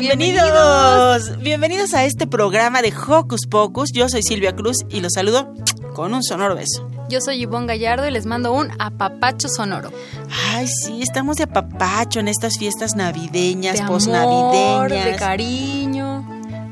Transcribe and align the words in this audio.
Bienvenidos, 0.00 1.38
bienvenidos 1.40 1.92
a 1.92 2.04
este 2.06 2.26
programa 2.26 2.80
de 2.80 2.94
Hocus 2.96 3.46
Pocus. 3.46 3.92
Yo 3.92 4.08
soy 4.08 4.22
Silvia 4.22 4.56
Cruz 4.56 4.78
y 4.88 5.00
los 5.02 5.12
saludo 5.12 5.52
con 5.94 6.14
un 6.14 6.22
sonoro 6.22 6.54
beso. 6.54 6.88
Yo 7.10 7.20
soy 7.20 7.42
Ivonne 7.42 7.66
Gallardo 7.66 8.08
y 8.08 8.10
les 8.10 8.24
mando 8.24 8.54
un 8.54 8.70
apapacho 8.78 9.48
sonoro. 9.50 9.92
Ay, 10.50 10.66
sí, 10.66 11.02
estamos 11.02 11.36
de 11.36 11.44
apapacho 11.44 12.20
en 12.20 12.28
estas 12.28 12.56
fiestas 12.56 12.96
navideñas, 12.96 13.80
De 13.80 13.84
posnavideñas. 13.86 14.76
amor, 14.76 14.90
de 14.90 15.16
cariño. 15.16 16.11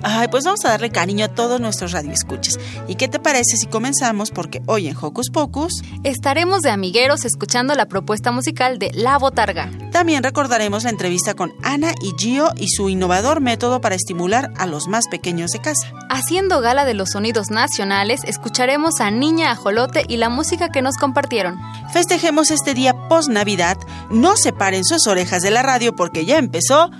Ay, 0.02 0.28
pues 0.28 0.44
vamos 0.44 0.64
a 0.64 0.70
darle 0.70 0.90
cariño 0.90 1.24
a 1.26 1.28
todos 1.28 1.60
nuestros 1.60 1.92
radioescuchas. 1.92 2.58
¿Y 2.88 2.94
qué 2.94 3.08
te 3.08 3.18
parece 3.18 3.56
si 3.56 3.66
comenzamos? 3.66 4.30
Porque 4.30 4.62
hoy 4.66 4.88
en 4.88 4.96
Hocus 5.00 5.30
Pocus 5.30 5.82
Estaremos 6.04 6.62
de 6.62 6.70
amigueros 6.70 7.24
escuchando 7.24 7.74
la 7.74 7.86
propuesta 7.86 8.32
musical 8.32 8.78
de 8.78 8.90
La 8.94 9.18
Botarga. 9.18 9.70
también 9.92 10.22
recordaremos 10.22 10.84
la 10.84 10.90
entrevista 10.90 11.34
con 11.34 11.52
Ana 11.62 11.92
y 12.00 12.12
Gio 12.16 12.50
y 12.56 12.68
su 12.68 12.88
innovador 12.88 13.40
método 13.40 13.80
para 13.80 13.94
estimular 13.94 14.52
a 14.56 14.66
los 14.66 14.88
más 14.88 15.08
pequeños 15.08 15.50
de 15.50 15.60
casa. 15.60 15.92
Haciendo 16.08 16.60
gala 16.60 16.84
de 16.84 16.94
los 16.94 17.10
sonidos 17.10 17.50
nacionales, 17.50 18.22
escucharemos 18.24 19.00
a 19.00 19.10
Niña 19.10 19.50
Ajolote 19.50 20.04
y 20.08 20.16
la 20.16 20.28
música 20.28 20.70
que 20.70 20.82
nos 20.82 20.96
compartieron. 20.96 21.58
Festejemos 21.92 22.50
este 22.50 22.74
día 22.74 23.08
post-Navidad. 23.08 23.76
No 24.10 24.36
separen 24.36 24.84
sus 24.84 25.06
orejas 25.06 25.42
de 25.42 25.50
la 25.50 25.62
radio 25.62 25.94
porque 25.94 26.24
ya 26.24 26.38
empezó 26.38 26.90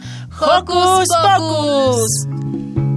Hocus 0.41 1.09
Pocus. 1.37 2.90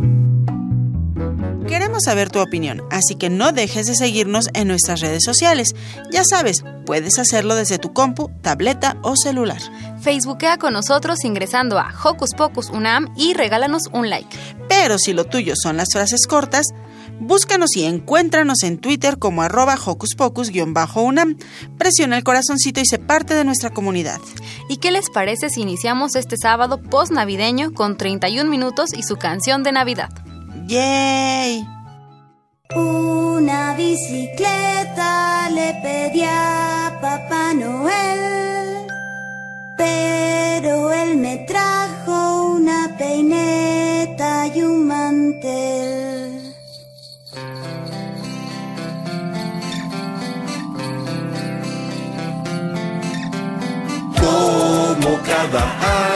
Queremos 1.94 2.06
saber 2.06 2.32
tu 2.32 2.40
opinión, 2.40 2.82
así 2.90 3.14
que 3.14 3.30
no 3.30 3.52
dejes 3.52 3.86
de 3.86 3.94
seguirnos 3.94 4.50
en 4.56 4.68
nuestras 4.68 5.00
redes 5.00 5.22
sociales. 5.24 5.76
Ya 6.12 6.24
sabes, 6.28 6.64
puedes 6.88 7.20
hacerlo 7.20 7.54
desde 7.54 7.78
tu 7.78 7.94
compu, 7.94 8.32
tableta 8.42 8.98
o 9.04 9.16
celular. 9.16 9.62
Facebookea 10.02 10.58
con 10.58 10.74
nosotros 10.74 11.24
ingresando 11.24 11.78
a 11.78 11.94
Hocus 12.04 12.32
Pocus 12.36 12.72
Unam 12.72 13.14
y 13.16 13.36
regálanos 13.36 13.84
un 13.92 14.10
like. 14.10 14.36
Pero 14.68 14.98
si 14.98 15.14
lo 15.14 15.26
tuyo 15.26 15.54
son 15.56 15.78
las 15.78 15.90
frases 15.94 16.26
cortas, 16.26 16.66
búscanos 17.20 17.78
y 17.78 17.84
encuéntranos 17.84 18.64
en 18.64 18.80
Twitter 18.80 19.20
como 19.20 19.44
arroba 19.44 19.76
hocus 19.76 20.16
pocus-unam. 20.16 21.38
Presiona 21.78 22.18
el 22.18 22.24
corazoncito 22.24 22.82
y 22.82 22.88
sé 22.88 22.98
parte 22.98 23.36
de 23.36 23.46
nuestra 23.46 23.70
comunidad. 23.70 24.20
¿Y 24.68 24.78
qué 24.78 24.90
les 24.90 25.12
parece 25.12 25.52
si 25.52 25.62
iniciamos 25.62 26.16
este 26.16 26.38
sábado 26.38 26.82
post-navideño 26.82 27.72
con 27.72 27.98
31 27.98 28.50
minutos 28.50 28.96
y 28.98 29.04
su 29.04 29.18
canción 29.18 29.62
de 29.62 29.74
Navidad? 29.74 30.10
¡Yay! 30.66 31.64
Una 32.76 33.76
bicicleta 33.76 35.48
le 35.52 35.76
pedí 35.84 36.24
a 36.24 36.98
Papá 37.00 37.54
Noel, 37.54 38.88
pero 39.78 40.92
él 40.92 41.18
me 41.18 41.38
trajo 41.46 42.56
una 42.56 42.96
peineta 42.98 44.48
y 44.48 44.62
un 44.62 44.88
mantel. 44.88 46.56
Como 54.20 55.20
cada 55.22 55.64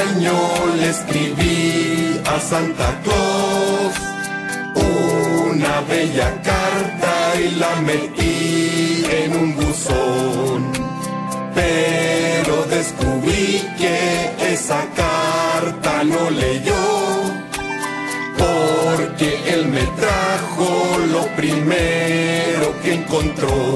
año 0.02 0.34
le 0.80 0.90
escribí 0.90 2.20
a 2.26 2.40
Santa 2.40 3.00
Claus 3.04 4.17
una 5.52 5.82
bella 5.82 6.42
carta 6.42 7.34
y 7.40 7.56
la 7.56 7.76
metí 7.82 9.06
en 9.22 9.36
un 9.36 9.56
buzón. 9.56 10.72
Pero 11.54 12.64
descubrí 12.66 13.64
que 13.78 14.54
esa 14.54 14.82
carta 14.96 16.04
no 16.04 16.30
leyó 16.30 16.76
porque 18.38 19.54
él 19.54 19.68
me 19.68 19.86
trajo 20.02 20.98
lo 21.12 21.24
primero 21.36 22.66
que 22.82 22.94
encontró. 22.94 23.76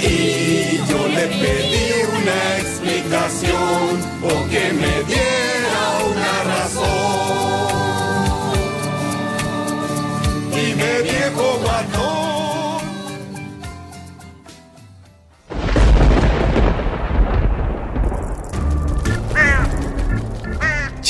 Y 0.00 0.78
yo 0.88 1.08
le 1.08 1.26
pedí 1.42 1.88
una 2.20 2.58
explicación 2.58 3.90
o 4.22 4.48
que 4.50 4.72
me 4.72 5.02
diera 5.08 5.33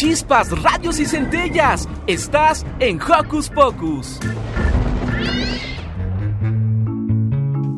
Chispas, 0.05 0.51
radios 0.63 1.01
y 1.01 1.07
centellas. 1.07 1.89
Estás 2.07 2.67
en 2.79 3.01
Hocus 3.01 3.49
Pocus. 3.49 4.19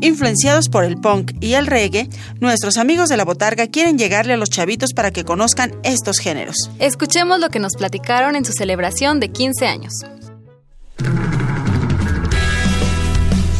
Influenciados 0.01 0.69
por 0.69 0.83
el 0.83 0.97
punk 0.97 1.35
y 1.41 1.55
el 1.55 1.69
reggae, 1.69 2.09
nuestros 2.41 2.79
amigos 2.79 3.09
de 3.11 3.17
la 3.17 3.25
botarga 3.25 3.69
quieren 3.69 3.97
llegarle 3.97 4.33
a 4.33 4.37
los 4.37 4.51
chavitos 4.51 4.93
para 4.93 5.13
que 5.13 5.25
conozcan 5.25 5.79
estos 5.85 6.19
géneros. 6.19 6.69
Escuchemos 6.81 7.39
lo 7.39 7.49
que 7.49 7.61
nos 7.61 7.75
platicaron 7.77 8.35
en 8.35 8.45
su 8.45 8.53
celebración 8.53 9.21
de 9.21 9.31
15 9.31 9.69
años. 9.69 9.93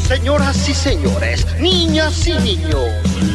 Señoras 0.09 0.69
y 0.69 0.73
señores, 0.73 1.45
niñas 1.59 2.29
y 2.29 2.33
niños, 2.35 2.93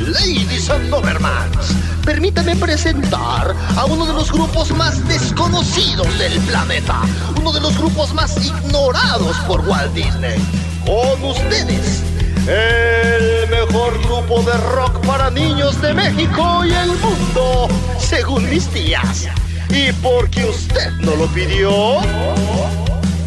ladies 0.07 0.69
and 0.69 0.89
Dobermans, 0.89 1.75
permítanme 2.05 2.55
presentar 2.55 3.53
a 3.75 3.85
uno 3.85 4.05
de 4.05 4.13
los 4.13 4.31
grupos 4.31 4.71
más 4.71 5.05
desconocidos 5.05 6.07
del 6.17 6.39
planeta, 6.43 7.01
uno 7.37 7.51
de 7.51 7.59
los 7.59 7.77
grupos 7.77 8.13
más 8.13 8.37
ignorados 8.37 9.35
por 9.47 9.59
Walt 9.67 9.93
Disney. 9.93 10.39
Con 10.85 11.21
ustedes, 11.31 12.03
el 12.47 13.49
mejor 13.49 14.01
grupo 14.03 14.41
de 14.43 14.57
rock 14.73 15.05
para 15.05 15.29
niños 15.29 15.81
de 15.81 15.93
México 15.93 16.63
y 16.63 16.71
el 16.71 16.87
mundo, 16.87 17.67
según 17.99 18.49
mis 18.49 18.65
tías. 18.67 19.27
Y 19.69 19.91
porque 20.01 20.45
usted 20.45 20.89
no 21.01 21.15
lo 21.17 21.27
pidió, 21.27 21.97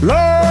la 0.01 0.44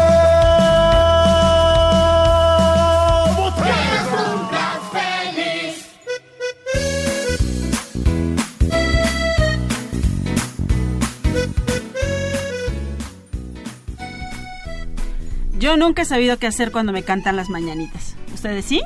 Yo 15.63 15.77
nunca 15.77 16.01
he 16.01 16.05
sabido 16.05 16.37
qué 16.39 16.47
hacer 16.47 16.73
cuando 16.73 16.91
me 16.91 17.03
cantan 17.03 17.37
las 17.37 17.49
mañanitas. 17.49 18.17
¿Ustedes 18.33 18.65
sí? 18.65 18.81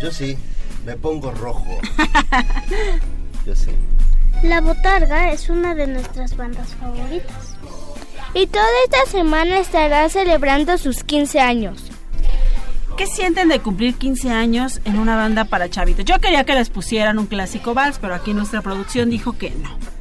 Yo 0.00 0.12
sí, 0.12 0.38
me 0.86 0.94
pongo 0.94 1.32
rojo. 1.32 1.80
Yo 3.44 3.56
sí. 3.56 3.72
La 4.44 4.60
Botarga 4.60 5.32
es 5.32 5.48
una 5.48 5.74
de 5.74 5.88
nuestras 5.88 6.36
bandas 6.36 6.68
favoritas. 6.76 7.56
Y 8.34 8.46
toda 8.46 8.68
esta 8.84 9.10
semana 9.10 9.58
estará 9.58 10.08
celebrando 10.10 10.78
sus 10.78 11.02
15 11.02 11.40
años. 11.40 11.90
¿Qué 12.96 13.08
sienten 13.08 13.48
de 13.48 13.58
cumplir 13.58 13.96
15 13.96 14.30
años 14.30 14.80
en 14.84 14.96
una 14.96 15.16
banda 15.16 15.46
para 15.46 15.68
chavitos? 15.68 16.04
Yo 16.04 16.20
quería 16.20 16.44
que 16.44 16.54
les 16.54 16.70
pusieran 16.70 17.18
un 17.18 17.26
clásico 17.26 17.74
vals, 17.74 17.98
pero 17.98 18.14
aquí 18.14 18.32
nuestra 18.32 18.62
producción 18.62 19.10
dijo 19.10 19.32
que 19.36 19.50
no. 19.50 19.91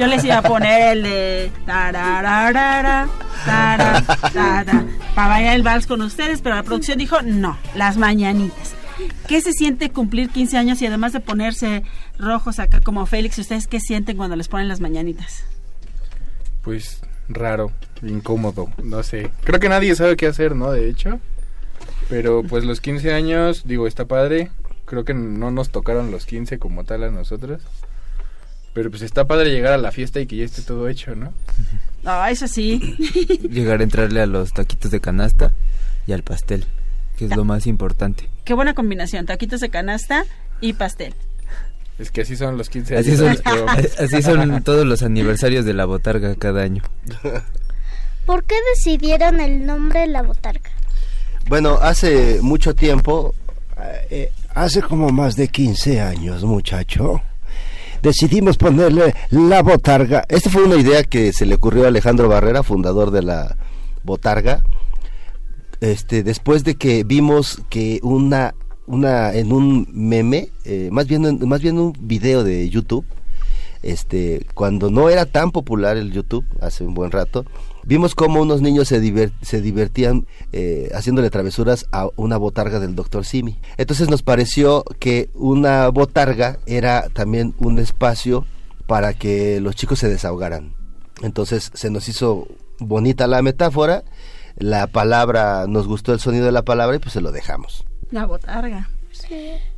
Yo 0.00 0.06
les 0.06 0.24
iba 0.24 0.38
a 0.38 0.42
poner 0.42 0.96
el 0.96 1.02
de 1.02 1.52
tarararara, 1.66 3.06
tara, 3.44 4.02
tara, 4.32 4.86
para 5.14 5.28
bailar 5.28 5.56
el 5.56 5.62
vals 5.62 5.86
con 5.86 6.00
ustedes, 6.00 6.40
pero 6.40 6.56
la 6.56 6.62
producción 6.62 6.96
dijo 6.96 7.20
no, 7.20 7.58
las 7.74 7.98
mañanitas. 7.98 8.74
¿Qué 9.28 9.42
se 9.42 9.52
siente 9.52 9.90
cumplir 9.90 10.30
15 10.30 10.56
años 10.56 10.80
y 10.80 10.86
además 10.86 11.12
de 11.12 11.20
ponerse 11.20 11.82
rojos 12.18 12.60
acá 12.60 12.80
como 12.80 13.04
Félix, 13.04 13.38
ustedes 13.40 13.66
qué 13.66 13.78
sienten 13.78 14.16
cuando 14.16 14.36
les 14.36 14.48
ponen 14.48 14.68
las 14.68 14.80
mañanitas? 14.80 15.44
Pues 16.62 17.02
raro, 17.28 17.70
incómodo, 18.00 18.70
no 18.82 19.02
sé. 19.02 19.30
Creo 19.44 19.60
que 19.60 19.68
nadie 19.68 19.94
sabe 19.96 20.16
qué 20.16 20.28
hacer, 20.28 20.56
¿no? 20.56 20.72
De 20.72 20.88
hecho. 20.88 21.20
Pero 22.08 22.42
pues 22.42 22.64
los 22.64 22.80
15 22.80 23.12
años, 23.12 23.64
digo, 23.66 23.86
está 23.86 24.06
padre. 24.06 24.50
Creo 24.86 25.04
que 25.04 25.12
no 25.12 25.50
nos 25.50 25.68
tocaron 25.68 26.10
los 26.10 26.24
15 26.24 26.58
como 26.58 26.84
tal 26.84 27.04
a 27.04 27.10
nosotros. 27.10 27.60
Pero 28.72 28.90
pues 28.90 29.02
está 29.02 29.26
padre 29.26 29.50
llegar 29.50 29.72
a 29.72 29.78
la 29.78 29.90
fiesta 29.90 30.20
y 30.20 30.26
que 30.26 30.36
ya 30.36 30.44
esté 30.44 30.62
todo 30.62 30.88
hecho, 30.88 31.14
¿no? 31.16 31.32
No, 32.02 32.26
eso 32.26 32.46
sí. 32.48 32.96
Llegar 33.50 33.80
a 33.80 33.82
entrarle 33.82 34.20
a 34.22 34.26
los 34.26 34.52
taquitos 34.52 34.90
de 34.90 35.00
canasta 35.00 35.52
y 36.06 36.12
al 36.12 36.22
pastel, 36.22 36.64
que 37.16 37.26
es 37.26 37.36
lo 37.36 37.44
más 37.44 37.66
importante. 37.66 38.28
Qué 38.44 38.54
buena 38.54 38.74
combinación, 38.74 39.26
taquitos 39.26 39.60
de 39.60 39.68
canasta 39.70 40.24
y 40.60 40.72
pastel. 40.74 41.14
Es 41.98 42.10
que 42.10 42.22
así 42.22 42.36
son 42.36 42.56
los 42.56 42.70
15 42.70 42.94
años. 42.96 43.06
Así 43.06 43.16
son, 43.16 43.28
los 43.28 43.40
que 43.42 43.50
vamos. 43.50 43.98
así 44.00 44.22
son 44.22 44.62
todos 44.62 44.86
los 44.86 45.02
aniversarios 45.02 45.64
de 45.66 45.74
la 45.74 45.84
botarga 45.84 46.34
cada 46.36 46.62
año. 46.62 46.82
¿Por 48.24 48.44
qué 48.44 48.54
decidieron 48.74 49.40
el 49.40 49.66
nombre 49.66 50.06
La 50.06 50.22
Botarga? 50.22 50.70
Bueno, 51.48 51.78
hace 51.82 52.38
mucho 52.40 52.74
tiempo, 52.74 53.34
Eh, 54.10 54.30
hace 54.54 54.82
como 54.82 55.10
más 55.10 55.36
de 55.36 55.48
15 55.48 56.00
años, 56.00 56.44
muchacho. 56.44 57.22
Decidimos 58.02 58.56
ponerle 58.56 59.14
la 59.30 59.62
botarga. 59.62 60.24
esta 60.28 60.50
fue 60.50 60.64
una 60.64 60.76
idea 60.76 61.04
que 61.04 61.32
se 61.32 61.46
le 61.46 61.56
ocurrió 61.56 61.84
a 61.84 61.88
Alejandro 61.88 62.28
Barrera, 62.28 62.62
fundador 62.62 63.10
de 63.10 63.22
la 63.22 63.56
Botarga, 64.04 64.62
este, 65.80 66.22
después 66.22 66.64
de 66.64 66.74
que 66.76 67.04
vimos 67.04 67.60
que 67.68 68.00
una, 68.02 68.54
una 68.86 69.32
en 69.34 69.52
un 69.52 69.86
meme, 69.92 70.48
eh, 70.64 70.88
más 70.90 71.06
bien, 71.06 71.24
en- 71.26 71.46
más 71.48 71.60
bien 71.60 71.78
un 71.78 71.92
video 72.00 72.42
de 72.44 72.68
YouTube, 72.70 73.04
este, 73.82 74.46
cuando 74.54 74.90
no 74.90 75.08
era 75.10 75.26
tan 75.26 75.50
popular 75.52 75.96
el 75.96 76.12
YouTube, 76.12 76.44
hace 76.60 76.84
un 76.84 76.94
buen 76.94 77.10
rato, 77.10 77.44
vimos 77.90 78.14
cómo 78.14 78.40
unos 78.40 78.62
niños 78.62 78.86
se, 78.86 79.32
se 79.42 79.60
divertían 79.60 80.24
eh, 80.52 80.90
haciéndole 80.94 81.28
travesuras 81.28 81.86
a 81.90 82.06
una 82.14 82.36
botarga 82.36 82.78
del 82.78 82.94
doctor 82.94 83.26
Simi. 83.26 83.58
Entonces 83.78 84.08
nos 84.08 84.22
pareció 84.22 84.84
que 85.00 85.28
una 85.34 85.88
botarga 85.88 86.60
era 86.66 87.08
también 87.08 87.52
un 87.58 87.80
espacio 87.80 88.46
para 88.86 89.12
que 89.12 89.60
los 89.60 89.74
chicos 89.74 89.98
se 89.98 90.08
desahogaran. 90.08 90.72
Entonces 91.22 91.72
se 91.74 91.90
nos 91.90 92.08
hizo 92.08 92.46
bonita 92.78 93.26
la 93.26 93.42
metáfora, 93.42 94.04
la 94.56 94.86
palabra, 94.86 95.66
nos 95.66 95.88
gustó 95.88 96.12
el 96.12 96.20
sonido 96.20 96.46
de 96.46 96.52
la 96.52 96.62
palabra 96.62 96.94
y 96.94 97.00
pues 97.00 97.12
se 97.12 97.20
lo 97.20 97.32
dejamos. 97.32 97.84
La 98.12 98.24
botarga. 98.24 98.88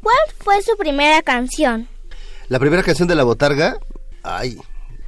¿Cuál 0.02 0.16
fue 0.38 0.60
su 0.60 0.76
primera 0.76 1.22
canción? 1.22 1.88
La 2.48 2.58
primera 2.58 2.82
canción 2.82 3.08
de 3.08 3.14
la 3.14 3.24
botarga, 3.24 3.78
ay, 4.22 4.58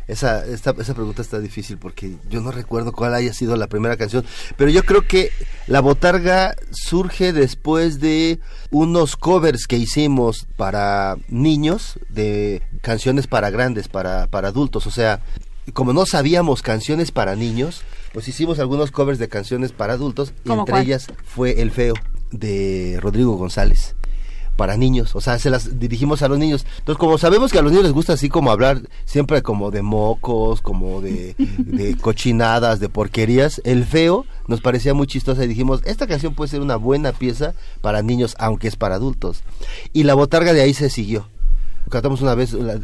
esa, 0.07 0.45
esta, 0.47 0.75
esa 0.79 0.95
pregunta 0.95 1.23
está 1.23 1.39
difícil 1.39 1.79
porque 1.79 2.17
yo 2.29 2.41
no 2.41 2.51
recuerdo 2.51 2.93
cuál 2.93 3.15
haya 3.15 3.33
sido 3.33 3.57
la 3.57 3.69
primera 3.69 3.97
canción, 3.97 4.25
pero 4.57 4.71
yo 4.71 4.83
creo 4.85 5.07
que 5.07 5.31
la 5.67 5.81
botarga 5.81 6.55
surge 6.71 7.33
después 7.33 8.01
de 8.01 8.39
unos 8.71 9.17
covers 9.17 9.67
que 9.67 9.77
hicimos 9.77 10.47
para 10.57 11.17
niños 11.29 11.99
de 12.09 12.63
canciones 12.83 13.27
para 13.27 13.51
grandes, 13.51 13.89
para, 13.89 14.27
para 14.27 14.49
adultos, 14.49 14.87
o 14.87 14.91
sea, 14.91 15.21
como 15.73 15.93
no 15.93 16.05
sabíamos 16.05 16.61
canciones 16.61 17.11
para 17.11 17.37
niños, 17.37 17.83
pues 18.13 18.29
hicimos 18.29 18.59
algunos 18.59 18.91
covers 18.91 19.19
de 19.19 19.29
canciones 19.29 19.73
para 19.73 19.95
adultos, 19.95 20.35
y 20.45 20.49
¿Cómo 20.49 20.63
entre 20.63 20.73
cuál? 20.73 20.83
ellas 20.85 21.07
fue 21.25 21.63
El 21.63 21.71
Feo 21.71 21.95
de 22.31 22.99
Rodrigo 23.01 23.37
González 23.37 23.95
para 24.57 24.77
niños, 24.77 25.17
o 25.17 25.21
sea, 25.21 25.39
se 25.39 25.51
las 25.51 25.79
dirigimos 25.79 26.23
a 26.23 26.29
los 26.29 26.39
niños. 26.39 26.65
Entonces, 26.79 26.99
como 26.99 27.19
sabemos 27.19 27.51
que 27.51 27.59
a 27.59 27.63
los 27.63 27.73
niños 27.73 27.85
les 27.85 27.93
gusta 27.93 28.13
así 28.13 28.29
como 28.29 28.51
hablar 28.51 28.81
siempre 29.05 29.43
como 29.43 29.71
de 29.71 29.83
mocos, 29.83 30.61
como 30.63 31.01
de, 31.01 31.35
de 31.59 31.97
cochinadas, 31.97 32.79
de 32.81 32.89
porquerías, 32.89 33.61
el 33.65 33.85
feo 33.85 34.27
nos 34.47 34.61
parecía 34.61 34.95
muy 34.95 35.07
chistosa 35.07 35.45
y 35.45 35.49
dijimos, 35.49 35.81
esta 35.85 36.07
canción 36.07 36.35
puede 36.35 36.51
ser 36.51 36.61
una 36.61 36.77
buena 36.77 37.13
pieza 37.13 37.55
para 37.81 38.03
niños, 38.03 38.37
aunque 38.39 38.69
es 38.69 38.77
para 38.77 38.95
adultos. 38.97 39.43
Y 39.93 40.05
la 40.05 40.15
botarga 40.15 40.53
de 40.53 40.63
ahí 40.63 40.75
se 40.75 40.91
siguió. 40.91 41.29
Cantamos 41.91 42.23
una 42.23 42.35
vez, 42.35 42.53
la- 42.53 42.81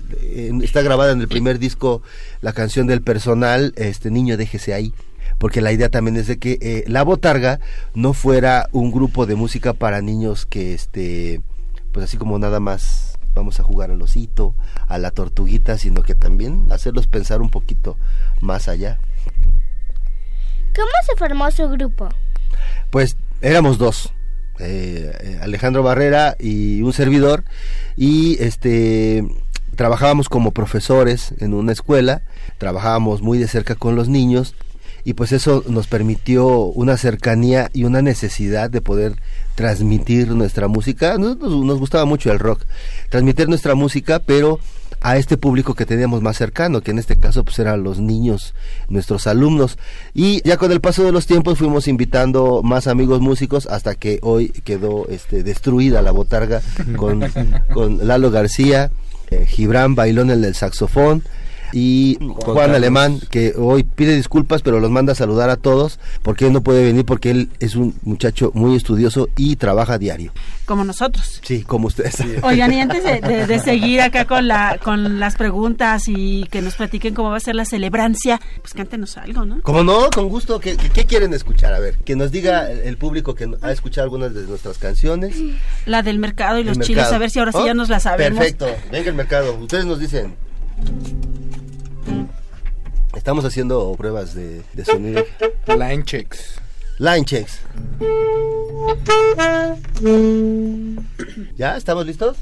está 0.62 0.82
grabada 0.82 1.12
en 1.12 1.20
el 1.20 1.28
primer 1.28 1.58
disco 1.58 2.02
la 2.42 2.52
canción 2.52 2.86
del 2.86 3.00
personal, 3.00 3.72
este 3.76 4.10
niño 4.10 4.36
déjese 4.36 4.74
ahí 4.74 4.92
porque 5.38 5.62
la 5.62 5.72
idea 5.72 5.88
también 5.88 6.16
es 6.18 6.26
de 6.26 6.38
que 6.38 6.58
eh, 6.60 6.84
la 6.86 7.02
botarga 7.02 7.60
no 7.94 8.12
fuera 8.12 8.68
un 8.72 8.90
grupo 8.90 9.24
de 9.24 9.36
música 9.36 9.72
para 9.72 10.02
niños 10.02 10.44
que 10.44 10.74
este 10.74 11.40
pues 11.92 12.04
así 12.04 12.16
como 12.16 12.38
nada 12.38 12.60
más 12.60 13.18
vamos 13.34 13.60
a 13.60 13.62
jugar 13.62 13.90
al 13.90 14.02
osito, 14.02 14.54
a 14.88 14.98
la 14.98 15.10
tortuguita, 15.10 15.78
sino 15.78 16.02
que 16.02 16.14
también 16.14 16.66
hacerlos 16.70 17.06
pensar 17.06 17.40
un 17.40 17.50
poquito 17.50 17.96
más 18.40 18.68
allá. 18.68 18.98
¿Cómo 20.74 20.90
se 21.06 21.16
formó 21.16 21.50
su 21.50 21.68
grupo? 21.68 22.08
Pues 22.90 23.16
éramos 23.40 23.78
dos, 23.78 24.12
eh, 24.58 25.12
eh, 25.20 25.38
Alejandro 25.42 25.82
Barrera 25.82 26.36
y 26.38 26.82
un 26.82 26.92
servidor, 26.92 27.44
y 27.96 28.42
este 28.42 29.24
trabajábamos 29.76 30.28
como 30.28 30.50
profesores 30.50 31.34
en 31.38 31.54
una 31.54 31.72
escuela, 31.72 32.22
trabajábamos 32.58 33.22
muy 33.22 33.38
de 33.38 33.48
cerca 33.48 33.74
con 33.74 33.96
los 33.96 34.08
niños, 34.08 34.54
y 35.04 35.14
pues 35.14 35.32
eso 35.32 35.64
nos 35.68 35.86
permitió 35.86 36.46
una 36.58 36.96
cercanía 36.96 37.70
y 37.72 37.84
una 37.84 38.02
necesidad 38.02 38.70
de 38.70 38.80
poder 38.80 39.14
transmitir 39.54 40.28
nuestra 40.30 40.68
música. 40.68 41.16
Nos, 41.18 41.38
nos- 41.38 41.78
gustaba 41.78 42.04
mucho 42.04 42.30
el 42.32 42.38
rock, 42.38 42.62
transmitir 43.08 43.48
nuestra 43.48 43.74
música, 43.74 44.18
pero 44.20 44.58
a 45.02 45.16
este 45.16 45.36
público 45.38 45.74
que 45.74 45.86
teníamos 45.86 46.20
más 46.20 46.36
cercano, 46.36 46.82
que 46.82 46.90
en 46.90 46.98
este 46.98 47.16
caso 47.16 47.42
pues 47.44 47.58
eran 47.58 47.82
los 47.82 47.98
niños, 48.00 48.54
nuestros 48.88 49.26
alumnos. 49.26 49.78
Y 50.14 50.46
ya 50.46 50.56
con 50.58 50.72
el 50.72 50.80
paso 50.80 51.04
de 51.04 51.12
los 51.12 51.26
tiempos 51.26 51.58
fuimos 51.58 51.88
invitando 51.88 52.62
más 52.62 52.86
amigos 52.86 53.20
músicos 53.20 53.66
hasta 53.66 53.94
que 53.94 54.18
hoy 54.22 54.48
quedó 54.48 55.06
este, 55.08 55.42
destruida 55.42 56.02
la 56.02 56.10
botarga 56.10 56.60
con, 56.96 57.22
con 57.72 58.06
Lalo 58.06 58.30
García, 58.30 58.90
eh, 59.30 59.46
Gibran 59.46 59.94
Bailón 59.94 60.30
el 60.30 60.42
del 60.42 60.54
saxofón 60.54 61.22
y 61.72 62.18
Juan. 62.44 62.74
Alemán 62.74 63.20
que 63.30 63.54
hoy 63.56 63.82
pide 63.84 64.14
disculpas 64.16 64.62
pero 64.62 64.80
los 64.80 64.90
manda 64.90 65.12
a 65.12 65.16
saludar 65.16 65.50
a 65.50 65.56
todos 65.56 65.98
porque 66.22 66.46
él 66.46 66.52
no 66.52 66.62
puede 66.62 66.84
venir 66.84 67.04
porque 67.04 67.30
él 67.30 67.50
es 67.60 67.74
un 67.76 67.94
muchacho 68.02 68.50
muy 68.54 68.76
estudioso 68.76 69.28
y 69.36 69.56
trabaja 69.56 69.98
diario. 69.98 70.32
Como 70.66 70.84
nosotros. 70.84 71.40
Sí, 71.42 71.62
como 71.62 71.88
ustedes. 71.88 72.16
Oigan, 72.42 72.72
y 72.72 72.80
antes 72.80 73.02
de, 73.02 73.20
de- 73.20 73.46
de 73.46 73.58
seguir 73.60 74.00
acá 74.02 74.24
con 74.24 74.46
la 74.48 74.78
con 74.82 75.18
las 75.18 75.36
preguntas 75.36 76.04
y 76.06 76.44
que 76.50 76.62
nos 76.62 76.74
platiquen 76.76 77.14
cómo 77.14 77.30
va 77.30 77.36
a 77.36 77.40
ser 77.40 77.54
la 77.56 77.64
celebrancia, 77.64 78.40
pues 78.60 78.74
cántenos 78.74 79.16
algo, 79.16 79.44
¿no? 79.44 79.60
Como 79.62 79.82
no, 79.82 80.10
con 80.14 80.28
gusto. 80.28 80.60
¿Qué, 80.60 80.76
qué, 80.76 80.90
qué 80.90 81.04
quieren 81.06 81.34
escuchar? 81.34 81.74
A 81.74 81.80
ver, 81.80 81.96
que 81.98 82.14
nos 82.16 82.30
diga 82.30 82.70
el, 82.70 82.96
público 82.96 83.34
que 83.34 83.50
ha 83.62 83.72
escuchado 83.72 84.04
algunas 84.04 84.32
de 84.34 84.42
nuestras 84.44 84.78
canciones. 84.78 85.36
La 85.86 86.02
del 86.02 86.18
mercado 86.18 86.58
y 86.58 86.64
los 86.64 86.78
mercado. 86.78 86.86
chiles, 86.86 87.12
a 87.12 87.18
ver 87.18 87.30
si 87.30 87.38
ahora 87.40 87.52
sí 87.52 87.58
¿Oh? 87.60 87.66
ya 87.66 87.74
nos 87.74 87.88
la 87.88 87.98
sabemos. 87.98 88.38
Perfecto, 88.38 88.66
venga 88.92 89.08
el 89.10 89.14
mercado. 89.16 89.54
Ustedes 89.56 89.84
nos 89.86 89.98
dicen. 89.98 90.34
Estamos 93.14 93.44
haciendo 93.44 93.94
pruebas 93.96 94.34
de, 94.34 94.62
de 94.72 94.84
sonido. 94.84 95.24
Line 95.66 96.04
checks. 96.04 96.60
Line 96.98 97.24
checks. 97.24 97.60
¿Ya? 101.56 101.76
¿Estamos 101.76 102.06
listos? 102.06 102.38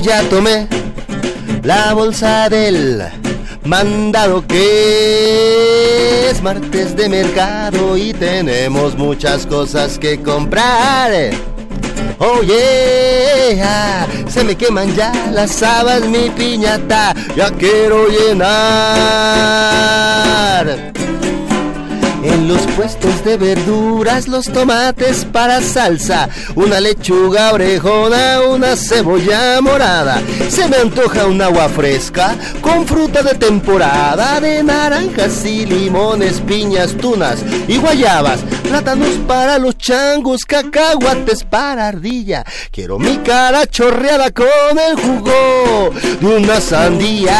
ya 0.00 0.22
tomé 0.28 0.68
la 1.62 1.92
bolsa 1.94 2.48
del 2.48 3.02
mandado 3.64 4.46
que 4.46 6.30
es 6.30 6.42
martes 6.42 6.96
de 6.96 7.08
mercado 7.08 7.96
y 7.96 8.12
tenemos 8.12 8.96
muchas 8.96 9.46
cosas 9.46 9.98
que 9.98 10.20
comprar. 10.22 11.30
Oh 12.18 12.42
yeah, 12.42 14.06
se 14.28 14.44
me 14.44 14.56
queman 14.56 14.94
ya 14.94 15.12
las 15.32 15.62
habas, 15.62 16.02
mi 16.02 16.30
piñata, 16.30 17.14
ya 17.36 17.50
quiero 17.50 18.08
llenar. 18.08 18.58
En 22.28 22.46
los 22.46 22.60
puestos 22.76 23.24
de 23.24 23.38
verduras, 23.38 24.28
los 24.28 24.44
tomates 24.46 25.24
para 25.24 25.62
salsa, 25.62 26.28
una 26.54 26.78
lechuga 26.78 27.54
orejona, 27.54 28.42
una 28.50 28.76
cebolla 28.76 29.62
morada. 29.62 30.20
Se 30.50 30.68
me 30.68 30.76
antoja 30.76 31.26
un 31.26 31.40
agua 31.40 31.70
fresca 31.70 32.36
con 32.60 32.86
fruta 32.86 33.22
de 33.22 33.34
temporada, 33.34 34.40
de 34.40 34.62
naranjas 34.62 35.42
y 35.46 35.64
limones, 35.64 36.40
piñas, 36.40 36.94
tunas 36.98 37.38
y 37.66 37.78
guayabas, 37.78 38.40
plátanos 38.62 39.16
para 39.26 39.58
los 39.58 39.78
changos, 39.78 40.44
cacahuates 40.44 41.44
para 41.44 41.88
ardilla. 41.88 42.44
Quiero 42.70 42.98
mi 42.98 43.16
cara 43.18 43.66
chorreada 43.66 44.30
con 44.32 44.46
el 44.78 44.96
jugo 45.00 45.94
de 46.20 46.26
una 46.26 46.60
sandía. 46.60 47.38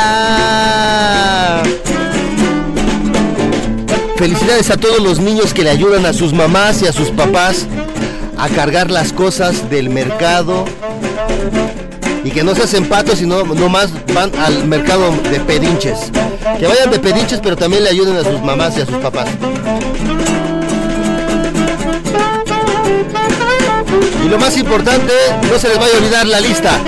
Felicidades 4.19 4.69
a 4.71 4.77
todos 4.77 5.01
los 5.01 5.21
niños 5.21 5.55
que 5.55 5.63
le 5.63 5.71
ayudan 5.71 6.05
a 6.05 6.13
sus 6.13 6.33
mamás 6.33 6.83
y 6.83 6.89
a 6.89 6.93
sus 6.93 7.11
papás 7.11 7.67
a 8.37 8.49
cargar 8.49 8.91
las 8.91 9.13
cosas 9.13 9.71
del 9.71 9.91
mercado 9.91 10.65
y 12.25 12.31
que 12.33 12.43
no 12.43 12.53
se 12.57 12.65
hacen 12.65 12.89
patos 12.89 13.21
sino 13.21 13.45
nomás 13.45 13.91
van 14.13 14.33
al 14.41 14.67
mercado 14.67 15.13
de 15.31 15.39
pedinches. 15.39 16.11
Que 16.59 16.67
vayan 16.67 16.91
de 16.91 16.99
pedinches 16.99 17.39
pero 17.41 17.57
también 17.57 17.85
le 17.85 17.91
ayuden 17.91 18.17
a 18.17 18.25
sus 18.25 18.43
mamás 18.43 18.77
y 18.77 18.81
a 18.81 18.87
sus 18.87 18.97
papás. 18.97 19.29
Y 24.25 24.29
lo 24.29 24.37
más 24.41 24.57
importante, 24.57 25.13
no 25.49 25.59
se 25.61 25.69
les 25.69 25.79
vaya 25.79 25.95
a 25.95 25.97
olvidar 25.97 26.27
la 26.27 26.41
lista. 26.41 26.81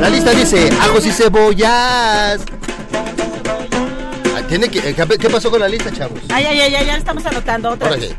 La 0.00 0.08
lista 0.08 0.30
dice 0.30 0.70
ajos 0.80 1.04
y 1.06 1.10
cebollas. 1.10 2.57
Tiene 4.48 4.68
que, 4.68 4.94
¿Qué 4.94 5.30
pasó 5.30 5.50
con 5.50 5.60
la 5.60 5.68
lista, 5.68 5.92
chavos? 5.92 6.20
Ay, 6.30 6.46
ay, 6.46 6.60
ay, 6.60 6.86
ya 6.86 6.96
estamos 6.96 7.24
anotando 7.26 7.70
otra 7.70 7.90
vez. 7.90 7.98
Órale. 7.98 8.16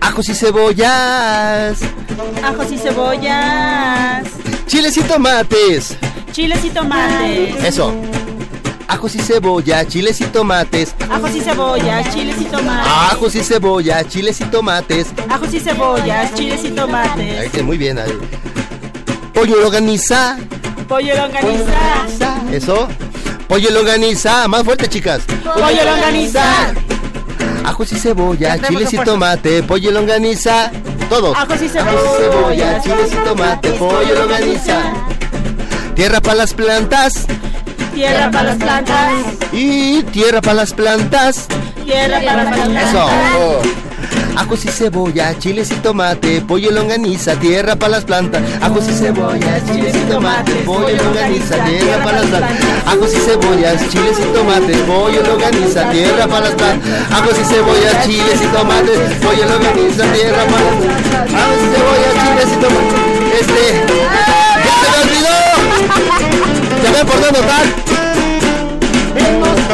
Ajos 0.00 0.28
y 0.28 0.34
cebollas. 0.34 1.78
Ajos 2.42 2.72
y 2.72 2.78
cebollas. 2.78 4.24
Chiles 4.66 4.96
y 4.98 5.02
tomates. 5.02 5.96
Chiles 6.32 6.64
y 6.64 6.70
tomates. 6.70 7.64
Eso. 7.64 7.94
Ajos 8.86 9.14
y 9.14 9.20
cebolla, 9.20 9.86
chiles 9.86 10.20
y 10.20 10.24
tomates. 10.24 10.94
Ajos 11.08 11.34
y 11.34 11.40
cebollas, 11.40 12.12
chiles 12.12 12.40
y 12.40 12.44
tomates. 12.44 12.86
Ajos 12.86 13.34
y 13.34 13.42
cebolla, 13.44 14.04
chiles 14.08 14.40
y 14.40 14.44
tomates. 14.44 15.06
Ajos 15.28 15.54
y 15.54 15.60
cebollas, 15.60 16.34
chiles 16.34 16.64
y 16.64 16.70
tomates. 16.70 17.54
Ay, 17.54 17.62
muy 17.62 17.78
bien. 17.78 17.98
ahí. 17.98 18.12
Pollo 19.32 19.60
longaniza. 19.60 20.36
Pollo 20.88 21.14
longaniza. 21.14 22.42
Eso. 22.52 22.88
Pollo 23.50 23.68
longaniza. 23.72 24.46
Más 24.46 24.62
fuerte, 24.62 24.88
chicas. 24.88 25.22
Pollo 25.42 25.84
longaniza. 25.84 26.72
Ajos 27.64 27.90
y 27.90 27.98
cebolla, 27.98 28.56
chiles 28.60 28.92
y 28.92 28.96
fuerza. 28.96 29.12
tomate, 29.12 29.62
pollo 29.64 29.90
longaniza. 29.90 30.70
Todos. 31.08 31.36
Ajos 31.36 31.60
y 31.60 31.68
cebolla, 31.68 32.80
chiles 32.80 33.12
y 33.12 33.16
tomate, 33.16 33.70
pollo 33.70 34.14
longaniza. 34.14 34.92
Tierra 35.96 36.20
para 36.20 36.36
las 36.36 36.54
plantas. 36.54 37.26
Tierra 37.92 38.30
para 38.30 38.44
las 38.50 38.56
plantas. 38.56 39.12
Y 39.52 40.04
tierra 40.04 40.40
para 40.40 40.54
las 40.54 40.72
plantas. 40.72 41.48
Tierra 41.84 42.20
para 42.20 42.44
las 42.44 42.54
plantas. 42.54 42.88
Eso. 42.88 43.79
Ajos 44.36 44.64
y 44.64 44.68
cebolla, 44.68 45.38
chiles 45.38 45.70
y 45.70 45.74
tomate, 45.76 46.40
pollo 46.40 46.70
longaniza, 46.70 47.34
tierra 47.36 47.76
para 47.76 47.92
las 47.92 48.04
plantas. 48.04 48.42
Ajos 48.60 48.88
y 48.88 48.92
cebolla, 48.94 49.64
chiles 49.66 49.94
y 49.94 50.00
tomate, 50.10 50.52
pollo 50.66 50.96
longaniza, 50.96 51.64
tierra 51.64 52.02
para 52.02 52.20
las 52.20 52.30
plantas. 52.30 52.58
Ajos 52.86 53.14
y 53.14 53.16
cebollas, 53.20 53.88
chiles 53.90 54.18
y 54.18 54.24
tomate, 54.32 54.74
pollo 54.86 55.22
longaniza, 55.22 55.90
tierra 55.90 56.26
para 56.26 56.46
las 56.46 56.54
plantas. 56.54 57.12
Ajos 57.12 57.36
y 57.40 57.44
cebollas, 57.44 58.06
chiles 58.06 58.40
y 58.42 58.46
tomate, 58.46 58.92
pollo 59.22 59.44
longaniza, 59.46 60.12
tierra 60.12 60.44
para 60.46 60.64
las 60.64 60.76
plantas. 60.76 61.34
Ajos 61.34 61.58
y 61.62 61.68
cebollas, 61.74 62.14
chiles 62.22 62.48
y 62.52 62.56
tomate. 62.60 62.94
Este. 63.40 63.64
¡Ya 64.64 64.74
se 64.80 64.86
me 64.90 64.98
olvidó! 65.02 65.38
¿Ya 66.82 66.90
ven 66.92 67.06
por 67.06 67.20
dónde 67.20 67.38
anotar? 67.38 67.99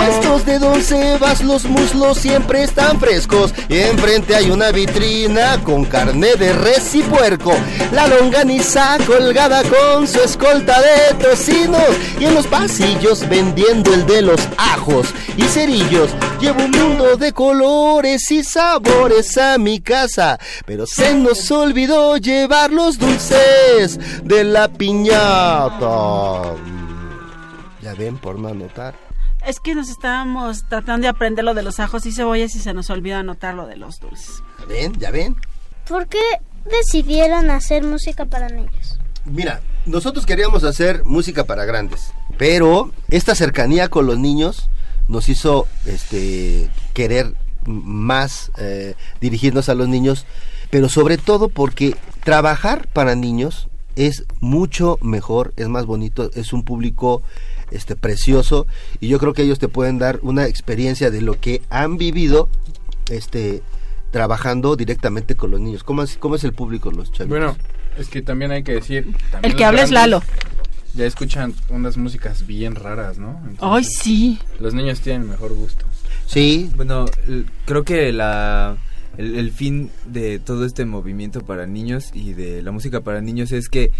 Puestos 0.06 0.46
de 0.46 0.60
Don 0.60 0.80
Sebas 0.84 1.42
los 1.42 1.64
muslos 1.64 2.18
siempre 2.18 2.62
están 2.62 3.00
frescos 3.00 3.52
y 3.68 3.78
enfrente 3.78 4.36
hay 4.36 4.52
una 4.52 4.70
vitrina 4.70 5.60
con 5.64 5.84
carne 5.84 6.36
de 6.36 6.52
res 6.52 6.94
y 6.94 7.02
puerco. 7.02 7.52
La 7.90 8.06
longaniza 8.06 8.98
colgada 9.04 9.64
con 9.64 10.06
su 10.06 10.20
escolta 10.20 10.80
de 10.80 11.14
tocinos 11.14 11.82
y 12.20 12.26
en 12.26 12.34
los 12.34 12.46
pasillos 12.46 13.28
vendiendo 13.28 13.92
el 13.92 14.06
de 14.06 14.22
los 14.22 14.40
ajos 14.56 15.08
y 15.36 15.42
cerillos. 15.42 16.10
Llevo 16.40 16.66
un 16.66 16.70
mundo 16.70 17.16
de 17.16 17.32
colores 17.32 18.30
y 18.30 18.44
sabores 18.44 19.36
a 19.36 19.58
mi 19.58 19.80
casa, 19.80 20.38
pero 20.66 20.86
se 20.86 21.14
nos 21.14 21.50
olvidó 21.50 22.16
llevar 22.16 22.70
los 22.70 22.96
dulces 22.96 23.98
de 24.22 24.44
la 24.44 24.68
piñata. 24.68 26.54
Ya 27.82 27.92
ven 27.94 28.18
por 28.18 28.38
no 28.38 28.46
anotar. 28.46 29.05
Es 29.46 29.60
que 29.60 29.76
nos 29.76 29.88
estábamos 29.88 30.64
tratando 30.68 31.02
de 31.02 31.08
aprender 31.08 31.44
lo 31.44 31.54
de 31.54 31.62
los 31.62 31.78
ajos 31.78 32.04
y 32.04 32.10
cebollas 32.10 32.56
y 32.56 32.58
se 32.58 32.74
nos 32.74 32.90
olvidó 32.90 33.18
anotar 33.18 33.54
lo 33.54 33.66
de 33.66 33.76
los 33.76 34.00
dulces. 34.00 34.42
¿Ya 34.58 34.66
ven? 34.66 34.92
¿Ya 34.98 35.10
ven? 35.12 35.36
¿Por 35.88 36.08
qué 36.08 36.18
decidieron 36.64 37.48
hacer 37.50 37.84
música 37.84 38.24
para 38.24 38.48
niños? 38.48 38.98
Mira, 39.24 39.60
nosotros 39.84 40.26
queríamos 40.26 40.64
hacer 40.64 41.04
música 41.04 41.44
para 41.44 41.64
grandes, 41.64 42.12
pero 42.38 42.90
esta 43.08 43.36
cercanía 43.36 43.88
con 43.88 44.06
los 44.06 44.18
niños 44.18 44.68
nos 45.06 45.28
hizo 45.28 45.68
este 45.84 46.68
querer 46.92 47.34
más 47.66 48.50
eh, 48.58 48.96
dirigirnos 49.20 49.68
a 49.68 49.74
los 49.76 49.86
niños, 49.86 50.26
pero 50.70 50.88
sobre 50.88 51.18
todo 51.18 51.48
porque 51.50 51.94
trabajar 52.24 52.88
para 52.88 53.14
niños 53.14 53.68
es 53.94 54.24
mucho 54.40 54.98
mejor, 55.02 55.54
es 55.56 55.68
más 55.68 55.86
bonito, 55.86 56.30
es 56.34 56.52
un 56.52 56.64
público 56.64 57.22
este 57.70 57.96
precioso 57.96 58.66
y 59.00 59.08
yo 59.08 59.18
creo 59.18 59.32
que 59.32 59.42
ellos 59.42 59.58
te 59.58 59.68
pueden 59.68 59.98
dar 59.98 60.18
una 60.22 60.46
experiencia 60.46 61.10
de 61.10 61.20
lo 61.20 61.38
que 61.40 61.62
han 61.70 61.96
vivido 61.98 62.48
este 63.10 63.62
trabajando 64.10 64.76
directamente 64.76 65.34
con 65.34 65.50
los 65.50 65.60
niños. 65.60 65.82
¿Cómo 65.84 66.02
es, 66.02 66.16
cómo 66.16 66.36
es 66.36 66.44
el 66.44 66.52
público 66.52 66.90
los 66.90 67.12
chavitos? 67.12 67.28
Bueno, 67.28 67.56
es 67.98 68.08
que 68.08 68.22
también 68.22 68.50
hay 68.50 68.62
que 68.62 68.72
decir... 68.72 69.04
también 69.30 69.44
El 69.44 69.52
que 69.56 69.62
los 69.64 69.68
habla 69.68 69.82
es 69.82 69.90
Lalo. 69.90 70.22
Ya 70.94 71.04
escuchan 71.04 71.52
unas 71.68 71.98
músicas 71.98 72.46
bien 72.46 72.74
raras, 72.74 73.18
¿no? 73.18 73.38
Entonces, 73.48 73.58
Ay, 73.60 73.84
sí. 73.84 74.38
Los 74.58 74.72
niños 74.72 75.00
tienen 75.00 75.28
mejor 75.28 75.52
gusto. 75.52 75.84
Sí. 76.26 76.70
Bueno, 76.76 77.04
el- 77.26 77.46
creo 77.66 77.84
que 77.84 78.12
la 78.12 78.78
el, 79.18 79.36
el 79.36 79.50
fin 79.50 79.90
de 80.06 80.38
todo 80.38 80.64
este 80.64 80.84
movimiento 80.86 81.42
para 81.42 81.66
niños 81.66 82.10
y 82.14 82.32
de 82.32 82.62
la 82.62 82.70
música 82.72 83.00
para 83.02 83.20
niños 83.20 83.52
es 83.52 83.68
que 83.68 83.90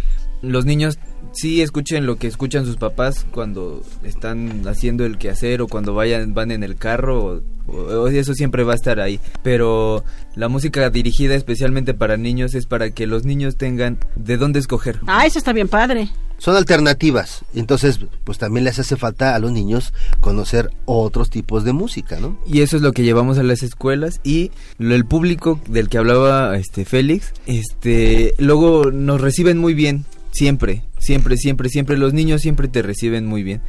los 0.43 0.65
niños 0.65 0.99
sí 1.33 1.61
escuchen 1.63 2.07
lo 2.07 2.17
que 2.17 2.27
escuchan 2.29 2.65
sus 2.67 2.77
papás 2.77 3.27
cuando 3.31 3.83
están 4.05 4.63
haciendo 4.69 5.05
el 5.05 5.19
quehacer 5.19 5.61
o 5.63 5.67
cuando 5.69 5.95
vayan 5.95 6.35
van 6.35 6.51
en 6.51 6.63
el 6.63 6.77
carro 6.77 7.43
o, 7.67 7.73
o 7.73 8.07
eso 8.09 8.33
siempre 8.35 8.63
va 8.63 8.73
a 8.73 8.77
estar 8.77 9.01
ahí 9.01 9.19
pero 9.43 10.05
la 10.37 10.49
música 10.49 10.89
dirigida 10.91 11.35
especialmente 11.35 11.95
para 11.95 12.17
niños 12.17 12.55
es 12.55 12.67
para 12.67 12.91
que 12.91 13.07
los 13.07 13.25
niños 13.25 13.57
tengan 13.57 13.99
de 14.15 14.37
dónde 14.37 14.61
escoger 14.61 15.01
Ah, 15.07 15.27
eso 15.27 15.39
está 15.39 15.53
bien 15.53 15.69
padre. 15.69 16.09
son 16.39 16.55
alternativas. 16.57 17.45
Entonces, 17.55 17.99
pues 18.25 18.37
también 18.39 18.65
les 18.65 18.79
hace 18.79 18.97
falta 18.97 19.35
a 19.35 19.39
los 19.39 19.51
niños 19.53 19.95
conocer 20.21 20.71
otros 20.85 21.31
tipos 21.31 21.65
de 21.65 21.73
música, 21.73 22.21
¿no? 22.21 22.39
Y 22.47 22.61
eso 22.61 22.77
es 22.77 22.83
lo 22.83 22.93
que 22.93 23.03
llevamos 23.05 23.39
a 23.39 23.43
las 23.43 23.63
escuelas 23.63 24.21
y 24.23 24.51
lo- 24.79 24.95
el 24.95 25.07
público 25.07 25.59
del 25.69 25.89
que 25.89 25.97
hablaba 25.99 26.57
este 26.59 26.85
Félix, 26.85 27.33
este 27.47 28.35
luego 28.39 28.91
nos 28.93 29.21
reciben 29.21 29.57
muy 29.59 29.73
bien, 29.75 30.05
siempre, 30.37 30.83
siempre, 30.99 31.37
siempre, 31.37 31.69
siempre 31.69 31.97
los 31.97 32.13
niños 32.13 32.43
siempre 32.43 32.69
te 32.69 32.83
reciben 32.83 33.27
muy 33.27 33.43
bien. 33.43 33.61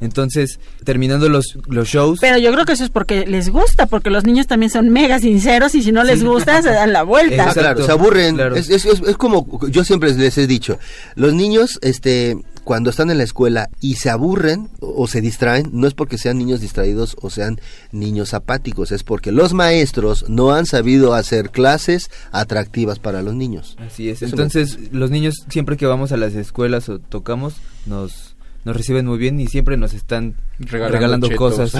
Entonces, 0.00 0.58
terminando 0.84 1.28
los, 1.28 1.56
los 1.68 1.88
shows, 1.88 2.18
Pero 2.20 2.36
yo 2.38 2.52
creo 2.52 2.64
que 2.64 2.72
eso 2.72 2.82
es 2.84 2.90
porque 2.90 3.26
les 3.26 3.48
gusta, 3.50 3.86
porque 3.86 4.10
los 4.10 4.24
niños 4.24 4.46
también 4.48 4.68
son 4.70 4.90
mega 4.90 5.18
sinceros 5.20 5.74
y 5.76 5.82
si 5.82 5.92
no 5.92 6.02
les 6.02 6.18
Sí. 6.18 6.26
gusta 6.26 6.60
se 6.62 6.70
dan 6.70 6.92
la 6.92 7.04
vuelta. 7.04 7.52
Claro, 7.52 7.84
se 7.86 7.92
aburren. 7.92 8.38
Es, 8.56 8.68
es- 8.70 8.84
es- 8.86 9.00
es 9.06 9.16
como 9.16 9.60
yo 9.70 9.84
siempre 9.84 10.12
les 10.12 10.36
he 10.36 10.46
dicho, 10.48 10.78
los 11.14 11.32
niños, 11.32 11.78
este, 11.80 12.36
cuando 12.64 12.90
están 12.90 13.10
en 13.10 13.18
la 13.18 13.24
escuela 13.24 13.68
y 13.80 13.94
se 13.94 14.10
aburren 14.10 14.68
o, 14.80 15.06
se 15.06 15.20
distraen, 15.20 15.70
no 15.72 15.86
es 15.86 15.94
porque 15.94 16.18
sean 16.18 16.38
niños 16.38 16.60
distraídos 16.60 17.16
o 17.20 17.30
sean 17.30 17.60
niños 17.92 18.34
apáticos, 18.34 18.90
es 18.90 19.04
porque 19.04 19.32
los 19.32 19.52
maestros 19.52 20.28
no 20.28 20.52
han 20.52 20.66
sabido 20.66 21.14
hacer 21.14 21.50
clases 21.50 22.10
atractivas 22.32 22.98
para 22.98 23.22
los 23.22 23.34
niños. 23.34 23.76
así 23.78 24.08
es. 24.08 24.22
Eso 24.22 24.34
Entonces, 24.34 24.78
los 24.92 25.10
niños 25.10 25.44
siempre 25.48 25.76
que 25.76 25.86
vamos 25.86 26.12
a 26.12 26.16
las 26.16 26.34
escuelas 26.34 26.88
o 26.88 26.98
tocamos 26.98 27.54
nos 27.86 28.34
nos 28.64 28.74
reciben 28.74 29.04
muy 29.04 29.18
bien 29.18 29.38
y 29.40 29.46
siempre 29.46 29.76
nos 29.76 29.92
están 29.92 30.36
Regalando 30.58 31.28
cosas. 31.36 31.72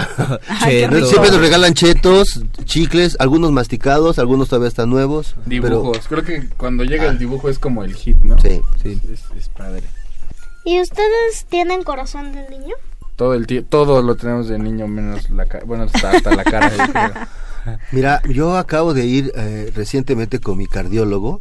Siempre 0.69 1.01
nos 1.31 1.41
regalan 1.41 1.73
chetos, 1.73 2.43
chicles, 2.65 3.17
algunos 3.21 3.53
masticados, 3.53 4.19
algunos 4.19 4.49
todavía 4.49 4.69
están 4.69 4.91
nuevos. 4.91 5.35
pero- 5.45 5.81
Dibujos. 5.81 6.01
Creo 6.09 6.23
que 6.23 6.49
cuando 6.59 6.85
llega 6.85 7.09
el 7.09 7.19
dibujo 7.19 7.49
es 7.49 7.59
como 7.59 7.85
el 7.85 7.95
hit, 7.95 8.19
¿no? 8.23 8.39
Sí. 8.39 8.61
Sí. 8.83 9.01
Es, 9.11 9.23
es 9.39 9.49
padre. 9.49 9.85
¿Y 10.65 10.81
ustedes 10.81 11.45
tienen 11.49 11.83
corazón 11.83 12.33
de 12.33 12.49
niño? 12.49 12.75
Todo 13.17 13.35
el 13.35 13.47
tie- 13.47 13.65
todo 13.69 14.03
lo 14.03 14.17
tenemos 14.17 14.49
de 14.49 14.59
niño 14.59 14.89
menos 14.89 15.31
la 15.31 15.47
cara. 15.47 15.65
Bueno, 15.65 15.85
hasta, 15.85 16.11
hasta 16.11 16.35
la 16.35 16.45
cara. 16.45 17.29
Mira, 17.93 18.21
yo 18.29 18.57
acabo 18.57 18.93
de 18.95 19.07
ir 19.07 19.33
eh, 19.37 19.73
recientemente 19.75 20.39
con 20.41 20.59
mi 20.59 20.67
cardiólogo 20.67 21.41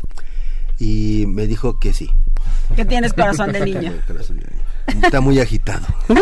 y 0.79 1.25
me 1.27 1.47
dijo 1.47 1.79
que 1.79 1.93
sí. 1.93 2.09
Que 2.75 2.85
tienes 2.85 3.13
corazón 3.13 3.51
de 3.51 3.61
niño. 3.65 3.93
Está 5.03 5.21
muy 5.21 5.39
agitado. 5.39 5.85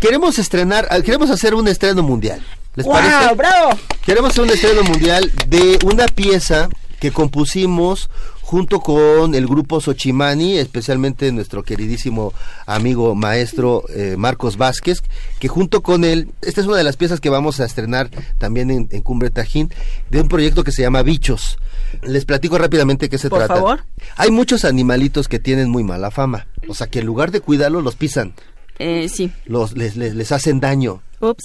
queremos 0.00 0.38
estrenar, 0.38 0.86
ah, 0.90 1.00
queremos 1.00 1.30
hacer 1.30 1.54
un 1.54 1.68
estreno 1.68 2.02
mundial. 2.02 2.42
¿Les 2.74 2.86
¡Wow, 2.86 2.94
parece? 2.94 3.34
bravo! 3.34 3.70
Queremos 4.04 4.30
hacer 4.30 4.44
un 4.44 4.50
estreno 4.50 4.82
mundial 4.84 5.30
de 5.48 5.78
una 5.84 6.06
pieza 6.06 6.68
que 7.00 7.10
compusimos 7.12 8.08
junto 8.52 8.80
con 8.80 9.34
el 9.34 9.46
grupo 9.46 9.80
Xochimani, 9.80 10.58
especialmente 10.58 11.32
nuestro 11.32 11.62
queridísimo 11.62 12.34
amigo 12.66 13.14
maestro 13.14 13.82
eh, 13.88 14.16
Marcos 14.18 14.58
Vázquez, 14.58 15.02
que 15.40 15.48
junto 15.48 15.80
con 15.82 16.04
él, 16.04 16.28
esta 16.42 16.60
es 16.60 16.66
una 16.66 16.76
de 16.76 16.84
las 16.84 16.98
piezas 16.98 17.18
que 17.18 17.30
vamos 17.30 17.60
a 17.60 17.64
estrenar 17.64 18.10
también 18.36 18.70
en, 18.70 18.88
en 18.90 19.00
Cumbre 19.00 19.30
Tajín, 19.30 19.72
de 20.10 20.20
un 20.20 20.28
proyecto 20.28 20.64
que 20.64 20.70
se 20.72 20.82
llama 20.82 21.00
Bichos. 21.02 21.56
Les 22.02 22.26
platico 22.26 22.58
rápidamente 22.58 23.08
qué 23.08 23.16
se 23.16 23.30
Por 23.30 23.38
trata. 23.38 23.54
favor. 23.54 23.84
Hay 24.16 24.30
muchos 24.30 24.66
animalitos 24.66 25.28
que 25.28 25.38
tienen 25.38 25.70
muy 25.70 25.82
mala 25.82 26.10
fama, 26.10 26.46
o 26.68 26.74
sea 26.74 26.88
que 26.88 26.98
en 26.98 27.06
lugar 27.06 27.30
de 27.30 27.40
cuidarlos 27.40 27.82
los 27.82 27.96
pisan, 27.96 28.34
Eh, 28.78 29.08
sí. 29.08 29.32
los, 29.46 29.74
les, 29.78 29.96
les, 29.96 30.14
les 30.14 30.30
hacen 30.30 30.60
daño. 30.60 31.00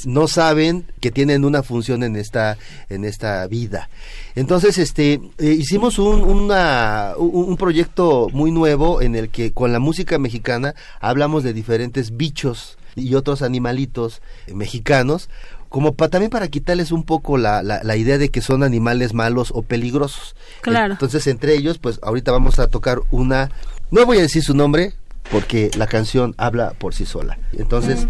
No 0.05 0.27
saben 0.27 0.86
que 1.00 1.12
tienen 1.12 1.46
una 1.46 1.62
función 1.62 2.01
en 2.01 2.15
esta, 2.15 2.57
en 2.89 3.05
esta 3.05 3.46
vida. 3.46 3.89
Entonces, 4.36 4.79
este, 4.79 5.22
eh, 5.38 5.51
hicimos 5.51 6.00
un, 6.00 6.22
una, 6.24 7.13
un, 7.17 7.50
un 7.50 7.57
proyecto 7.57 8.27
muy 8.34 8.50
nuevo 8.50 9.01
en 9.03 9.15
el 9.15 9.29
que 9.29 9.51
con 9.53 9.72
la 9.72 9.79
música 9.79 10.17
mexicana 10.17 10.74
hablamos 11.00 11.43
de 11.43 11.53
diferentes 11.53 12.17
bichos 12.17 12.77
y 12.96 13.13
otros 13.13 13.43
animalitos 13.43 14.22
eh, 14.48 14.55
mexicanos, 14.55 15.29
como 15.69 15.93
pa- 15.93 16.07
también 16.10 16.31
para 16.31 16.48
quitarles 16.48 16.91
un 16.91 17.03
poco 17.03 17.38
la, 17.38 17.62
la, 17.62 17.84
la 17.84 17.96
idea 17.98 18.17
de 18.17 18.29
que 18.29 18.41
son 18.41 18.63
animales 18.63 19.13
malos 19.13 19.51
o 19.53 19.62
peligrosos. 19.62 20.36
Claro. 20.62 20.93
Entonces, 20.93 21.27
entre 21.27 21.53
ellos, 21.55 21.77
pues 21.77 22.00
ahorita 22.01 22.31
vamos 22.31 22.57
a 22.57 22.65
tocar 22.67 23.01
una, 23.12 23.51
no 23.91 24.03
voy 24.07 24.17
a 24.17 24.22
decir 24.22 24.41
su 24.43 24.55
nombre, 24.55 24.93
porque 25.29 25.69
la 25.77 25.86
canción 25.86 26.34
habla 26.38 26.72
por 26.79 26.96
sí 26.96 27.05
sola. 27.05 27.38
Entonces, 27.53 28.07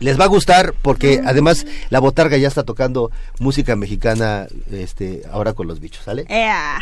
les 0.00 0.18
va 0.18 0.24
a 0.24 0.28
gustar 0.28 0.74
porque 0.82 1.20
además 1.24 1.66
la 1.90 2.00
botarga 2.00 2.36
ya 2.36 2.48
está 2.48 2.64
tocando 2.64 3.10
música 3.38 3.76
mexicana 3.76 4.46
este 4.70 5.22
ahora 5.30 5.52
con 5.54 5.66
los 5.68 5.80
bichos, 5.80 6.04
¿sale? 6.04 6.26
Ea. 6.28 6.78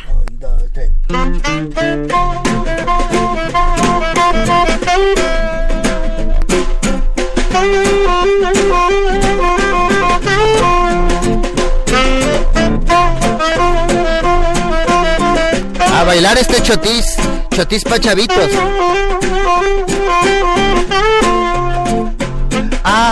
A 15.93 16.05
bailar 16.05 16.39
este 16.39 16.63
chotis, 16.63 17.17
chotis 17.55 17.85
pa' 17.85 17.99
chavitos. 18.01 19.10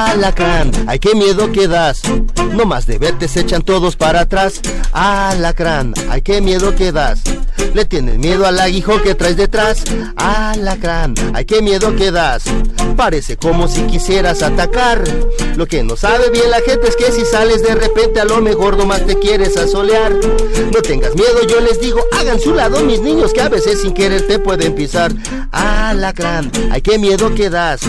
Alacrán, 0.09 0.71
ay 0.87 0.99
qué 0.99 1.15
miedo 1.15 1.53
que 1.53 1.69
das. 1.69 2.01
No 2.55 2.65
más 2.65 2.87
de 2.87 2.99
verte 2.99 3.29
se 3.29 3.41
echan 3.41 3.61
todos 3.63 3.95
para 3.95 4.23
atrás. 4.23 4.61
Alacrán, 4.93 5.93
ay 6.09 6.23
qué 6.23 6.41
miedo 6.41 6.75
que 6.75 6.93
das. 6.93 7.21
Le 7.75 7.85
tienes 7.85 8.19
miedo 8.19 8.47
al 8.47 8.59
aguijón 8.59 9.03
que 9.03 9.15
traes 9.15 9.37
detrás. 9.37 9.85
Alacrán, 10.17 11.15
ay 11.35 11.45
qué 11.45 11.63
miedo 11.63 11.95
que 11.97 12.11
das. 12.11 12.45
Parece 12.97 13.37
como 13.37 13.69
si 13.69 13.83
quisieras 13.83 14.43
atacar. 14.43 15.05
Lo 15.57 15.67
que 15.67 15.83
no 15.83 15.97
sabe 15.97 16.31
bien 16.31 16.51
la 16.51 16.61
gente 16.61 16.89
es 16.89 16.97
que 16.97 17.13
si 17.13 17.25
sales 17.25 17.63
de 17.63 17.75
repente 17.75 18.21
a 18.21 18.25
lo 18.25 18.41
mejor 18.41 18.77
nomás 18.77 19.07
te 19.07 19.17
quieres 19.19 19.57
asolear. 19.57 20.13
No 20.73 20.83
tengas 20.83 21.15
miedo, 21.15 21.47
yo 21.49 21.61
les 21.61 21.81
digo, 21.81 22.01
hagan 22.19 22.41
su 22.41 22.55
lado 22.55 22.81
mis 22.85 23.01
niños 23.01 23.33
que 23.33 23.41
a 23.41 23.49
veces 23.49 23.81
sin 23.81 23.93
querer 23.95 24.27
te 24.27 24.39
pueden 24.39 24.75
pisar. 24.75 25.13
Alacrán, 25.53 26.51
ay 26.71 26.81
qué 26.83 26.99
miedo 26.99 27.35
que 27.35 27.51
das. 27.51 27.81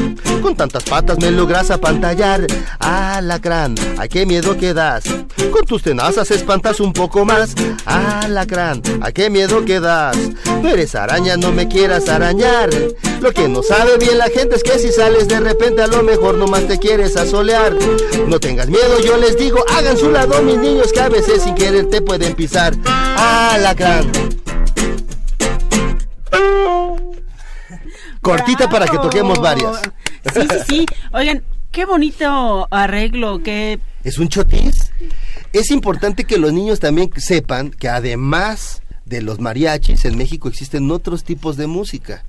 Con 0.41 0.55
tantas 0.55 0.83
patas 0.83 1.17
me 1.19 1.31
logras 1.31 1.71
apantallar. 1.71 2.45
Alacrán, 2.79 3.75
ay 3.97 4.09
qué 4.09 4.25
miedo 4.25 4.57
que 4.57 4.73
das. 4.73 5.03
Con 5.51 5.65
tus 5.65 5.83
tenazas 5.83 6.31
espantas 6.31 6.79
un 6.79 6.93
poco 6.93 7.25
más. 7.25 7.55
Alacrán, 7.85 8.81
ay 9.01 9.13
qué 9.13 9.29
miedo 9.29 9.58
que 9.65 9.79
das. 9.79 10.17
No 10.61 10.69
eres 10.69 10.95
araña, 10.95 11.37
no 11.37 11.51
me 11.51 11.67
quieras 11.67 12.09
arañar. 12.09 12.69
Lo 13.21 13.31
que 13.31 13.47
no 13.47 13.61
sabe 13.63 13.97
bien 13.97 14.17
la 14.17 14.29
gente 14.29 14.55
es 14.55 14.63
que 14.63 14.79
si 14.79 14.91
sales 14.91 15.27
de 15.27 15.39
repente 15.39 15.81
a 15.81 15.87
lo 15.87 16.03
mejor 16.03 16.35
nomás 16.35 16.67
te 16.67 16.77
quieres 16.77 17.17
asolear. 17.17 17.73
No 18.27 18.39
tengas 18.39 18.67
miedo, 18.67 18.99
yo 19.03 19.17
les 19.17 19.37
digo, 19.37 19.63
hagan 19.69 19.97
su 19.97 20.09
lado 20.09 20.41
mis 20.41 20.57
niños 20.57 20.91
que 20.93 21.01
a 21.01 21.09
veces 21.09 21.43
sin 21.43 21.55
querer 21.55 21.89
te 21.89 22.01
pueden 22.01 22.35
pisar. 22.35 22.73
Alacrán. 22.85 24.11
Cortita 28.21 28.69
para 28.69 28.87
que 28.87 28.97
toquemos 28.97 29.39
varias. 29.39 29.81
Sí, 30.33 30.41
sí, 30.41 30.57
sí. 30.67 30.85
Oigan, 31.13 31.43
qué 31.71 31.85
bonito 31.85 32.67
arreglo, 32.69 33.41
qué... 33.41 33.79
¿Es 34.03 34.17
un 34.17 34.29
chotis? 34.29 34.91
Es 35.53 35.71
importante 35.71 36.25
que 36.25 36.37
los 36.37 36.53
niños 36.53 36.79
también 36.79 37.09
sepan 37.17 37.71
que 37.71 37.89
además 37.89 38.81
de 39.09 39.21
los 39.21 39.39
mariachis, 39.39 40.05
en 40.05 40.17
México 40.17 40.47
existen 40.47 40.89
otros 40.91 41.23
tipos 41.23 41.57
de 41.57 41.67
música. 41.67 42.23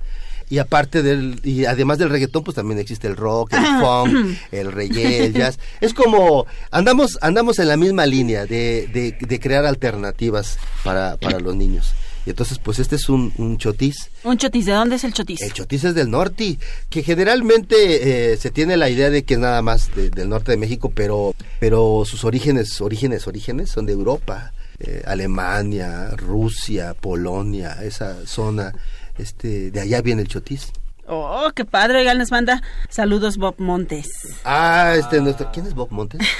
Y 0.49 0.57
aparte 0.57 1.01
del, 1.01 1.39
y 1.45 1.63
además 1.63 1.97
del 1.97 2.09
reggaetón, 2.09 2.43
pues 2.43 2.55
también 2.55 2.77
existe 2.77 3.07
el 3.07 3.15
rock, 3.15 3.53
el 3.53 3.63
funk, 3.79 4.37
el 4.51 4.69
reggae, 4.73 5.25
el 5.27 5.33
jazz. 5.33 5.57
Es 5.79 5.93
como, 5.93 6.45
andamos, 6.71 7.17
andamos 7.21 7.57
en 7.59 7.69
la 7.69 7.77
misma 7.77 8.05
línea 8.05 8.45
de, 8.45 8.89
de, 8.93 9.15
de 9.17 9.39
crear 9.39 9.65
alternativas 9.65 10.57
para, 10.83 11.15
para 11.15 11.39
los 11.39 11.55
niños. 11.55 11.93
Y 12.25 12.31
entonces, 12.31 12.59
pues 12.59 12.79
este 12.79 12.97
es 12.97 13.07
un, 13.09 13.33
un 13.37 13.57
chotis. 13.57 14.09
Un 14.25 14.37
chotis, 14.37 14.65
¿de 14.65 14.73
dónde 14.73 14.97
es 14.97 15.03
el 15.05 15.13
chotis? 15.13 15.41
El 15.41 15.53
chotis 15.53 15.85
es 15.85 15.95
del 15.95 16.11
norte, 16.11 16.59
que 16.89 17.01
generalmente 17.01 18.33
eh, 18.33 18.37
se 18.37 18.51
tiene 18.51 18.77
la 18.77 18.89
idea 18.89 19.09
de 19.09 19.23
que 19.23 19.35
es 19.35 19.39
nada 19.39 19.61
más 19.61 19.89
de- 19.95 20.09
del 20.11 20.27
norte 20.29 20.51
de 20.51 20.57
México, 20.57 20.91
pero, 20.93 21.33
pero 21.59 22.03
sus 22.05 22.23
orígenes, 22.25 22.79
orígenes, 22.81 23.25
orígenes 23.25 23.69
son 23.71 23.85
de 23.85 23.93
Europa, 23.93 24.51
eh, 24.83 25.03
Alemania, 25.05 26.11
Rusia, 26.17 26.93
Polonia, 26.93 27.77
esa 27.83 28.25
zona, 28.25 28.73
este, 29.17 29.71
de 29.71 29.79
allá 29.79 30.01
viene 30.01 30.23
el 30.23 30.27
chotis. 30.27 30.71
Oh, 31.13 31.51
qué 31.53 31.65
padre. 31.65 31.99
Oigan, 31.99 32.17
les 32.17 32.31
manda 32.31 32.61
saludos 32.89 33.35
Bob 33.35 33.55
Montes. 33.57 34.07
Ah, 34.45 34.93
este, 34.97 35.19
nuestro, 35.19 35.51
¿quién 35.51 35.65
es 35.67 35.73
Bob 35.73 35.89
Montes? 35.91 36.21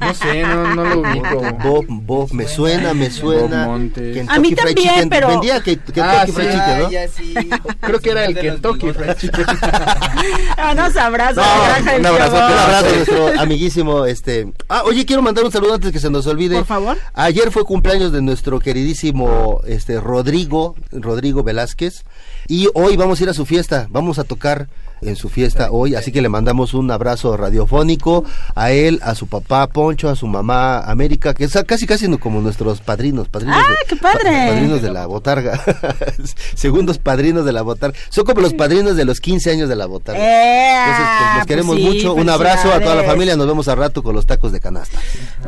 No 0.00 0.14
sé, 0.14 0.42
no, 0.42 0.74
no 0.74 0.84
lo 0.84 1.00
ubico. 1.00 1.40
Bob, 1.62 1.84
Bob, 1.88 2.32
me 2.32 2.46
suena, 2.46 2.94
me 2.94 3.10
suena. 3.10 3.66
Bob 3.66 3.72
Montes. 3.72 4.14
Kentucky 4.14 4.36
A 4.36 4.40
mí 4.40 4.48
Fried 4.54 4.56
también, 4.74 4.88
Chicken. 4.94 5.08
pero- 5.10 5.28
Vendía 5.28 5.60
que, 5.62 5.76
Kentucky 5.76 6.00
Ah, 6.00 6.26
Fried 6.26 6.34
sí, 6.34 6.52
Chicken, 6.56 6.78
¿no? 6.78 6.86
Ah, 6.86 6.90
ya 6.90 7.08
sí. 7.08 7.34
Creo 7.80 8.00
que 8.00 8.10
era 8.10 8.24
el 8.24 8.34
Kentucky. 8.38 8.92
Fried 8.92 9.14
Chicken. 9.16 9.44
Ah, 10.58 10.74
nos 10.74 10.96
abrazo. 10.96 11.40
No, 11.40 11.96
un 11.98 12.06
abrazo, 12.06 12.36
un 12.36 12.42
abrazo 12.42 12.86
a 12.86 12.92
nuestro 12.92 13.40
amiguísimo, 13.40 14.06
este... 14.06 14.52
Ah, 14.68 14.82
oye, 14.84 15.04
quiero 15.04 15.22
mandar 15.22 15.44
un 15.44 15.52
saludo 15.52 15.74
antes 15.74 15.92
que 15.92 16.00
se 16.00 16.10
nos 16.10 16.26
olvide. 16.26 16.56
Por 16.56 16.64
favor. 16.66 16.96
Ayer 17.14 17.50
fue 17.50 17.64
cumpleaños 17.64 18.12
de 18.12 18.22
nuestro 18.22 18.58
queridísimo, 18.60 19.60
este, 19.66 20.00
Rodrigo, 20.00 20.74
Rodrigo 20.90 21.42
Velázquez, 21.42 22.04
y 22.48 22.68
hoy 22.74 22.96
vamos 22.96 23.20
a 23.20 23.22
ir 23.24 23.28
a 23.28 23.34
su 23.34 23.46
fiesta, 23.46 23.88
vamos 23.90 24.18
a 24.18 24.24
tocar 24.24 24.68
en 25.02 25.16
su 25.16 25.28
fiesta 25.28 25.70
hoy, 25.70 25.94
así 25.94 26.12
que 26.12 26.22
le 26.22 26.28
mandamos 26.28 26.74
un 26.74 26.90
abrazo 26.90 27.36
radiofónico 27.36 28.24
a 28.54 28.70
él, 28.72 28.98
a 29.02 29.14
su 29.14 29.26
papá 29.26 29.66
Poncho, 29.68 30.08
a 30.08 30.16
su 30.16 30.26
mamá 30.26 30.80
América, 30.80 31.34
que 31.34 31.44
es 31.44 31.52
casi 31.66 31.86
casi 31.86 32.06
como 32.18 32.40
nuestros 32.40 32.80
padrinos, 32.80 33.28
padrinos 33.28 33.56
¡Ah, 33.58 33.68
de, 33.68 33.76
qué 33.88 33.96
padre! 33.96 34.22
pa- 34.24 34.46
padrinos 34.54 34.82
de 34.82 34.90
la 34.92 35.06
botarga, 35.06 35.60
segundos 36.54 36.98
padrinos 36.98 37.44
de 37.44 37.52
la 37.52 37.62
botarga, 37.62 37.98
son 38.10 38.24
como 38.24 38.40
los 38.40 38.54
padrinos 38.54 38.96
de 38.96 39.04
los 39.04 39.20
15 39.20 39.50
años 39.50 39.68
de 39.68 39.76
la 39.76 39.86
botarga. 39.86 40.20
Entonces, 40.20 41.06
pues, 41.06 41.26
los 41.26 41.36
Pues 41.36 41.46
queremos 41.46 41.76
sí, 41.76 41.82
mucho. 41.82 42.14
Un 42.14 42.28
abrazo 42.30 42.72
a 42.72 42.80
toda 42.80 42.94
la 42.94 43.02
familia. 43.04 43.36
Nos 43.36 43.46
vemos 43.46 43.68
al 43.68 43.76
rato 43.78 44.02
con 44.02 44.14
los 44.14 44.26
tacos 44.26 44.52
de 44.52 44.60
canasta. 44.60 44.98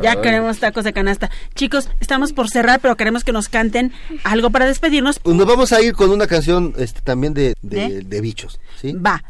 Ya 0.01 0.21
queremos 0.21 0.59
tacos 0.59 0.83
de 0.83 0.93
canasta. 0.93 1.29
Chicos, 1.55 1.89
estamos 1.99 2.33
por 2.33 2.49
cerrar, 2.49 2.79
pero 2.79 2.95
queremos 2.97 3.23
que 3.23 3.31
nos 3.31 3.49
canten 3.49 3.91
algo 4.23 4.49
para 4.49 4.65
despedirnos. 4.65 5.19
Pues 5.19 5.35
Nos 5.35 5.45
vamos 5.47 5.71
a 5.73 5.81
ir 5.81 5.93
con 5.93 6.09
una 6.11 6.27
canción 6.27 6.73
este, 6.77 7.01
también 7.01 7.33
de, 7.33 7.55
de, 7.61 7.89
¿De? 7.89 8.01
de 8.01 8.21
bichos. 8.21 8.59
¿sí? 8.81 8.93
Va. 8.93 9.23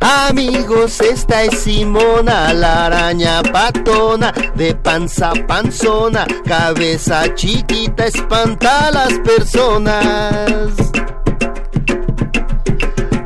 Amigos, 0.00 1.00
esta 1.00 1.42
es 1.44 1.58
Simona, 1.60 2.52
la 2.52 2.86
araña 2.86 3.42
patona, 3.42 4.32
de 4.54 4.74
panza 4.74 5.32
panzona, 5.46 6.26
cabeza 6.44 7.34
chiquita, 7.34 8.06
espanta 8.06 8.88
a 8.88 8.90
las 8.90 9.12
personas. 9.20 10.72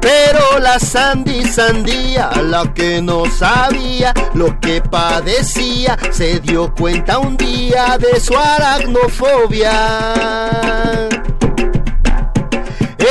Pero 0.00 0.58
la 0.60 0.78
Sandy 0.78 1.44
Sandía, 1.44 2.30
la 2.42 2.72
que 2.72 3.02
no 3.02 3.26
sabía 3.26 4.14
lo 4.34 4.58
que 4.60 4.80
padecía, 4.80 5.98
se 6.10 6.40
dio 6.40 6.72
cuenta 6.74 7.18
un 7.18 7.36
día 7.36 7.98
de 7.98 8.18
su 8.20 8.36
aracnofobia. 8.36 9.70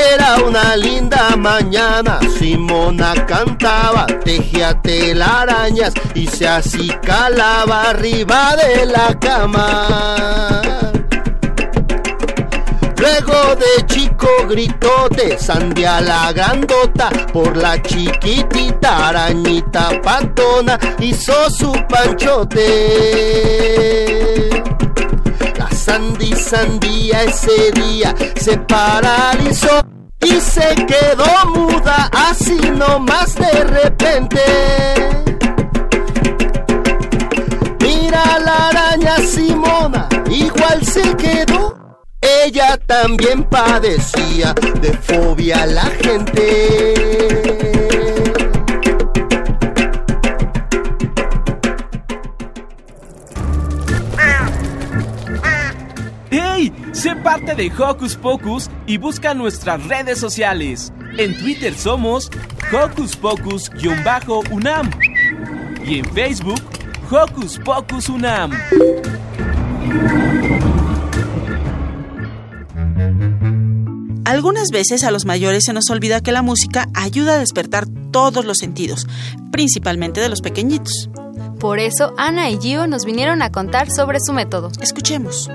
Era 0.10 0.38
una 0.46 0.76
linda 0.76 1.36
mañana, 1.38 2.20
Simona 2.38 3.14
cantaba, 3.26 4.08
tejía 4.24 4.82
telarañas 4.82 5.94
y 6.16 6.26
se 6.28 6.48
acicalaba 6.48 7.90
arriba 7.90 8.56
de 8.56 8.86
la 8.88 9.20
cama. 9.20 10.62
Luego 12.98 13.56
de 13.56 13.86
chico 13.86 14.28
gritote, 14.50 15.38
sandía 15.38 16.02
la 16.02 16.34
grandota, 16.34 17.10
por 17.32 17.56
la 17.58 17.82
chiquitita 17.82 19.10
arañita 19.10 20.02
patona, 20.02 20.80
hizo 21.00 21.50
su 21.50 21.72
panchote. 21.90 22.62
Sandy 25.92 26.34
Sandía 26.38 27.24
ese 27.24 27.70
día 27.72 28.16
se 28.40 28.58
paralizó 28.60 29.82
y 30.22 30.40
se 30.40 30.74
quedó 30.86 31.50
muda 31.54 32.10
así 32.14 32.58
nomás 32.78 33.36
de 33.36 33.64
repente. 33.66 34.42
Mira 37.82 38.40
la 38.40 38.70
araña 38.70 39.18
Simona, 39.18 40.08
igual 40.30 40.86
se 40.86 41.14
quedó. 41.18 41.76
Ella 42.22 42.78
también 42.88 43.44
padecía 43.44 44.54
de 44.80 44.94
fobia 44.94 45.64
a 45.64 45.66
la 45.66 45.88
gente. 46.02 47.61
Parte 57.32 57.56
de 57.56 57.72
Hocus 57.72 58.17
Pocus 58.17 58.70
y 58.86 58.98
busca 58.98 59.34
nuestras 59.34 59.82
redes 59.88 60.20
sociales. 60.20 60.91
En 61.17 61.38
Twitter 61.38 61.74
somos 61.74 62.30
Hocus 62.74 63.15
Pocus-UNAM 63.15 64.91
y 65.86 66.00
en 66.00 66.06
Facebook 66.13 66.62
Hocus 67.10 67.58
Pocus 67.60 68.10
UNAM. 68.10 68.52
Algunas 74.26 74.67
veces 74.72 75.06
a 75.06 75.12
los 75.12 75.24
mayores 75.24 75.63
se 75.63 75.72
nos 75.72 75.89
olvida 75.89 76.20
que 76.20 76.34
la 76.34 76.41
música 76.41 76.89
ayuda 76.94 77.36
a 77.36 77.39
despertar 77.39 77.86
todos 78.12 78.44
los 78.44 78.58
sentidos, 78.58 79.08
principalmente 79.54 80.20
de 80.20 80.28
los 80.28 80.41
pequeñitos. 80.41 81.10
Por 81.62 81.80
eso 81.80 82.13
Ana 82.17 82.50
y 82.50 82.58
Gio 82.58 82.88
nos 82.88 83.06
vinieron 83.06 83.41
a 83.41 83.54
contar 83.54 83.89
sobre 83.89 84.20
su 84.20 84.34
método. 84.34 84.70
Escuchemos. 84.82 85.50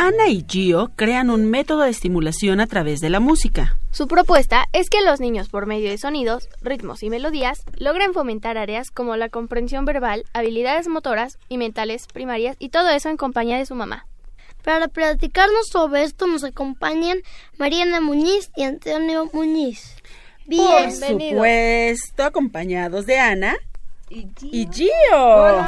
Ana 0.00 0.28
y 0.28 0.44
Gio 0.48 0.92
crean 0.94 1.28
un 1.28 1.50
método 1.50 1.80
de 1.80 1.90
estimulación 1.90 2.60
a 2.60 2.68
través 2.68 3.00
de 3.00 3.10
la 3.10 3.18
música. 3.18 3.76
Su 3.90 4.06
propuesta 4.06 4.66
es 4.72 4.90
que 4.90 5.02
los 5.02 5.18
niños, 5.18 5.48
por 5.48 5.66
medio 5.66 5.90
de 5.90 5.98
sonidos, 5.98 6.48
ritmos 6.62 7.02
y 7.02 7.10
melodías, 7.10 7.64
logren 7.78 8.14
fomentar 8.14 8.58
áreas 8.58 8.92
como 8.92 9.16
la 9.16 9.28
comprensión 9.28 9.86
verbal, 9.86 10.24
habilidades 10.32 10.86
motoras 10.86 11.36
y 11.48 11.58
mentales 11.58 12.06
primarias 12.06 12.54
y 12.60 12.68
todo 12.68 12.90
eso 12.90 13.08
en 13.08 13.16
compañía 13.16 13.58
de 13.58 13.66
su 13.66 13.74
mamá. 13.74 14.06
Para 14.62 14.86
platicarnos 14.86 15.66
sobre 15.66 16.04
esto 16.04 16.28
nos 16.28 16.44
acompañan 16.44 17.18
Mariana 17.56 18.00
Muñiz 18.00 18.52
y 18.54 18.62
Antonio 18.62 19.28
Muñiz. 19.32 19.96
Por 20.46 20.92
supuesto, 20.92 22.22
acompañados 22.22 23.04
de 23.04 23.18
Ana 23.18 23.56
y 24.10 24.68
Gio. 24.72 25.64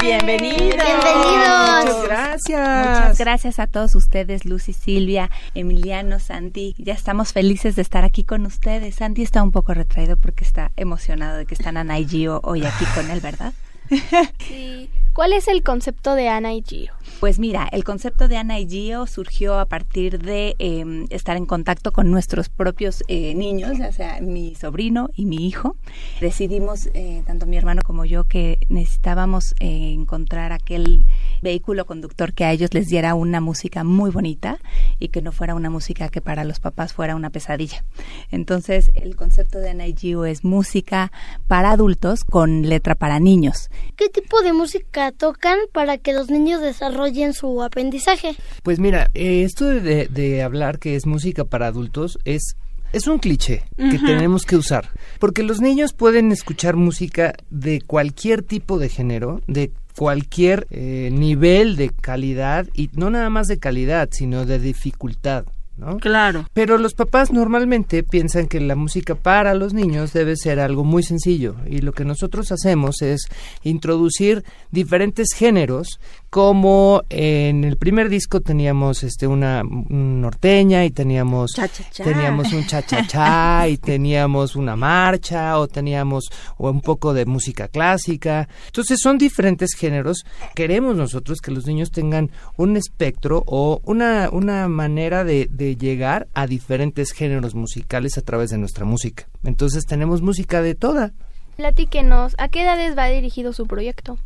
Bienvenidos. 0.00 0.76
Bienvenidos. 0.76 1.84
Muchas 1.84 2.04
gracias. 2.04 2.88
Muchas 2.88 3.18
gracias 3.18 3.58
a 3.58 3.66
todos 3.66 3.94
ustedes, 3.94 4.44
Lucy, 4.44 4.72
Silvia, 4.72 5.30
Emiliano, 5.54 6.18
Santi. 6.18 6.74
Ya 6.78 6.94
estamos 6.94 7.32
felices 7.32 7.76
de 7.76 7.82
estar 7.82 8.04
aquí 8.04 8.24
con 8.24 8.46
ustedes. 8.46 8.96
Santi 8.96 9.22
está 9.22 9.42
un 9.42 9.50
poco 9.50 9.74
retraído 9.74 10.16
porque 10.16 10.44
está 10.44 10.72
emocionado 10.76 11.36
de 11.36 11.46
que 11.46 11.54
están 11.54 11.76
Ana 11.76 11.98
y 11.98 12.08
Gio 12.08 12.40
hoy 12.42 12.64
aquí 12.64 12.84
con 12.94 13.10
él, 13.10 13.20
¿verdad? 13.20 13.52
Sí. 14.48 14.88
¿Cuál 15.12 15.34
es 15.34 15.46
el 15.46 15.62
concepto 15.62 16.14
de 16.14 16.28
Ana 16.28 16.54
y 16.54 16.62
Gio? 16.62 16.92
Pues 17.20 17.38
mira, 17.38 17.68
el 17.72 17.84
concepto 17.84 18.28
de 18.28 18.36
Ana 18.36 18.58
y 18.58 18.68
Gio 18.68 19.06
surgió 19.06 19.58
a 19.58 19.66
partir 19.66 20.18
de 20.20 20.56
eh, 20.58 21.06
estar 21.10 21.36
en 21.36 21.46
contacto 21.46 21.92
con 21.92 22.10
nuestros 22.10 22.48
propios 22.48 23.02
eh, 23.08 23.34
niños, 23.34 23.78
o 23.80 23.92
sea, 23.92 24.20
mi 24.20 24.54
sobrino 24.54 25.08
y 25.14 25.24
mi 25.24 25.46
hijo. 25.46 25.76
Decidimos, 26.20 26.88
eh, 26.92 27.22
tanto 27.26 27.46
mi 27.46 27.56
hermano 27.56 27.82
como 27.82 28.04
yo, 28.04 28.24
que 28.24 28.58
necesitábamos 28.68 29.54
eh, 29.60 29.92
encontrar 29.92 30.52
aquel 30.52 31.06
vehículo 31.40 31.86
conductor 31.86 32.34
que 32.34 32.44
a 32.44 32.52
ellos 32.52 32.74
les 32.74 32.88
diera 32.88 33.14
una 33.14 33.40
música 33.40 33.84
muy 33.84 34.10
bonita 34.10 34.58
y 34.98 35.08
que 35.08 35.22
no 35.22 35.32
fuera 35.32 35.54
una 35.54 35.70
música 35.70 36.08
que 36.08 36.20
para 36.20 36.44
los 36.44 36.60
papás 36.60 36.92
fuera 36.92 37.16
una 37.16 37.30
pesadilla. 37.30 37.84
Entonces, 38.32 38.90
el 38.94 39.16
concepto 39.16 39.58
de 39.60 39.70
Ana 39.70 39.86
y 39.86 39.94
Gio 39.94 40.24
es 40.26 40.44
música 40.44 41.10
para 41.46 41.70
adultos 41.70 42.24
con 42.24 42.68
letra 42.68 42.96
para 42.96 43.18
niños. 43.18 43.70
¿Qué 43.96 44.08
tipo 44.08 44.42
de 44.42 44.52
música 44.52 45.12
tocan 45.12 45.58
para 45.72 45.96
que 45.96 46.12
los 46.12 46.28
niños 46.28 46.60
desarrollen 46.60 47.03
su 47.34 47.62
aprendizaje? 47.62 48.36
Pues 48.62 48.78
mira, 48.78 49.10
eh, 49.14 49.42
esto 49.44 49.66
de, 49.66 50.08
de 50.08 50.42
hablar 50.42 50.78
que 50.78 50.96
es 50.96 51.06
música 51.06 51.44
para 51.44 51.66
adultos 51.66 52.18
es 52.24 52.56
es 52.94 53.08
un 53.08 53.18
cliché 53.18 53.64
que 53.76 53.98
tenemos 53.98 54.44
que 54.44 54.54
usar, 54.54 54.88
porque 55.18 55.42
los 55.42 55.60
niños 55.60 55.92
pueden 55.92 56.30
escuchar 56.30 56.76
música 56.76 57.34
de 57.50 57.80
cualquier 57.80 58.42
tipo 58.42 58.78
de 58.78 58.88
género, 58.88 59.40
de 59.48 59.72
cualquier 59.96 60.68
eh, 60.70 61.10
nivel 61.12 61.74
de 61.74 61.90
calidad, 61.90 62.68
y 62.72 62.90
no 62.92 63.10
nada 63.10 63.30
más 63.30 63.48
de 63.48 63.58
calidad, 63.58 64.10
sino 64.12 64.46
de 64.46 64.60
dificultad. 64.60 65.44
¿no? 65.76 65.98
Claro. 65.98 66.46
Pero 66.52 66.78
los 66.78 66.94
papás 66.94 67.32
normalmente 67.32 68.04
piensan 68.04 68.46
que 68.46 68.60
la 68.60 68.76
música 68.76 69.16
para 69.16 69.54
los 69.54 69.74
niños 69.74 70.12
debe 70.12 70.36
ser 70.36 70.60
algo 70.60 70.84
muy 70.84 71.02
sencillo 71.02 71.56
y 71.66 71.78
lo 71.78 71.92
que 71.92 72.04
nosotros 72.04 72.52
hacemos 72.52 73.02
es 73.02 73.26
introducir 73.64 74.44
diferentes 74.70 75.28
géneros 75.34 75.98
como 76.34 77.04
en 77.10 77.62
el 77.62 77.76
primer 77.76 78.08
disco 78.08 78.40
teníamos 78.40 79.04
este 79.04 79.28
una 79.28 79.62
un 79.62 80.20
norteña 80.20 80.84
y 80.84 80.90
teníamos 80.90 81.52
teníamos 81.96 82.52
un 82.52 82.66
cha 82.66 82.82
cha 82.82 83.06
cha 83.06 83.68
y 83.68 83.78
teníamos 83.78 84.56
una 84.56 84.74
marcha 84.74 85.56
o 85.60 85.68
teníamos 85.68 86.24
o 86.56 86.68
un 86.68 86.80
poco 86.80 87.14
de 87.14 87.24
música 87.24 87.68
clásica. 87.68 88.48
Entonces 88.66 88.98
son 89.00 89.16
diferentes 89.16 89.74
géneros. 89.74 90.26
Queremos 90.56 90.96
nosotros 90.96 91.40
que 91.40 91.52
los 91.52 91.66
niños 91.66 91.92
tengan 91.92 92.32
un 92.56 92.76
espectro 92.76 93.44
o 93.46 93.80
una 93.84 94.28
una 94.32 94.66
manera 94.66 95.22
de, 95.22 95.46
de 95.48 95.76
llegar 95.76 96.26
a 96.34 96.48
diferentes 96.48 97.12
géneros 97.12 97.54
musicales 97.54 98.18
a 98.18 98.22
través 98.22 98.50
de 98.50 98.58
nuestra 98.58 98.84
música. 98.84 99.28
Entonces 99.44 99.86
tenemos 99.86 100.20
música 100.20 100.62
de 100.62 100.74
toda. 100.74 101.12
Platíquenos, 101.56 102.34
¿a 102.38 102.48
qué 102.48 102.62
edades 102.62 102.98
va 102.98 103.06
dirigido 103.06 103.52
su 103.52 103.68
proyecto? 103.68 104.18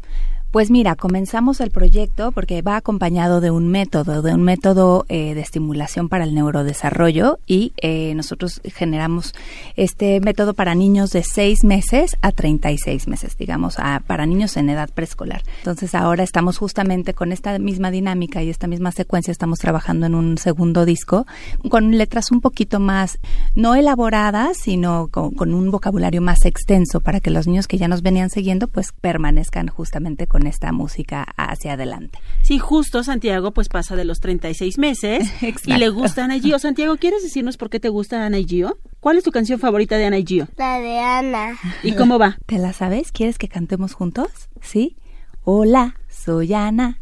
Pues 0.51 0.71
mira, 0.71 0.97
comenzamos 0.97 1.61
el 1.61 1.71
proyecto 1.71 2.33
porque 2.33 2.63
va 2.63 2.77
acompañado 2.77 3.43
de 3.43 3.51
un 3.51 3.69
método, 3.69 4.23
de 4.23 4.33
un 4.33 4.43
método 4.43 5.05
eh, 5.11 5.35
de 5.35 5.43
estimulación 5.43 6.09
para 6.09 6.25
el 6.25 6.35
neurodesarrollo 6.35 7.39
y 7.47 7.75
eh, 7.83 8.15
nosotros 8.15 8.63
generamos 8.65 9.35
este 9.77 10.19
método 10.21 10.55
para 10.55 10.75
niños 10.75 11.11
de 11.11 11.23
6 11.23 11.65
meses 11.65 12.17
a 12.23 12.33
36 12.33 13.09
meses, 13.09 13.37
digamos, 13.37 13.79
a- 13.79 14.01
para 14.07 14.25
niños 14.25 14.57
en 14.57 14.71
edad 14.71 14.89
preescolar. 14.89 15.43
Entonces 15.59 15.95
ahora 15.95 16.25
estamos 16.25 16.57
justamente 16.57 17.13
con 17.13 17.31
esta 17.31 17.59
misma 17.59 17.91
dinámica 17.91 18.43
y 18.43 18.49
esta 18.49 18.69
misma 18.69 18.91
secuencia, 18.91 19.31
estamos 19.33 19.59
trabajando 19.59 20.07
en 20.07 20.15
un 20.15 20.39
segundo 20.39 20.87
disco 20.87 21.27
con 21.69 21.99
letras 21.99 22.33
un 22.33 22.41
poquito 22.41 22.81
más, 22.81 23.19
no 23.55 23.75
elaboradas, 23.75 24.57
sino 24.57 25.09
con, 25.09 25.33
con 25.33 25.53
un 25.53 25.71
vocabulario 25.71 26.23
más 26.23 26.47
extenso 26.47 27.01
para 27.01 27.21
que 27.21 27.31
los 27.31 27.47
niños 27.47 27.69
que 27.69 27.77
ya 27.77 27.87
nos 27.87 28.01
venían 28.01 28.31
siguiendo 28.31 28.67
pues 28.67 28.93
permanezcan 28.99 29.69
justamente 29.69 30.27
con 30.27 30.38
esta 30.47 30.73
música 30.73 31.25
hacia 31.37 31.75
adelante. 31.75 32.19
Sí, 32.43 32.59
justo 32.59 33.03
Santiago 33.03 33.53
pues 33.53 33.69
pasa 33.69 33.97
de 33.97 34.05
los 34.05 34.21
36 34.21 34.79
meses 34.79 35.29
y 35.67 35.77
le 35.77 35.89
gusta 35.89 36.25
Ana 36.25 36.37
y 36.37 36.41
Gio. 36.41 36.59
Santiago, 36.59 36.97
¿quieres 36.97 37.23
decirnos 37.23 37.57
por 37.57 37.71
qué 37.71 37.81
te 37.81 37.89
gusta 37.89 38.25
Ana 38.25 38.39
y 38.39 38.47
Gio? 38.47 38.79
¿Cuál 39.01 39.19
es 39.19 39.25
tu 39.25 39.31
canción 39.31 39.59
favorita 39.59 39.97
de 39.97 40.07
Ana 40.07 40.19
y 40.19 40.27
Gio? 40.27 40.49
La 40.57 40.79
de 40.81 40.99
Ana. 40.99 41.59
¿Y 41.83 41.93
cómo 41.93 42.19
va? 42.19 42.39
¿Te 42.47 42.59
la 42.59 42.73
sabes? 42.73 43.13
¿Quieres 43.13 43.39
que 43.39 43.49
cantemos 43.49 43.95
juntos? 43.95 44.29
¿Sí? 44.61 44.97
Hola, 45.45 45.97
soy 46.09 46.55
Ana. 46.55 47.01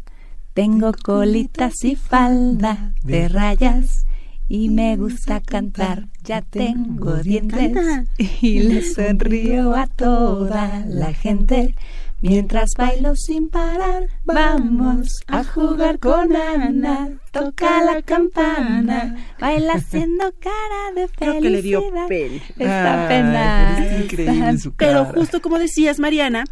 Tengo 0.55 0.93
colitas 0.93 1.85
y 1.85 1.97
falda 1.97 2.95
de 3.03 3.29
rayas 3.29 4.07
y 4.49 4.69
me 4.69 4.97
gusta 4.97 5.41
cantar. 5.41 6.09
Ya 6.25 6.43
tengo 6.43 7.17
dientes 7.17 7.77
y 8.41 8.61
le 8.61 8.83
sonrío 8.83 9.75
a 9.75 9.87
toda 9.87 10.85
la 10.87 11.13
gente. 11.13 11.75
Mientras 12.23 12.71
bailo 12.77 13.15
sin 13.15 13.51
parar, 13.51 14.09
vamos 14.25 15.21
a 15.27 15.45
jugar 15.45 15.99
con 15.99 16.35
Ana. 16.35 17.11
Toca 17.31 17.85
la 17.85 18.01
campana, 18.01 19.17
baila 19.39 19.75
haciendo 19.75 20.33
cara 20.41 20.93
de 20.95 21.09
felicidad. 21.09 21.17
Creo 21.19 21.43
que 21.43 21.51
le 21.51 21.63
dio 21.63 21.83
pena. 22.09 22.37
Está 22.59 23.07
pena. 23.09 23.75
pero 23.77 23.89
está 23.91 24.03
increíble 24.03 24.59
su 24.59 24.73
Pero 24.73 25.05
cara. 25.05 25.15
justo 25.15 25.43
como 25.43 25.59
decías, 25.59 25.99
Mariana, 25.99 26.45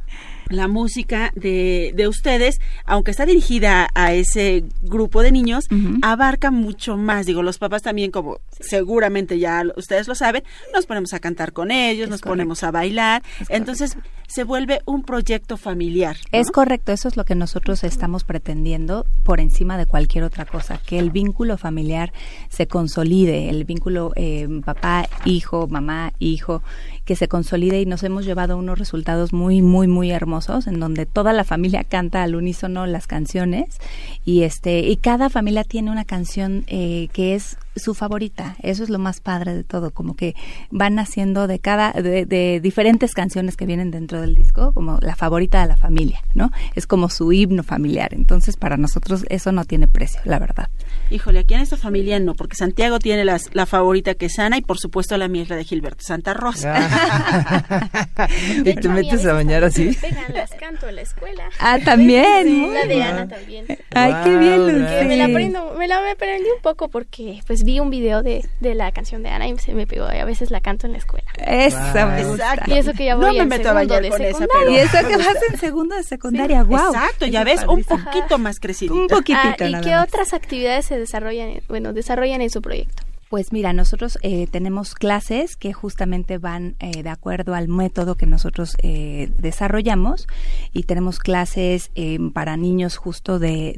la 0.50 0.68
música 0.68 1.32
de, 1.34 1.92
de 1.96 2.06
ustedes, 2.08 2.60
aunque 2.84 3.10
está 3.10 3.24
dirigida 3.24 3.88
a 3.94 4.12
ese 4.12 4.64
grupo 4.82 5.22
de 5.22 5.32
niños, 5.32 5.64
abarca 6.02 6.50
mucho 6.50 6.98
más. 6.98 7.24
Digo, 7.24 7.42
los 7.42 7.56
papás 7.56 7.80
también, 7.80 8.10
como 8.10 8.40
seguramente 8.60 9.38
ya 9.38 9.62
ustedes 9.76 10.06
lo 10.06 10.14
saben, 10.14 10.44
nos 10.74 10.84
ponemos 10.84 11.14
a 11.14 11.20
cantar 11.20 11.54
con 11.54 11.70
ellos, 11.70 12.10
nos 12.10 12.20
ponemos 12.20 12.62
a 12.62 12.70
bailar. 12.70 13.22
Entonces 13.48 13.96
se 14.26 14.44
vuelve 14.44 14.80
un 14.84 15.02
proyecto 15.02 15.56
familiar. 15.56 16.16
Es 16.32 16.50
correcto, 16.50 16.92
eso 16.92 17.08
es 17.08 17.16
lo 17.16 17.24
que 17.24 17.34
nosotros 17.34 17.84
estamos 17.84 18.24
pretendiendo 18.24 19.06
por 19.22 19.40
encima 19.40 19.78
de 19.78 19.86
cualquier 19.86 20.24
otra 20.24 20.44
cosa, 20.44 20.78
que 20.78 20.98
el 20.98 21.10
vínculo 21.10 21.56
familiar 21.56 22.12
se 22.48 22.66
consolide, 22.66 23.48
el 23.50 23.64
vínculo 23.64 24.12
eh, 24.16 24.48
papá, 24.64 25.08
hijo, 25.24 25.66
mamá, 25.68 26.12
hijo, 26.18 26.62
que 27.04 27.16
se 27.16 27.28
consolide 27.28 27.80
y 27.80 27.86
nos 27.86 28.02
hemos 28.02 28.24
llevado 28.24 28.56
unos 28.56 28.78
resultados 28.78 29.32
muy, 29.32 29.62
muy, 29.62 29.86
muy 29.86 30.10
hermosos 30.10 30.66
en 30.66 30.80
donde 30.80 31.06
toda 31.06 31.32
la 31.32 31.44
familia 31.44 31.84
canta 31.84 32.22
al 32.22 32.34
unísono 32.34 32.86
las 32.86 33.06
canciones 33.06 33.78
y 34.24 34.42
este 34.42 34.80
y 34.80 34.96
cada 34.96 35.28
familia 35.30 35.64
tiene 35.64 35.90
una 35.90 36.04
canción 36.04 36.64
eh, 36.66 37.08
que 37.12 37.34
es 37.34 37.56
su 37.76 37.94
favorita. 37.94 38.56
Eso 38.62 38.82
es 38.82 38.90
lo 38.90 38.98
más 38.98 39.20
padre 39.20 39.54
de 39.54 39.64
todo, 39.64 39.90
como 39.90 40.14
que 40.14 40.34
van 40.70 40.98
haciendo 40.98 41.46
de 41.46 41.58
cada 41.58 41.92
de, 41.92 42.26
de, 42.26 42.60
diferentes 42.60 43.14
canciones 43.14 43.56
que 43.56 43.66
vienen 43.66 43.90
dentro 43.90 44.20
del 44.20 44.34
disco 44.34 44.72
como 44.72 44.98
la 45.00 45.16
favorita 45.16 45.60
de 45.60 45.68
la 45.68 45.76
familia, 45.76 46.22
¿no? 46.34 46.50
Es 46.74 46.86
como 46.86 47.08
su 47.08 47.32
himno 47.32 47.62
familiar. 47.62 48.14
Entonces, 48.14 48.56
para 48.56 48.76
nosotros 48.76 49.24
eso 49.28 49.52
no 49.52 49.64
tiene 49.64 49.88
precio, 49.88 50.20
la 50.24 50.38
verdad. 50.38 50.68
Híjole, 51.10 51.40
aquí 51.40 51.54
en 51.54 51.60
esta 51.60 51.76
familia 51.76 52.18
no, 52.18 52.34
porque 52.34 52.56
Santiago 52.56 52.98
tiene 52.98 53.24
las, 53.24 53.54
la 53.54 53.66
favorita 53.66 54.14
que 54.14 54.26
es 54.26 54.38
Ana 54.38 54.58
y 54.58 54.62
por 54.62 54.78
supuesto 54.78 55.16
la 55.16 55.28
mía 55.28 55.42
es 55.42 55.48
la 55.48 55.56
de 55.56 55.64
Gilberto 55.64 56.04
Santa 56.04 56.34
Rosa. 56.34 56.74
¿Y 58.64 58.74
te 58.74 58.88
metes 58.88 59.26
a 59.26 59.32
bañar 59.32 59.64
así? 59.64 59.96
Vengan, 60.02 60.32
las 60.32 60.50
canto 60.52 60.88
en 60.88 60.96
la 60.96 61.02
escuela. 61.02 61.44
Ah, 61.58 61.78
también. 61.84 62.72
La 62.72 62.86
de 62.86 63.02
Ana 63.02 63.28
también. 63.28 63.66
Ay, 63.94 64.14
qué 64.24 64.36
bien, 64.36 64.66
Lucy. 64.66 65.04
Me 65.06 65.16
la 65.16 65.26
aprendo, 65.26 65.74
me 65.78 65.88
la 65.88 66.10
aprendí 66.10 66.48
un 66.54 66.62
poco 66.62 66.88
porque 66.88 67.40
pues 67.46 67.63
vi 67.64 67.80
un 67.80 67.90
video 67.90 68.22
de, 68.22 68.46
de 68.60 68.74
la 68.74 68.92
canción 68.92 69.22
de 69.22 69.30
Ana 69.30 69.48
y 69.48 69.58
se 69.58 69.74
me 69.74 69.86
pegó 69.86 70.06
y 70.12 70.18
a 70.18 70.24
veces 70.24 70.50
la 70.50 70.60
canto 70.60 70.86
en 70.86 70.92
la 70.92 70.98
escuela. 70.98 71.24
Esa 71.38 72.06
me 72.06 72.24
gusta. 72.24 72.62
Y 72.66 72.72
eso 72.74 72.92
que 72.92 73.06
ya 73.06 73.16
voy 73.16 73.26
no 73.26 73.32
me 73.32 73.38
en 73.40 73.48
meto 73.48 73.70
a 73.70 73.72
segundo 73.72 73.94
bañar 73.94 74.02
de 74.02 74.08
con 74.10 74.22
esa, 74.22 74.38
secundaria. 74.38 74.64
pero 74.64 74.70
Y 74.70 74.76
eso 74.78 75.08
que 75.08 75.16
vas 75.16 75.36
en 75.52 75.58
segundo 75.58 75.96
de 75.96 76.02
secundaria, 76.02 76.62
wow. 76.64 76.78
Exacto, 76.94 77.26
ya 77.26 77.44
ves, 77.44 77.60
un 77.66 77.82
poquito 77.84 78.38
más 78.38 78.60
crecido. 78.60 78.94
Un 78.94 79.06
poquitito 79.08 79.64
Ah, 79.64 79.68
¿Y 79.68 79.72
nada 79.72 79.84
qué 79.84 79.90
más. 79.96 80.06
otras 80.08 80.32
actividades 80.34 80.84
se 80.86 80.98
desarrollan, 80.98 81.48
en- 81.48 81.62
bueno, 81.68 81.92
desarrollan 81.92 82.40
en 82.42 82.50
su 82.50 82.60
proyecto? 82.62 83.02
Pues 83.30 83.52
mira, 83.52 83.72
nosotros 83.72 84.16
eh, 84.22 84.46
tenemos 84.48 84.94
clases 84.94 85.56
que 85.56 85.72
justamente 85.72 86.38
van 86.38 86.76
eh, 86.78 87.02
de 87.02 87.08
acuerdo 87.08 87.54
al 87.54 87.66
método 87.66 88.14
que 88.14 88.26
nosotros 88.26 88.76
eh, 88.80 89.28
desarrollamos 89.38 90.28
y 90.72 90.84
tenemos 90.84 91.18
clases 91.18 91.90
eh, 91.96 92.18
para 92.32 92.56
niños 92.56 92.96
justo 92.96 93.40
de, 93.40 93.74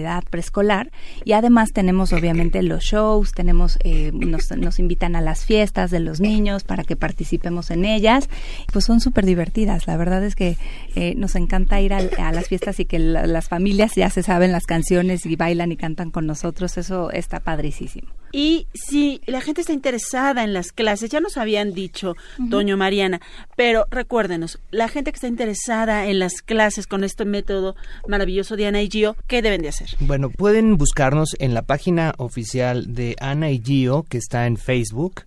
edad 0.00 0.22
preescolar 0.30 0.90
y 1.24 1.32
además 1.32 1.72
tenemos 1.72 2.14
obviamente 2.14 2.62
los 2.62 2.82
shows, 2.84 3.32
tenemos 3.32 3.78
eh, 3.84 4.10
nos, 4.14 4.50
nos 4.52 4.78
invitan 4.78 5.16
a 5.16 5.20
las 5.20 5.44
fiestas 5.44 5.90
de 5.90 6.00
los 6.00 6.20
niños 6.20 6.64
para 6.64 6.82
que 6.84 6.96
participemos 6.96 7.70
en 7.70 7.84
ellas, 7.84 8.30
pues 8.72 8.86
son 8.86 9.00
súper 9.00 9.26
divertidas. 9.26 9.86
La 9.86 9.98
verdad 9.98 10.24
es 10.24 10.34
que 10.34 10.56
eh, 10.94 11.14
nos 11.16 11.34
encanta 11.34 11.78
ir 11.80 11.92
a, 11.92 12.32
las 12.32 12.48
fiestas 12.48 12.80
y 12.80 12.86
que 12.86 12.98
la- 13.00 13.26
las 13.26 13.48
familias 13.48 13.92
ya 13.96 14.08
se 14.08 14.22
saben 14.22 14.50
las 14.52 14.64
canciones 14.64 15.26
y 15.26 15.36
bailan 15.36 15.72
y 15.72 15.76
cantan 15.76 16.10
con 16.10 16.26
nosotros, 16.26 16.78
eso 16.78 17.10
está 17.10 17.40
padricísimo. 17.40 18.08
Y 18.36 18.66
si 18.74 19.20
la 19.26 19.40
gente 19.40 19.60
está 19.60 19.72
interesada 19.72 20.42
en 20.42 20.52
las 20.54 20.72
clases, 20.72 21.08
ya 21.08 21.20
nos 21.20 21.36
habían 21.36 21.72
dicho, 21.72 22.16
Toño 22.50 22.76
Mariana, 22.76 23.20
pero 23.54 23.86
recuérdenos, 23.92 24.58
la 24.72 24.88
gente 24.88 25.12
que 25.12 25.18
está 25.18 25.28
interesada 25.28 26.08
en 26.08 26.18
las 26.18 26.42
clases 26.42 26.88
con 26.88 27.04
este 27.04 27.24
método 27.24 27.76
maravilloso 28.08 28.56
de 28.56 28.66
Ana 28.66 28.82
y 28.82 28.90
Gio, 28.90 29.14
¿qué 29.28 29.40
deben 29.40 29.62
de 29.62 29.68
hacer? 29.68 29.90
Bueno, 30.00 30.30
pueden 30.30 30.76
buscarnos 30.78 31.36
en 31.38 31.54
la 31.54 31.62
página 31.62 32.12
oficial 32.18 32.92
de 32.92 33.14
Ana 33.20 33.52
y 33.52 33.62
Gio, 33.64 34.02
que 34.02 34.18
está 34.18 34.48
en 34.48 34.56
Facebook. 34.56 35.22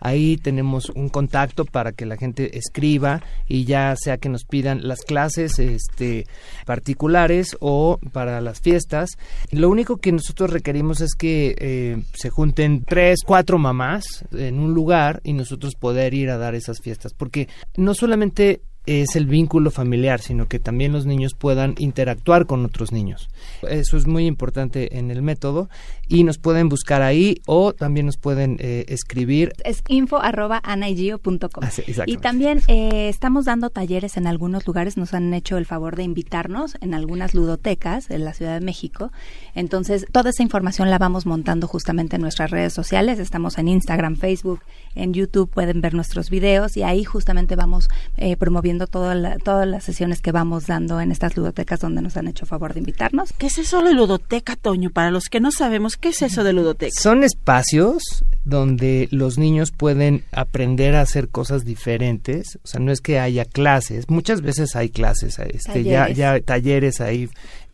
Ahí 0.00 0.36
tenemos 0.36 0.90
un 0.90 1.08
contacto 1.08 1.64
para 1.64 1.92
que 1.92 2.06
la 2.06 2.16
gente 2.16 2.56
escriba 2.56 3.22
y 3.46 3.64
ya 3.64 3.94
sea 3.96 4.18
que 4.18 4.28
nos 4.28 4.44
pidan 4.44 4.86
las 4.86 5.00
clases 5.00 5.58
este, 5.58 6.26
particulares 6.66 7.56
o 7.60 7.98
para 8.12 8.40
las 8.40 8.60
fiestas. 8.60 9.10
Lo 9.50 9.68
único 9.68 9.98
que 9.98 10.12
nosotros 10.12 10.50
requerimos 10.50 11.00
es 11.00 11.14
que 11.14 11.56
eh, 11.58 12.02
se 12.14 12.30
junten 12.30 12.84
tres, 12.84 13.20
cuatro 13.26 13.58
mamás 13.58 14.04
en 14.32 14.58
un 14.58 14.74
lugar 14.74 15.20
y 15.24 15.32
nosotros 15.32 15.74
poder 15.74 16.14
ir 16.14 16.30
a 16.30 16.38
dar 16.38 16.54
esas 16.54 16.80
fiestas. 16.80 17.12
Porque 17.14 17.48
no 17.76 17.94
solamente 17.94 18.62
es 18.88 19.16
el 19.16 19.26
vínculo 19.26 19.70
familiar, 19.70 20.20
sino 20.20 20.48
que 20.48 20.58
también 20.58 20.92
los 20.92 21.04
niños 21.04 21.34
puedan 21.34 21.74
interactuar 21.76 22.46
con 22.46 22.64
otros 22.64 22.90
niños. 22.90 23.28
Eso 23.68 23.98
es 23.98 24.06
muy 24.06 24.26
importante 24.26 24.98
en 24.98 25.10
el 25.10 25.20
método 25.20 25.68
y 26.08 26.24
nos 26.24 26.38
pueden 26.38 26.70
buscar 26.70 27.02
ahí 27.02 27.42
o 27.46 27.74
también 27.74 28.06
nos 28.06 28.16
pueden 28.16 28.56
eh, 28.60 28.86
escribir. 28.88 29.52
Es 29.64 29.82
info 29.88 30.20
arroba. 30.22 30.62
Ah, 30.64 31.70
sí. 31.70 31.82
Y 32.06 32.16
también 32.16 32.62
eh, 32.68 33.08
estamos 33.08 33.44
dando 33.44 33.68
talleres 33.68 34.16
en 34.16 34.26
algunos 34.26 34.66
lugares, 34.66 34.96
nos 34.96 35.12
han 35.12 35.34
hecho 35.34 35.58
el 35.58 35.66
favor 35.66 35.96
de 35.96 36.04
invitarnos 36.04 36.76
en 36.80 36.94
algunas 36.94 37.34
ludotecas 37.34 38.10
en 38.10 38.24
la 38.24 38.32
Ciudad 38.32 38.58
de 38.58 38.64
México. 38.64 39.12
Entonces, 39.54 40.06
toda 40.12 40.30
esa 40.30 40.42
información 40.42 40.88
la 40.88 40.98
vamos 40.98 41.26
montando 41.26 41.66
justamente 41.66 42.16
en 42.16 42.22
nuestras 42.22 42.50
redes 42.50 42.72
sociales. 42.72 43.18
Estamos 43.18 43.58
en 43.58 43.68
Instagram, 43.68 44.16
Facebook, 44.16 44.60
en 44.94 45.12
YouTube, 45.12 45.50
pueden 45.50 45.80
ver 45.80 45.94
nuestros 45.94 46.30
videos 46.30 46.76
y 46.76 46.82
ahí 46.82 47.04
justamente 47.04 47.56
vamos 47.56 47.88
eh, 48.16 48.36
promoviendo 48.36 48.77
toda 48.86 49.14
la- 49.14 49.38
todas 49.38 49.66
las 49.66 49.84
sesiones 49.84 50.20
que 50.20 50.32
vamos 50.32 50.66
dando 50.66 51.00
en 51.00 51.10
estas 51.12 51.36
ludotecas 51.36 51.80
donde 51.80 52.02
nos 52.02 52.16
han 52.16 52.28
hecho 52.28 52.46
favor 52.46 52.72
de 52.74 52.80
invitarnos. 52.80 53.32
¿Qué 53.36 53.46
es 53.48 53.58
eso 53.58 53.82
de 53.82 53.94
ludoteca, 53.94 54.56
Toño? 54.56 54.90
Para 54.90 55.10
los 55.10 55.24
que 55.24 55.40
no 55.40 55.50
sabemos, 55.50 55.96
¿qué 55.96 56.10
es 56.10 56.22
eso 56.22 56.44
de 56.44 56.52
ludoteca? 56.52 56.92
Son 56.98 57.24
espacios 57.24 58.02
donde 58.44 59.08
los 59.10 59.36
niños 59.38 59.72
pueden 59.72 60.24
aprender 60.32 60.94
a 60.94 61.02
hacer 61.02 61.28
cosas 61.28 61.64
diferentes. 61.64 62.58
O 62.62 62.66
sea, 62.66 62.80
no 62.80 62.92
es 62.92 63.00
que 63.00 63.18
haya 63.18 63.44
clases. 63.44 64.08
Muchas 64.08 64.40
veces 64.40 64.74
hay 64.76 64.88
clases, 64.88 65.38
este, 65.38 65.84
ya, 65.84 66.08
ya 66.10 66.40
talleres 66.40 67.00
ahí 67.00 67.28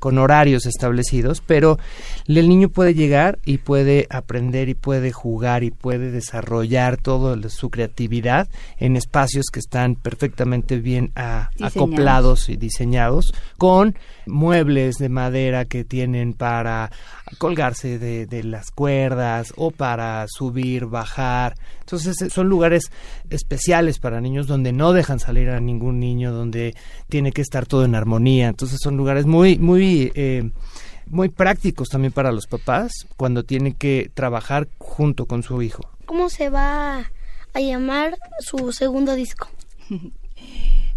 con 0.04 0.18
horarios 0.18 0.66
establecidos, 0.66 1.40
pero 1.40 1.78
el 2.26 2.46
niño 2.46 2.68
puede 2.68 2.92
llegar 2.92 3.38
y 3.46 3.56
puede 3.56 4.06
aprender 4.10 4.68
y 4.68 4.74
puede 4.74 5.12
jugar 5.12 5.64
y 5.64 5.70
puede 5.70 6.10
desarrollar 6.10 6.98
toda 6.98 7.48
su 7.48 7.70
creatividad 7.70 8.46
en 8.76 8.96
espacios 8.96 9.46
que 9.50 9.60
están 9.60 9.94
perfectamente 9.94 10.76
bien 10.76 11.10
acoplados 11.14 12.50
y 12.50 12.58
diseñados 12.58 13.32
con 13.56 13.96
muebles 14.26 14.96
de 14.96 15.08
madera 15.08 15.64
que 15.64 15.84
tienen 15.84 16.32
para 16.32 16.90
colgarse 17.38 17.98
de, 17.98 18.26
de 18.26 18.44
las 18.44 18.70
cuerdas 18.70 19.52
o 19.56 19.70
para 19.70 20.26
subir, 20.28 20.86
bajar. 20.86 21.54
Entonces 21.80 22.20
eh, 22.22 22.30
son 22.30 22.48
lugares 22.48 22.90
especiales 23.30 23.98
para 23.98 24.20
niños 24.20 24.46
donde 24.46 24.72
no 24.72 24.92
dejan 24.92 25.18
salir 25.18 25.50
a 25.50 25.60
ningún 25.60 26.00
niño, 26.00 26.32
donde 26.32 26.74
tiene 27.08 27.32
que 27.32 27.42
estar 27.42 27.66
todo 27.66 27.84
en 27.84 27.94
armonía. 27.94 28.48
Entonces 28.48 28.78
son 28.82 28.96
lugares 28.96 29.26
muy, 29.26 29.58
muy, 29.58 30.12
eh, 30.14 30.50
muy 31.06 31.28
prácticos 31.28 31.88
también 31.88 32.12
para 32.12 32.32
los 32.32 32.46
papás 32.46 32.92
cuando 33.16 33.44
tienen 33.44 33.74
que 33.74 34.10
trabajar 34.14 34.68
junto 34.78 35.26
con 35.26 35.42
su 35.42 35.60
hijo. 35.62 35.82
¿Cómo 36.06 36.28
se 36.28 36.50
va 36.50 37.10
a 37.52 37.60
llamar 37.60 38.16
su 38.40 38.72
segundo 38.72 39.14
disco? 39.14 39.48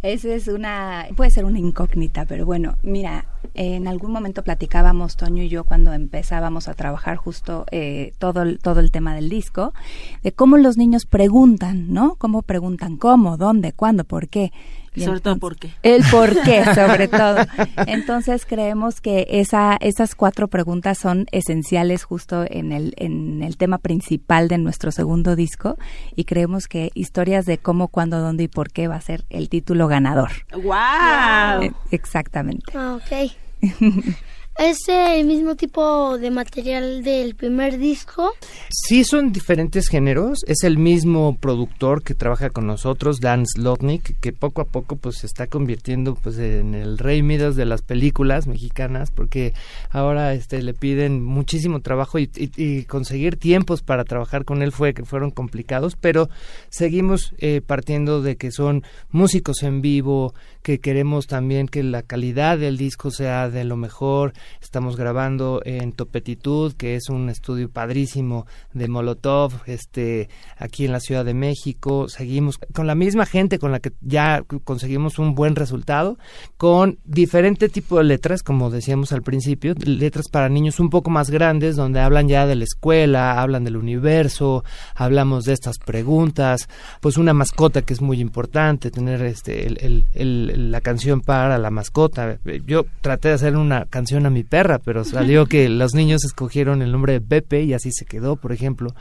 Esa 0.03 0.29
es 0.35 0.47
una, 0.47 1.07
puede 1.15 1.31
ser 1.31 1.43
una 1.45 1.57
incógnita, 1.57 2.25
pero 2.25 2.45
bueno, 2.45 2.75
mira, 2.83 3.25
en 3.55 3.87
algún 3.87 4.11
momento 4.11 4.43
platicábamos 4.43 5.17
Toño 5.17 5.41
y 5.41 5.49
yo 5.49 5.63
cuando 5.63 5.91
empezábamos 5.91 6.67
a 6.67 6.75
trabajar 6.75 7.17
justo 7.17 7.65
eh, 7.71 8.13
todo, 8.19 8.43
el- 8.43 8.59
todo 8.59 8.79
el 8.79 8.91
tema 8.91 9.15
del 9.15 9.27
disco, 9.29 9.73
de 10.21 10.31
cómo 10.31 10.57
los 10.57 10.77
niños 10.77 11.07
preguntan, 11.07 11.91
¿no? 11.93 12.15
Cómo 12.15 12.43
preguntan 12.43 12.97
cómo, 12.97 13.37
dónde, 13.37 13.73
cuándo, 13.73 14.03
por 14.03 14.27
qué. 14.29 14.51
Y 14.97 15.03
Sobre 15.03 15.19
todo, 15.19 15.37
¿por 15.37 15.55
qué? 15.57 15.71
El 15.83 16.03
por 16.09 16.41
qué, 16.41 16.65
sobre 16.75 17.07
todo. 17.07 17.37
Entonces 17.85 18.47
creemos 18.47 18.99
que 18.99 19.27
esa, 19.29 19.77
esas 19.79 20.15
cuatro 20.15 20.47
preguntas 20.47 20.97
son 20.97 21.27
esenciales 21.31 22.03
justo 22.03 22.45
en 22.49 22.71
el, 22.71 22.95
en 22.97 23.43
el 23.43 23.57
tema 23.57 23.77
principal 23.77 24.47
de 24.47 24.57
nuestro 24.57 24.91
segundo 24.91 25.35
disco 25.35 25.77
y 26.15 26.23
creemos 26.25 26.67
que 26.67 26.89
historias 26.95 27.45
de 27.45 27.59
cómo, 27.59 27.89
cuándo, 27.89 28.19
dónde 28.19 28.45
y 28.45 28.47
por 28.47 28.71
qué 28.71 28.87
va 28.87 28.95
a 28.95 29.01
ser 29.01 29.23
el 29.29 29.49
título 29.49 29.87
ganador. 29.87 30.31
¡Wow! 30.51 31.61
Eh, 31.61 31.71
Exactamente. 31.91 32.73
Ah, 32.75 32.97
ok. 32.97 33.31
¿Es 34.59 34.77
el 34.89 35.27
mismo 35.27 35.55
tipo 35.55 36.17
de 36.17 36.31
material 36.31 37.03
del 37.03 37.35
primer 37.35 37.77
disco? 37.77 38.31
Sí 38.71 39.03
son 39.03 39.31
diferentes 39.31 39.87
géneros, 39.87 40.39
es 40.47 40.63
el 40.63 40.79
mismo 40.79 41.37
productor 41.39 42.01
que 42.01 42.15
trabaja 42.15 42.49
con 42.49 42.65
nosotros, 42.65 43.19
Dan 43.19 43.45
Slotnick, 43.45 44.19
que 44.19 44.33
poco 44.33 44.61
a 44.61 44.65
poco 44.65 44.95
pues 44.95 45.17
se 45.17 45.27
está 45.27 45.45
convirtiendo 45.45 46.15
pues 46.15 46.39
en 46.39 46.73
el 46.73 46.97
rey 46.97 47.21
Midas 47.21 47.55
de 47.55 47.65
las 47.65 47.83
películas 47.83 48.47
mexicanas, 48.47 49.11
porque 49.11 49.53
ahora 49.91 50.33
este 50.33 50.63
le 50.63 50.73
piden 50.73 51.23
muchísimo 51.23 51.81
trabajo 51.81 52.17
y, 52.17 52.27
y- 52.35 52.83
conseguir 52.85 53.37
tiempos 53.37 53.83
para 53.83 54.05
trabajar 54.05 54.43
con 54.43 54.63
él 54.63 54.71
fue 54.71 54.95
que 54.95 55.05
fueron 55.05 55.29
complicados, 55.29 55.95
pero 55.95 56.29
seguimos 56.69 57.33
eh, 57.37 57.61
partiendo 57.63 58.23
de 58.23 58.37
que 58.37 58.51
son 58.51 58.83
músicos 59.11 59.61
en 59.61 59.81
vivo, 59.81 60.33
que 60.67 60.81
queremos 60.81 61.27
también 61.27 61.69
que 61.69 61.81
la 61.81 62.03
calidad 62.03 62.57
del 62.57 62.75
disco 62.75 63.09
sea 63.09 63.49
de 63.49 63.63
lo 63.63 63.77
mejor. 63.77 64.33
Estamos 64.61 64.97
grabando 64.97 65.61
en 65.63 65.93
Topetitud, 65.93 66.73
que 66.73 66.95
es 66.95 67.07
un 67.07 67.29
estudio 67.29 67.69
padrísimo 67.69 68.45
de 68.73 68.89
Molotov, 68.89 69.53
este, 69.65 70.27
aquí 70.57 70.83
en 70.83 70.91
la 70.91 70.99
Ciudad 70.99 71.23
de 71.23 71.33
México. 71.33 72.09
Seguimos 72.09 72.59
con 72.73 72.85
la 72.85 72.95
misma 72.95 73.25
gente 73.25 73.59
con 73.59 73.71
la 73.71 73.79
que 73.79 73.93
ya 74.01 74.43
conseguimos 74.65 75.19
un 75.19 75.35
buen 75.35 75.55
resultado, 75.55 76.17
con 76.57 76.99
diferente 77.05 77.69
tipo 77.69 77.99
de 77.99 78.03
letras, 78.03 78.43
como 78.43 78.69
decíamos 78.69 79.13
al 79.13 79.21
principio, 79.21 79.73
letras 79.85 80.27
para 80.27 80.49
niños 80.49 80.81
un 80.81 80.89
poco 80.89 81.09
más 81.09 81.29
grandes, 81.29 81.77
donde 81.77 82.01
hablan 82.01 82.27
ya 82.27 82.45
de 82.45 82.55
la 82.55 82.65
escuela, 82.65 83.39
hablan 83.39 83.63
del 83.63 83.77
universo, 83.77 84.65
hablamos 84.95 85.45
de 85.45 85.53
estas 85.53 85.77
preguntas, 85.77 86.67
pues 86.99 87.15
una 87.15 87.33
mascota 87.33 87.83
que 87.83 87.93
es 87.93 88.01
muy 88.01 88.19
importante, 88.19 88.91
tener 88.91 89.21
este 89.21 89.65
el, 89.65 90.03
el, 90.13 90.56
la 90.57 90.81
canción 90.81 91.21
para 91.21 91.57
la 91.57 91.69
mascota. 91.69 92.39
Yo 92.65 92.85
traté 93.01 93.29
de 93.29 93.35
hacer 93.35 93.55
una 93.55 93.85
canción 93.85 94.25
a 94.25 94.29
mi 94.29 94.43
perra, 94.43 94.79
pero 94.79 95.03
salió 95.03 95.45
que 95.45 95.69
los 95.69 95.93
niños 95.93 96.25
escogieron 96.25 96.81
el 96.81 96.91
nombre 96.91 97.13
de 97.13 97.21
Pepe 97.21 97.63
y 97.63 97.73
así 97.73 97.91
se 97.91 98.05
quedó, 98.05 98.35
por 98.35 98.51
ejemplo. 98.51 98.93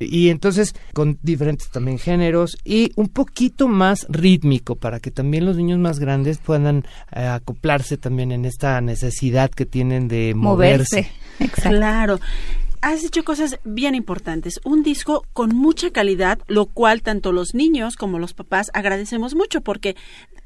Y 0.00 0.28
entonces 0.28 0.74
con 0.92 1.18
diferentes 1.22 1.70
también 1.70 1.98
géneros 1.98 2.58
y 2.64 2.92
un 2.96 3.08
poquito 3.08 3.68
más 3.68 4.06
rítmico 4.08 4.76
para 4.76 5.00
que 5.00 5.10
también 5.10 5.46
los 5.46 5.56
niños 5.56 5.78
más 5.78 5.98
grandes 5.98 6.38
puedan 6.38 6.84
eh, 7.14 7.26
acoplarse 7.26 7.96
también 7.96 8.32
en 8.32 8.44
esta 8.44 8.80
necesidad 8.80 9.50
que 9.50 9.66
tienen 9.66 10.08
de 10.08 10.34
moverse. 10.34 11.10
Claro 11.62 12.18
has 12.86 13.02
hecho 13.04 13.24
cosas 13.24 13.58
bien 13.64 13.94
importantes. 13.94 14.60
Un 14.64 14.82
disco 14.84 15.24
con 15.32 15.54
mucha 15.54 15.90
calidad, 15.90 16.38
lo 16.46 16.66
cual 16.66 17.02
tanto 17.02 17.32
los 17.32 17.52
niños 17.52 17.96
como 17.96 18.18
los 18.18 18.32
papás 18.32 18.70
agradecemos 18.74 19.34
mucho 19.34 19.60
porque 19.60 19.96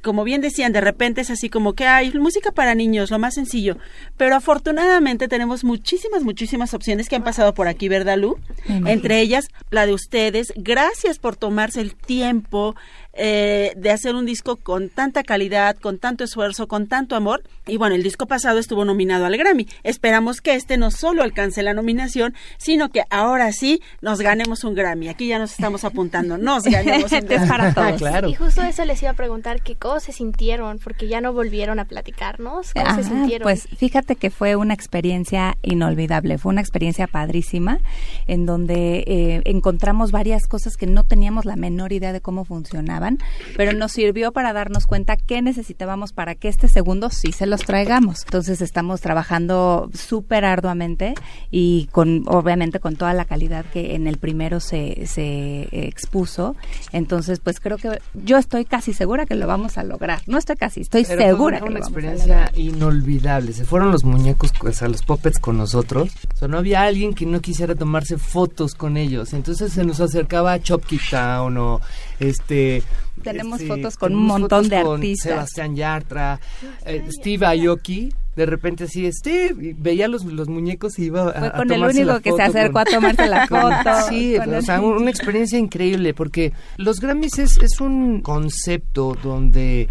como 0.03 0.25
bien 0.25 0.41
decían, 0.41 0.73
de 0.73 0.81
repente 0.81 1.21
es 1.21 1.31
así 1.31 1.49
como 1.51 1.75
que 1.75 1.87
hay 1.87 2.13
música 2.13 2.53
para 2.53 2.75
niños, 2.75 3.11
lo 3.11 3.19
más 3.19 3.35
sencillo. 3.35 3.77
Pero 4.17 4.35
afortunadamente 4.37 5.29
tenemos 5.29 5.65
muchísimas, 5.65 6.23
muchísimas 6.23 6.75
opciones 6.75 7.09
que 7.09 7.17
han 7.17 7.25
pasado 7.25 7.55
por 7.55 7.69
aquí, 7.69 7.89
¿verdad, 7.89 8.19
Lu? 8.19 8.39
Entre 8.67 9.21
ellas, 9.21 9.49
la 9.71 9.87
de 9.87 9.95
ustedes. 9.95 10.53
Gracias 10.57 11.19
por 11.19 11.37
tomarse 11.37 11.81
el 11.81 11.95
tiempo 11.95 12.77
eh, 13.23 13.75
de 13.77 13.91
hacer 13.91 14.15
un 14.15 14.25
disco 14.25 14.57
con 14.57 14.89
tanta 14.89 15.23
calidad, 15.23 15.77
con 15.77 15.99
tanto 15.99 16.25
esfuerzo, 16.25 16.69
con 16.69 16.87
tanto 16.87 17.17
amor. 17.17 17.43
Y 17.67 17.77
bueno, 17.77 17.95
el 17.95 18.03
disco 18.03 18.25
pasado 18.25 18.59
estuvo 18.59 18.87
nominado 18.87 19.27
al 19.27 19.37
Grammy. 19.37 19.69
Esperamos 19.83 20.41
que 20.41 20.55
este 20.55 20.79
no 20.79 20.91
solo 20.91 21.23
alcance 21.23 21.63
la 21.63 21.75
nominación, 21.75 22.35
sino 22.57 22.89
que 22.89 23.05
ahora 23.11 23.53
sí 23.53 23.83
nos 24.01 24.23
ganemos 24.23 24.65
un 24.65 24.75
Grammy. 24.75 25.09
Aquí 25.09 25.27
ya 25.27 25.39
nos 25.39 25.51
estamos 25.53 25.85
apuntando, 25.85 26.39
nos 26.39 26.65
ganemos 26.65 27.13
un 27.13 27.21
Grammy. 27.27 27.47
para 27.47 27.75
todos. 27.99 28.31
Y 28.31 28.35
justo 28.37 28.63
eso 28.63 28.87
les 28.87 29.03
iba 29.03 29.11
a 29.11 29.15
preguntar, 29.15 29.61
qué 29.61 29.75
cómo 29.75 30.01
se 30.01 30.13
sintieron, 30.13 30.79
porque 30.79 31.07
ya 31.07 31.21
no 31.21 31.35
volvieron 31.35 31.79
a 31.79 31.85
platicarnos. 31.85 32.73
¿Cómo 32.73 32.95
se 32.95 33.05
sintieron? 33.05 33.43
Pues 33.43 33.69
fíjate 33.77 34.17
que 34.17 34.31
fue 34.31 34.57
una 34.57 34.73
experiencia 34.73 35.59
inolvidable, 35.61 36.39
fue 36.39 36.53
una 36.53 36.63
experiencia 36.63 37.07
padrísima, 37.07 37.81
en 38.27 38.47
donde 38.47 39.05
eh, 39.07 39.43
encontramos 39.45 40.11
varias 40.11 40.47
cosas 40.47 40.79
que 40.79 40.87
no 40.87 41.05
teníamos 41.05 41.45
la 41.45 41.57
menor 41.57 41.93
idea 41.93 42.15
de 42.15 42.23
cómo 42.23 42.47
funcionaban 42.47 43.10
pero 43.57 43.73
nos 43.73 43.93
sirvió 43.93 44.33
para 44.33 44.53
darnos 44.53 44.87
cuenta 44.87 45.17
qué 45.17 45.43
necesitábamos 45.43 46.13
para 46.13 46.35
que 46.35 46.49
este 46.49 46.69
segundo 46.69 47.11
sí 47.11 47.33
se 47.33 47.47
los 47.47 47.63
traigamos. 47.63 48.23
Entonces 48.25 48.61
estamos 48.61 49.01
trabajando 49.01 49.91
súper 49.95 50.45
arduamente 50.45 51.15
y 51.51 51.89
con 51.93 52.25
obviamente 52.27 52.81
con 52.81 52.97
toda 52.97 53.15
la 53.15 53.25
calidad 53.25 53.65
que 53.65 53.95
en 53.95 54.07
el 54.07 54.19
primero 54.19 54.61
se, 54.61 55.07
se 55.07 55.69
expuso. 55.73 56.57
Entonces, 56.93 57.41
pues 57.41 57.61
creo 57.61 57.79
que 57.79 58.01
yo 58.15 58.39
estoy 58.39 58.65
casi 58.65 58.93
segura 58.93 59.27
que 59.27 59.35
lo 59.35 59.47
vamos 59.47 59.79
a 59.79 59.85
lograr. 59.85 60.21
No 60.27 60.39
estoy 60.39 60.57
casi, 60.57 60.83
estoy 60.83 61.05
segura 61.05 61.59
fue 61.59 61.69
una 61.69 61.79
experiencia 61.79 62.51
inolvidable. 62.55 63.53
Se 63.53 63.65
fueron 63.65 63.91
los 63.91 64.05
muñecos, 64.05 64.53
o 64.61 64.73
sea, 64.73 64.89
los 64.89 65.03
puppets 65.03 65.39
con 65.39 65.59
nosotros. 65.59 66.11
O 66.35 66.37
sea, 66.37 66.49
no 66.49 66.59
había 66.59 66.83
alguien 66.83 67.15
que 67.15 67.27
no 67.27 67.41
quisiera 67.41 67.75
tomarse 67.75 68.19
fotos 68.19 68.75
con 68.75 68.97
ellos. 68.97 69.33
Entonces 69.33 69.73
se 69.73 69.85
nos 69.85 70.01
acercaba 70.01 70.53
a 70.53 70.61
Chopkey 70.61 71.01
Town 71.11 71.57
o 71.59 71.81
este 72.21 72.83
tenemos 73.23 73.63
fotos 73.63 73.97
con 73.97 74.15
un 74.15 74.25
montón 74.25 74.69
de 74.69 74.77
artistas. 74.77 75.31
Sebastián 75.31 75.77
Yartra, 75.77 76.41
eh, 76.87 77.05
Steve 77.11 77.47
Aoki, 77.47 78.13
de 78.35 78.47
repente 78.47 78.85
así, 78.85 79.11
Steve, 79.13 79.75
veía 79.79 80.09
los, 80.09 80.25
los 80.25 80.49
muñecos 80.49 80.99
y 80.99 81.05
iba 81.05 81.29
a, 81.29 81.41
Fue 81.41 81.53
con 81.53 81.73
el 81.73 81.83
único 81.83 82.21
que 82.21 82.33
se 82.33 82.43
acercó 82.43 82.79
a 82.79 82.85
tomarse 82.85 83.27
la 83.27 83.47
foto. 83.49 84.09
sí, 84.09 84.37
o 84.37 84.63
sea, 84.63 84.81
una 84.81 85.11
experiencia 85.11 85.59
increíble, 85.59 86.15
porque 86.15 86.53
los 86.77 87.01
Grammys 87.01 87.39
es, 87.39 87.59
es 87.59 87.81
un 87.81 88.21
concepto 88.23 89.17
donde 89.23 89.89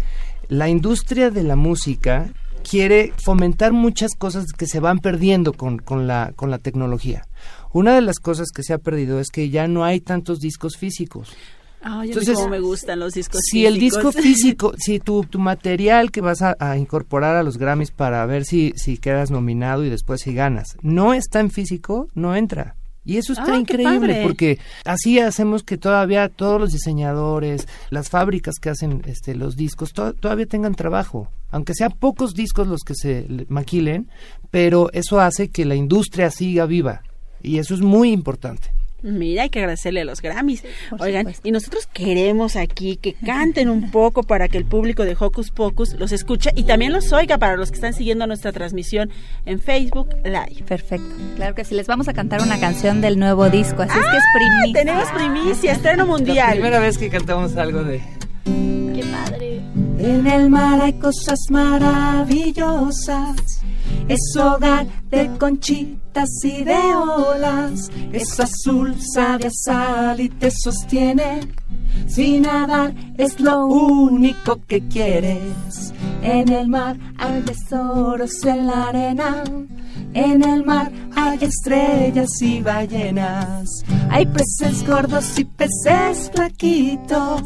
la 0.48 0.68
industria 0.68 1.30
de 1.30 1.44
la 1.44 1.54
música 1.54 2.32
quiere 2.68 3.12
fomentar 3.22 3.72
muchas 3.72 4.14
cosas 4.14 4.46
que 4.56 4.66
se 4.66 4.80
van 4.80 4.98
perdiendo 4.98 5.52
con, 5.52 5.78
con, 5.78 6.06
la, 6.06 6.32
con 6.34 6.50
la 6.50 6.58
tecnología. 6.58 7.22
Una 7.72 7.94
de 7.94 8.00
las 8.00 8.18
cosas 8.18 8.48
que 8.54 8.62
se 8.62 8.72
ha 8.72 8.78
perdido 8.78 9.20
es 9.20 9.30
que 9.30 9.48
ya 9.48 9.68
no 9.68 9.84
hay 9.84 10.00
tantos 10.00 10.40
discos 10.40 10.76
físicos. 10.76 11.36
Entonces, 11.82 12.38
me 12.48 12.60
gustan 12.60 12.98
los 13.00 13.14
discos 13.14 13.40
si 13.42 13.64
el 13.64 13.78
disco 13.78 14.12
físico, 14.12 14.74
si 14.78 14.98
tu, 15.00 15.24
tu 15.24 15.38
material 15.38 16.10
que 16.10 16.20
vas 16.20 16.42
a, 16.42 16.76
incorporar 16.76 17.36
a 17.36 17.42
los 17.42 17.56
Grammys 17.56 17.90
para 17.90 18.24
ver 18.26 18.44
si, 18.44 18.72
si 18.76 18.98
quedas 18.98 19.30
nominado 19.30 19.84
y 19.84 19.90
después 19.90 20.20
si 20.20 20.34
ganas, 20.34 20.76
no 20.82 21.14
está 21.14 21.40
en 21.40 21.50
físico, 21.50 22.08
no 22.14 22.36
entra. 22.36 22.76
Y 23.02 23.16
eso 23.16 23.32
está 23.32 23.56
increíble 23.56 24.20
porque 24.22 24.58
así 24.84 25.18
hacemos 25.18 25.62
que 25.62 25.78
todavía 25.78 26.28
todos 26.28 26.60
los 26.60 26.70
diseñadores, 26.70 27.66
las 27.88 28.10
fábricas 28.10 28.56
que 28.60 28.68
hacen 28.68 29.02
este, 29.06 29.34
los 29.34 29.56
discos, 29.56 29.92
todavía 29.92 30.46
tengan 30.46 30.74
trabajo. 30.74 31.28
Aunque 31.50 31.74
sean 31.74 31.92
pocos 31.98 32.34
discos 32.34 32.68
los 32.68 32.82
que 32.82 32.94
se 32.94 33.26
maquilen, 33.48 34.10
pero 34.50 34.90
eso 34.92 35.18
hace 35.18 35.48
que 35.48 35.64
la 35.64 35.74
industria 35.74 36.30
siga 36.30 36.66
viva. 36.66 37.02
Y 37.42 37.58
eso 37.58 37.74
es 37.74 37.80
muy 37.80 38.12
importante. 38.12 38.70
Mira, 39.02 39.42
hay 39.42 39.50
que 39.50 39.60
agradecerle 39.60 40.02
a 40.02 40.04
los 40.04 40.20
Grammys. 40.20 40.62
Oigan, 40.98 41.32
y 41.42 41.52
nosotros 41.52 41.86
queremos 41.86 42.56
aquí 42.56 42.96
que 42.96 43.14
canten 43.14 43.68
un 43.68 43.90
poco 43.90 44.22
para 44.22 44.48
que 44.48 44.58
el 44.58 44.64
público 44.64 45.04
de 45.04 45.16
Hocus 45.18 45.50
Pocus 45.50 45.94
los 45.94 46.12
escuche 46.12 46.50
y 46.54 46.64
también 46.64 46.92
los 46.92 47.12
oiga 47.12 47.38
para 47.38 47.56
los 47.56 47.70
que 47.70 47.76
están 47.76 47.94
siguiendo 47.94 48.26
nuestra 48.26 48.52
transmisión 48.52 49.10
en 49.46 49.60
Facebook 49.60 50.08
Live. 50.24 50.64
Perfecto. 50.66 51.08
Claro 51.36 51.54
que 51.54 51.64
sí, 51.64 51.74
les 51.74 51.86
vamos 51.86 52.08
a 52.08 52.12
cantar 52.12 52.42
una 52.42 52.60
canción 52.60 53.00
del 53.00 53.18
nuevo 53.18 53.48
disco, 53.50 53.82
así 53.82 53.98
es 53.98 54.04
que 54.04 54.16
es 54.16 54.22
ah, 54.22 54.34
primicia. 54.34 54.84
Tenemos 54.84 55.08
primicia, 55.10 55.72
estreno 55.72 56.06
mundial. 56.06 56.48
La 56.48 56.52
primera 56.52 56.80
vez 56.80 56.98
que 56.98 57.08
cantamos 57.10 57.56
algo 57.56 57.84
de... 57.84 58.02
¡Qué 58.44 59.04
padre! 59.10 59.60
En 59.98 60.26
el 60.26 60.50
mar 60.50 60.80
hay 60.80 60.94
cosas 60.94 61.38
maravillosas 61.50 63.59
es 64.08 64.36
hogar 64.36 64.86
de 65.10 65.30
conchitas 65.38 66.28
y 66.44 66.64
de 66.64 66.78
olas, 66.94 67.90
es 68.12 68.40
azul, 68.40 68.96
sabe 69.14 69.46
a 69.46 69.50
sal 69.50 70.20
y 70.20 70.28
te 70.28 70.50
sostiene. 70.50 71.40
Sin 72.06 72.42
nadar 72.42 72.94
es 73.16 73.40
lo 73.40 73.66
único 73.66 74.60
que 74.66 74.80
quieres. 74.88 75.92
En 76.22 76.52
el 76.52 76.68
mar 76.68 76.96
hay 77.18 77.40
tesoros 77.42 78.44
en 78.44 78.66
la 78.66 78.88
arena 78.88 79.44
en 80.14 80.42
el 80.42 80.64
mar 80.64 80.90
hay 81.14 81.38
estrellas 81.40 82.30
y 82.40 82.60
ballenas. 82.62 83.84
Hay 84.10 84.26
peces 84.26 84.84
gordos 84.84 85.38
y 85.38 85.44
peces 85.44 86.30
flaquitos. 86.34 87.42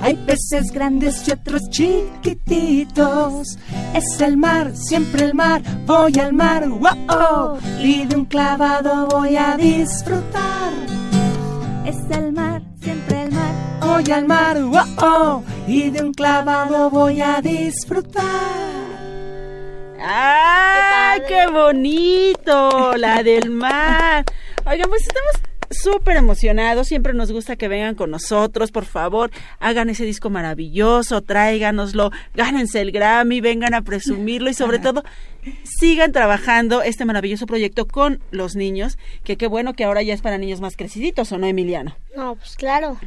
Hay 0.00 0.14
peces 0.14 0.70
grandes 0.72 1.26
y 1.26 1.32
otros 1.32 1.62
chiquititos. 1.70 3.58
Es 3.94 4.20
el 4.20 4.36
mar, 4.36 4.72
siempre 4.76 5.24
el 5.24 5.34
mar. 5.34 5.62
Voy 5.84 6.16
al 6.20 6.32
mar, 6.32 6.68
wow, 6.68 7.58
y 7.80 8.04
de 8.04 8.16
un 8.16 8.24
clavado 8.26 9.08
voy 9.08 9.36
a 9.36 9.56
disfrutar. 9.56 10.72
Es 11.84 11.96
el 12.10 12.32
mar, 12.32 12.62
siempre 12.80 13.22
el 13.24 13.32
mar. 13.32 13.55
Voy 13.86 14.10
al 14.10 14.26
mar, 14.26 14.60
wow, 14.60 15.44
y 15.68 15.90
de 15.90 16.02
un 16.02 16.12
clavado 16.12 16.90
voy 16.90 17.20
a 17.20 17.40
disfrutar. 17.40 18.24
¡Ay, 20.02 21.20
qué, 21.28 21.46
bonito! 21.46 22.96
La 22.96 23.22
del 23.22 23.50
mar. 23.50 24.24
Oigan, 24.66 24.88
pues 24.88 25.02
estamos 25.02 25.40
súper 25.70 26.16
emocionados, 26.16 26.88
siempre 26.88 27.12
nos 27.12 27.30
gusta 27.30 27.54
que 27.54 27.68
vengan 27.68 27.94
con 27.94 28.10
nosotros, 28.10 28.72
por 28.72 28.84
favor, 28.84 29.30
hagan 29.60 29.88
ese 29.88 30.04
disco 30.04 30.30
maravilloso, 30.30 31.22
tráiganoslo, 31.22 32.10
gánense 32.34 32.80
el 32.80 32.90
Grammy, 32.90 33.40
vengan 33.40 33.72
a 33.74 33.82
presumirlo 33.82 34.50
y 34.50 34.54
sobre 34.54 34.78
todo 34.80 35.04
sigan 35.64 36.12
trabajando 36.12 36.82
este 36.82 37.04
maravilloso 37.04 37.46
proyecto 37.46 37.86
con 37.86 38.20
los 38.30 38.56
niños, 38.56 38.98
que 39.24 39.36
qué 39.36 39.46
bueno 39.46 39.74
que 39.74 39.84
ahora 39.84 40.02
ya 40.02 40.14
es 40.14 40.22
para 40.22 40.38
niños 40.38 40.60
más 40.60 40.76
creciditos, 40.76 41.32
¿o 41.32 41.38
no, 41.38 41.46
Emiliano? 41.46 41.96
No, 42.16 42.34
pues 42.36 42.56
claro. 42.56 42.96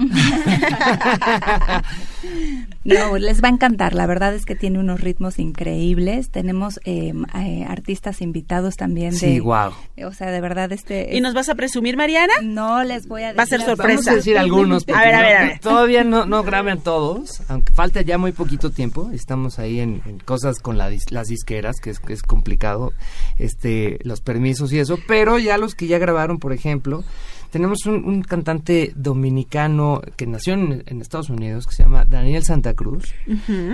No, 2.83 3.17
les 3.17 3.41
va 3.43 3.47
a 3.49 3.51
encantar. 3.51 3.93
La 3.93 4.07
verdad 4.07 4.33
es 4.33 4.45
que 4.45 4.55
tiene 4.55 4.79
unos 4.79 5.01
ritmos 5.01 5.37
increíbles. 5.39 6.29
Tenemos 6.31 6.79
eh, 6.85 7.13
eh, 7.35 7.65
artistas 7.67 8.21
invitados 8.21 8.75
también 8.77 9.11
de. 9.11 9.17
Sí, 9.17 9.39
guau. 9.39 9.73
O 10.05 10.11
sea, 10.11 10.31
de 10.31 10.41
verdad 10.41 10.71
este. 10.71 11.15
¿Y 11.15 11.21
nos 11.21 11.33
vas 11.33 11.49
a 11.49 11.55
presumir, 11.55 11.97
Mariana? 11.97 12.33
No 12.41 12.83
les 12.83 13.07
voy 13.07 13.23
a 13.23 13.27
decir. 13.27 13.39
Va 13.39 13.43
a 13.43 13.47
ser 13.47 13.61
sorpresa. 13.61 13.89
Vamos 13.89 14.07
a 14.07 14.15
decir 14.15 14.37
algunos. 14.37 14.85
A 14.89 15.01
ver, 15.01 15.15
a 15.15 15.21
ver, 15.21 15.37
a 15.37 15.43
ver. 15.43 15.59
Todavía 15.59 16.03
no, 16.03 16.25
no 16.25 16.43
graben 16.43 16.79
todos, 16.81 17.41
aunque 17.47 17.71
falta 17.73 18.01
ya 18.01 18.17
muy 18.17 18.31
poquito 18.31 18.71
tiempo. 18.71 19.11
Estamos 19.13 19.59
ahí 19.59 19.79
en, 19.79 20.01
en 20.05 20.19
cosas 20.19 20.59
con 20.59 20.77
la 20.77 20.89
dis- 20.89 21.11
las 21.11 21.27
disqueras, 21.27 21.77
que 21.81 21.91
es, 21.91 21.99
que 21.99 22.13
es 22.13 22.23
complicado, 22.29 22.93
este, 23.37 23.99
los 24.03 24.21
permisos 24.21 24.71
y 24.71 24.79
eso. 24.79 24.97
Pero 25.07 25.37
ya 25.39 25.57
los 25.57 25.75
que 25.75 25.87
ya 25.87 25.97
grabaron, 25.97 26.37
por 26.39 26.53
ejemplo, 26.53 27.03
tenemos 27.49 27.85
un, 27.87 28.05
un 28.05 28.21
cantante 28.21 28.93
dominicano 28.95 30.01
que 30.15 30.27
nació 30.27 30.53
en, 30.53 30.83
en 30.85 31.01
Estados 31.01 31.29
Unidos, 31.29 31.65
que 31.65 31.73
se 31.73 31.83
llama 31.83 32.05
Daniel 32.05 32.43
Santa 32.43 32.73
Cruz, 32.75 33.13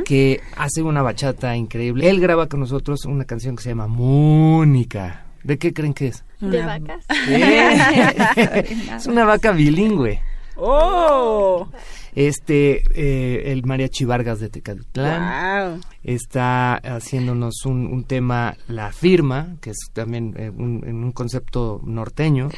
que 0.05 0.41
hace 0.55 0.81
una 0.81 1.01
bachata 1.01 1.55
increíble. 1.55 2.09
Él 2.09 2.19
graba 2.21 2.47
con 2.47 2.61
nosotros 2.61 3.05
una 3.05 3.25
canción 3.25 3.55
que 3.55 3.63
se 3.63 3.69
llama 3.69 3.87
Mónica. 3.87 5.25
¿De 5.43 5.59
qué 5.59 5.73
creen 5.73 5.93
que 5.93 6.07
es? 6.07 6.23
De 6.39 6.65
vacas. 6.65 7.05
es 8.97 9.05
una 9.05 9.25
vaca 9.25 9.51
bilingüe. 9.51 10.21
¡Oh! 10.55 11.67
Este, 12.15 12.83
eh, 12.95 13.51
el 13.51 13.65
Mariachi 13.65 14.05
Vargas 14.05 14.39
de 14.39 14.49
Tecatitlán 14.49 15.71
Wow. 15.73 15.81
está 16.03 16.75
haciéndonos 16.75 17.65
un, 17.65 17.85
un 17.87 18.05
tema 18.05 18.55
La 18.69 18.91
Firma, 18.93 19.57
que 19.61 19.71
es 19.71 19.77
también 19.93 20.33
eh, 20.37 20.49
un, 20.49 20.83
un 20.87 21.11
concepto 21.11 21.81
norteño. 21.85 22.49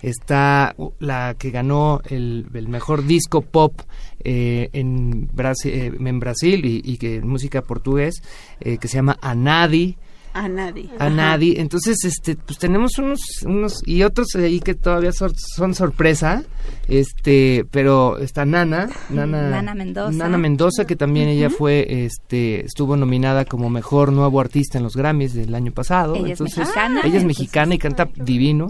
Está 0.00 0.74
la 0.98 1.34
que 1.38 1.50
ganó 1.50 2.00
el, 2.08 2.46
el 2.54 2.68
mejor 2.68 3.04
disco 3.04 3.42
pop 3.42 3.80
eh, 4.24 4.70
en, 4.72 5.28
Brasi- 5.28 5.70
eh, 5.70 5.92
en 5.98 6.20
Brasil 6.20 6.64
y, 6.64 6.80
y 6.84 6.96
que 6.96 7.20
música 7.20 7.60
portugués, 7.62 8.22
eh, 8.60 8.78
que 8.78 8.88
se 8.88 8.94
llama 8.96 9.18
Anadi 9.20 9.96
A 10.32 10.48
nadie. 10.48 10.88
a 10.98 11.10
nadie. 11.10 11.60
Entonces, 11.60 12.04
este, 12.04 12.36
pues 12.36 12.58
tenemos 12.58 12.98
unos, 12.98 13.20
unos 13.44 13.80
y 13.84 14.02
otros 14.04 14.28
ahí 14.36 14.60
que 14.60 14.74
todavía 14.74 15.12
sor- 15.12 15.34
son 15.36 15.74
sorpresa. 15.74 16.44
Este, 16.88 17.64
pero 17.70 18.18
está 18.18 18.44
Nana, 18.44 18.88
Nana, 19.10 19.48
Nana 19.50 19.74
Mendoza. 19.74 20.12
Nana 20.16 20.38
Mendoza, 20.38 20.84
que 20.86 20.96
también 20.96 21.28
ella 21.28 21.50
fue, 21.50 22.04
este, 22.04 22.64
estuvo 22.64 22.96
nominada 22.96 23.44
como 23.44 23.70
mejor 23.70 24.12
nuevo 24.12 24.40
artista 24.40 24.78
en 24.78 24.84
los 24.84 24.96
Grammys 24.96 25.34
del 25.34 25.54
año 25.54 25.72
pasado. 25.72 26.14
Ella 26.14 26.26
es 26.26 26.30
Entonces, 26.32 26.58
mexicana, 26.58 26.88
ella 26.88 26.98
es 27.00 27.04
entonces- 27.22 27.26
mexicana 27.26 27.74
y 27.74 27.78
canta 27.78 28.08
divino. 28.16 28.68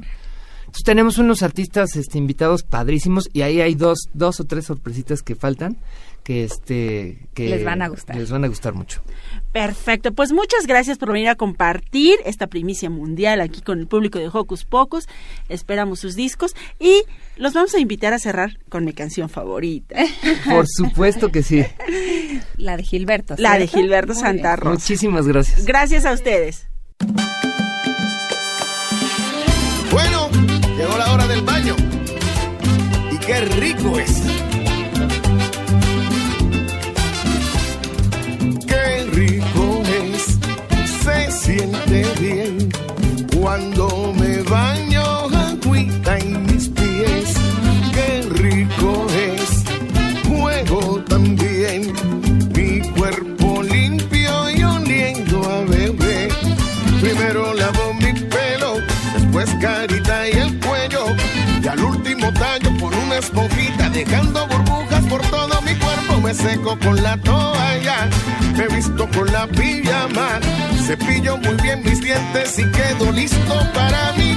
Entonces 0.70 0.84
tenemos 0.84 1.18
unos 1.18 1.42
artistas 1.42 1.96
este, 1.96 2.16
invitados 2.16 2.62
padrísimos 2.62 3.28
y 3.32 3.42
ahí 3.42 3.60
hay 3.60 3.74
dos, 3.74 4.08
dos 4.14 4.38
o 4.38 4.44
tres 4.44 4.66
sorpresitas 4.66 5.20
que 5.20 5.34
faltan 5.34 5.76
que 6.22 6.44
este 6.44 7.26
que 7.34 7.48
Les 7.48 7.64
van 7.64 7.82
a 7.82 7.88
gustar. 7.88 8.14
les 8.14 8.30
van 8.30 8.44
a 8.44 8.46
gustar 8.46 8.72
mucho. 8.74 9.02
Perfecto, 9.50 10.12
pues 10.12 10.30
muchas 10.30 10.68
gracias 10.68 10.96
por 10.96 11.10
venir 11.10 11.28
a 11.28 11.34
compartir 11.34 12.20
esta 12.24 12.46
primicia 12.46 12.88
mundial 12.88 13.40
aquí 13.40 13.62
con 13.62 13.80
el 13.80 13.88
público 13.88 14.20
de 14.20 14.28
Hocus 14.32 14.64
Pocus. 14.64 15.08
Esperamos 15.48 15.98
sus 15.98 16.14
discos 16.14 16.54
y 16.78 17.02
los 17.36 17.52
vamos 17.52 17.74
a 17.74 17.80
invitar 17.80 18.12
a 18.12 18.20
cerrar 18.20 18.58
con 18.68 18.84
mi 18.84 18.92
canción 18.92 19.28
favorita. 19.28 19.96
Por 20.48 20.66
supuesto 20.68 21.30
que 21.32 21.42
sí. 21.42 21.64
La 22.58 22.76
de 22.76 22.84
Gilberto. 22.84 23.34
La 23.38 23.54
de 23.54 23.66
¿cierto? 23.66 23.78
Gilberto 23.78 24.12
Muy 24.12 24.22
Santa. 24.22 24.54
Rosa. 24.54 24.70
Muchísimas 24.74 25.26
gracias. 25.26 25.64
Gracias 25.64 26.06
a 26.06 26.12
ustedes. 26.12 26.68
Bueno, 29.90 30.19
llegó 30.90 30.98
la 30.98 31.12
hora 31.12 31.26
del 31.26 31.42
baño. 31.42 31.76
Y 33.12 33.16
qué 33.18 33.40
rico 33.40 33.98
es. 33.98 34.22
Qué 38.66 39.06
rico 39.12 39.82
es. 39.84 40.38
Se 41.02 41.30
siente 41.30 42.06
bien 42.20 42.70
cuando 43.40 44.14
me 44.18 44.42
baño 44.42 45.02
agüita 45.02 46.18
en 46.18 46.46
mis 46.46 46.68
pies. 46.68 47.34
Qué 47.92 48.22
rico 48.30 49.06
es. 49.10 49.64
Juego 50.28 51.02
también. 51.08 51.92
Mi 52.54 52.80
cuerpo 52.90 53.62
limpio 53.62 54.50
y 54.50 54.64
oliendo 54.64 55.50
a 55.50 55.60
bebé. 55.64 56.28
Primero 57.00 57.54
lavo 57.54 57.94
mi 57.94 58.12
pelo, 58.12 58.74
después 59.14 59.48
carita 59.60 59.99
esponjita, 63.20 63.90
dejando 63.90 64.46
burbujas 64.46 65.04
por 65.06 65.22
todo 65.22 65.60
mi 65.62 65.74
cuerpo. 65.76 66.20
Me 66.22 66.34
seco 66.34 66.78
con 66.78 67.02
la 67.02 67.16
toalla, 67.18 68.08
me 68.56 68.66
visto 68.68 69.08
con 69.10 69.30
la 69.32 69.46
pijama. 69.46 70.40
Cepillo 70.86 71.36
muy 71.38 71.54
bien 71.62 71.82
mis 71.84 72.00
dientes 72.00 72.58
y 72.58 72.64
quedo 72.72 73.12
listo 73.12 73.54
para 73.74 74.12
mi 74.12 74.34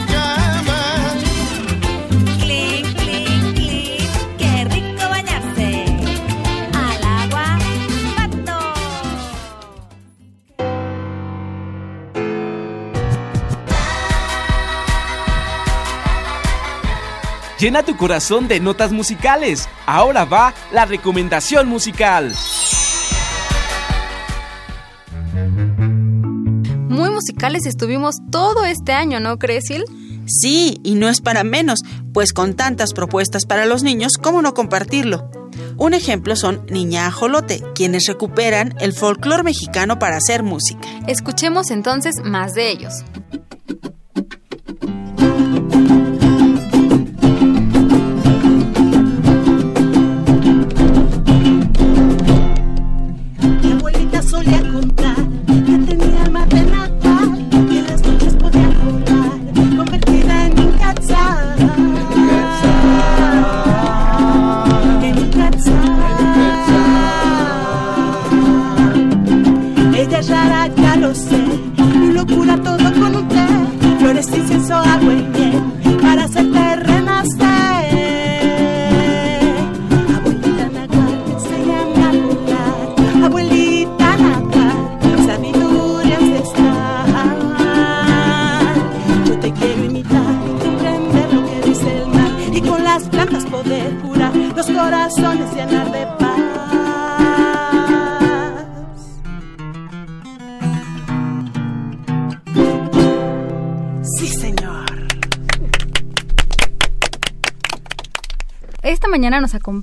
Llena 17.64 17.82
tu 17.84 17.96
corazón 17.96 18.50
de 18.50 18.60
notas 18.60 18.92
musicales. 18.92 19.70
Ahora 19.86 20.26
va 20.26 20.54
la 20.74 20.84
recomendación 20.84 21.70
musical. 21.70 22.36
Muy 26.90 27.10
musicales 27.10 27.66
estuvimos 27.66 28.16
todo 28.30 28.66
este 28.66 28.92
año, 28.92 29.22
¿no 29.22 29.40
crees, 29.40 29.68
Sil? 29.72 29.88
Sí, 30.26 30.82
y 30.84 30.96
no 30.96 31.08
es 31.08 31.22
para 31.22 31.46
menos, 31.46 31.84
pues 32.14 32.34
con 32.34 32.54
tantas 32.54 32.92
propuestas 32.92 33.46
para 33.46 33.66
los 33.66 33.82
niños, 33.82 34.18
¿cómo 34.22 34.42
no 34.42 34.54
compartirlo? 34.54 35.32
Un 35.78 35.94
ejemplo 35.94 36.36
son 36.36 36.66
Niña 36.70 37.08
Ajolote, 37.08 37.64
quienes 37.76 38.08
recuperan 38.08 38.76
el 38.82 38.92
folclore 38.92 39.44
mexicano 39.44 40.00
para 40.00 40.18
hacer 40.18 40.44
música. 40.44 40.82
Escuchemos 41.08 41.72
entonces 41.72 42.16
más 42.26 42.56
de 42.56 42.72
ellos. 42.72 43.06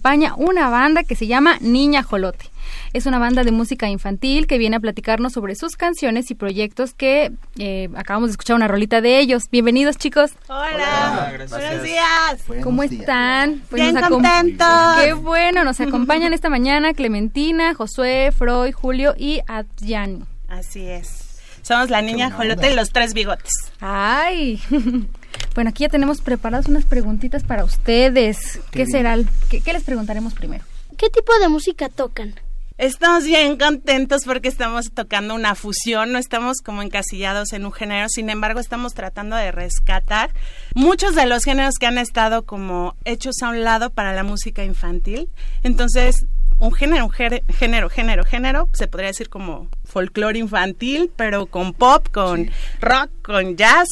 Acompaña 0.01 0.34
una 0.34 0.70
banda 0.70 1.05
que 1.05 1.14
se 1.14 1.26
llama 1.26 1.59
Niña 1.61 2.03
Jolote. 2.03 2.46
Es 2.94 3.05
una 3.05 3.18
banda 3.18 3.44
de 3.44 3.53
música 3.53 3.86
infantil 3.90 4.46
que 4.46 4.57
viene 4.57 4.76
a 4.76 4.80
platicarnos 4.80 5.34
sobre 5.34 5.55
sus 5.55 5.76
canciones 5.76 6.30
y 6.30 6.34
proyectos 6.34 6.94
que 6.94 7.32
eh, 7.59 7.90
acabamos 7.94 8.30
de 8.30 8.32
escuchar 8.32 8.57
una 8.57 8.66
rolita 8.66 9.03
de 9.03 9.18
ellos. 9.18 9.51
Bienvenidos 9.53 9.98
chicos. 9.98 10.30
Hola, 10.48 11.34
buenos 11.51 11.82
días. 11.82 12.62
¿Cómo 12.62 12.82
están? 12.82 13.62
Pues 13.68 13.82
Bien 13.82 14.01
contentos. 14.09 14.96
Qué 15.05 15.12
bueno, 15.12 15.64
nos 15.64 15.80
acompañan 15.80 16.32
esta 16.32 16.48
mañana 16.48 16.94
Clementina, 16.94 17.74
Josué, 17.74 18.32
Freud, 18.32 18.72
Julio 18.72 19.14
y 19.18 19.42
Adjani. 19.48 20.24
Así 20.48 20.88
es. 20.88 21.26
Somos 21.61 21.90
la 21.90 22.01
niña 22.01 22.28
ajolote 22.28 22.72
y 22.72 22.74
los 22.74 22.90
tres 22.90 23.12
bigotes. 23.12 23.53
Ay. 23.80 24.62
Bueno, 25.55 25.70
aquí 25.70 25.82
ya 25.84 25.88
tenemos 25.88 26.20
preparadas 26.20 26.66
unas 26.68 26.84
preguntitas 26.84 27.43
para 27.43 27.64
ustedes. 27.64 28.61
¿Qué 28.70 28.86
será? 28.86 29.14
el- 29.14 29.28
¿Qué, 29.49 29.61
qué 29.61 29.72
les 29.72 29.82
preguntaremos 29.82 30.34
primero? 30.34 30.64
¿Qué 30.97 31.09
tipo 31.11 31.32
de 31.41 31.49
música 31.49 31.88
tocan? 31.88 32.34
Estamos 32.78 33.24
bien 33.24 33.59
contentos 33.59 34.22
porque 34.24 34.49
estamos 34.49 34.91
tocando 34.93 35.34
una 35.34 35.55
fusión, 35.55 36.12
no 36.12 36.18
estamos 36.18 36.62
como 36.64 36.80
encasillados 36.80 37.53
en 37.53 37.66
un 37.66 37.72
género, 37.72 38.09
sin 38.09 38.30
embargo 38.30 38.59
estamos 38.59 38.95
tratando 38.95 39.36
de 39.36 39.53
rescatar 39.53 40.30
muchos 40.74 41.14
de 41.14 41.26
los 41.26 41.45
géneros 41.45 41.74
que 41.78 41.86
han 41.86 41.99
estado 41.99 42.47
como 42.47 42.97
hechos 43.05 43.34
a 43.43 43.51
un 43.51 43.64
lado 43.64 43.91
para 43.91 44.14
la 44.14 44.22
música 44.22 44.64
infantil. 44.64 45.28
Entonces, 45.62 46.24
un 46.59 46.72
género, 46.72 47.05
un 47.05 47.11
género, 47.11 47.45
género, 47.53 47.91
género, 47.91 48.24
género, 48.24 48.68
se 48.72 48.86
podría 48.86 49.09
decir 49.09 49.28
como 49.28 49.68
folclore 49.84 50.38
infantil, 50.38 51.11
pero 51.16 51.47
con 51.47 51.74
pop, 51.74 52.09
con 52.11 52.51
rock, 52.80 53.11
con 53.22 53.57
jazz. 53.59 53.88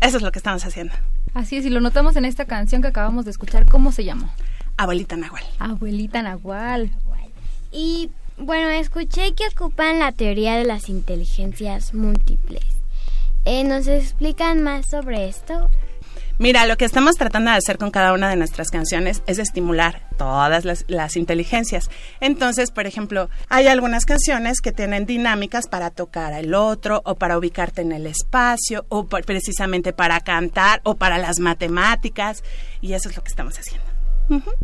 Eso 0.00 0.16
es 0.16 0.22
lo 0.22 0.32
que 0.32 0.38
estamos 0.38 0.64
haciendo. 0.64 0.94
Así 1.34 1.56
es, 1.56 1.66
y 1.66 1.70
lo 1.70 1.80
notamos 1.80 2.16
en 2.16 2.24
esta 2.24 2.44
canción 2.44 2.82
que 2.82 2.88
acabamos 2.88 3.24
de 3.24 3.30
escuchar. 3.30 3.66
¿Cómo 3.66 3.92
se 3.92 4.04
llamó? 4.04 4.32
Abuelita 4.76 5.16
Nahual. 5.16 5.44
Abuelita 5.58 6.22
Nahual. 6.22 6.90
Y 7.70 8.10
bueno, 8.36 8.68
escuché 8.70 9.34
que 9.34 9.44
ocupan 9.54 9.98
la 9.98 10.12
teoría 10.12 10.56
de 10.56 10.64
las 10.64 10.88
inteligencias 10.88 11.94
múltiples. 11.94 12.64
Eh, 13.44 13.64
¿Nos 13.64 13.86
explican 13.86 14.62
más 14.62 14.86
sobre 14.86 15.28
esto? 15.28 15.70
Mira, 16.40 16.64
lo 16.64 16.78
que 16.78 16.86
estamos 16.86 17.16
tratando 17.16 17.50
de 17.50 17.58
hacer 17.58 17.76
con 17.76 17.90
cada 17.90 18.14
una 18.14 18.30
de 18.30 18.36
nuestras 18.36 18.70
canciones 18.70 19.22
es 19.26 19.38
estimular 19.38 20.08
todas 20.16 20.64
las, 20.64 20.86
las 20.88 21.16
inteligencias. 21.16 21.90
Entonces, 22.18 22.70
por 22.70 22.86
ejemplo, 22.86 23.28
hay 23.50 23.66
algunas 23.66 24.06
canciones 24.06 24.62
que 24.62 24.72
tienen 24.72 25.04
dinámicas 25.04 25.68
para 25.68 25.90
tocar 25.90 26.32
al 26.32 26.54
otro 26.54 27.02
o 27.04 27.16
para 27.16 27.36
ubicarte 27.36 27.82
en 27.82 27.92
el 27.92 28.06
espacio 28.06 28.86
o 28.88 29.06
por- 29.06 29.26
precisamente 29.26 29.92
para 29.92 30.18
cantar 30.20 30.80
o 30.84 30.94
para 30.96 31.18
las 31.18 31.40
matemáticas 31.40 32.42
y 32.80 32.94
eso 32.94 33.10
es 33.10 33.16
lo 33.18 33.22
que 33.22 33.28
estamos 33.28 33.58
haciendo. 33.58 33.86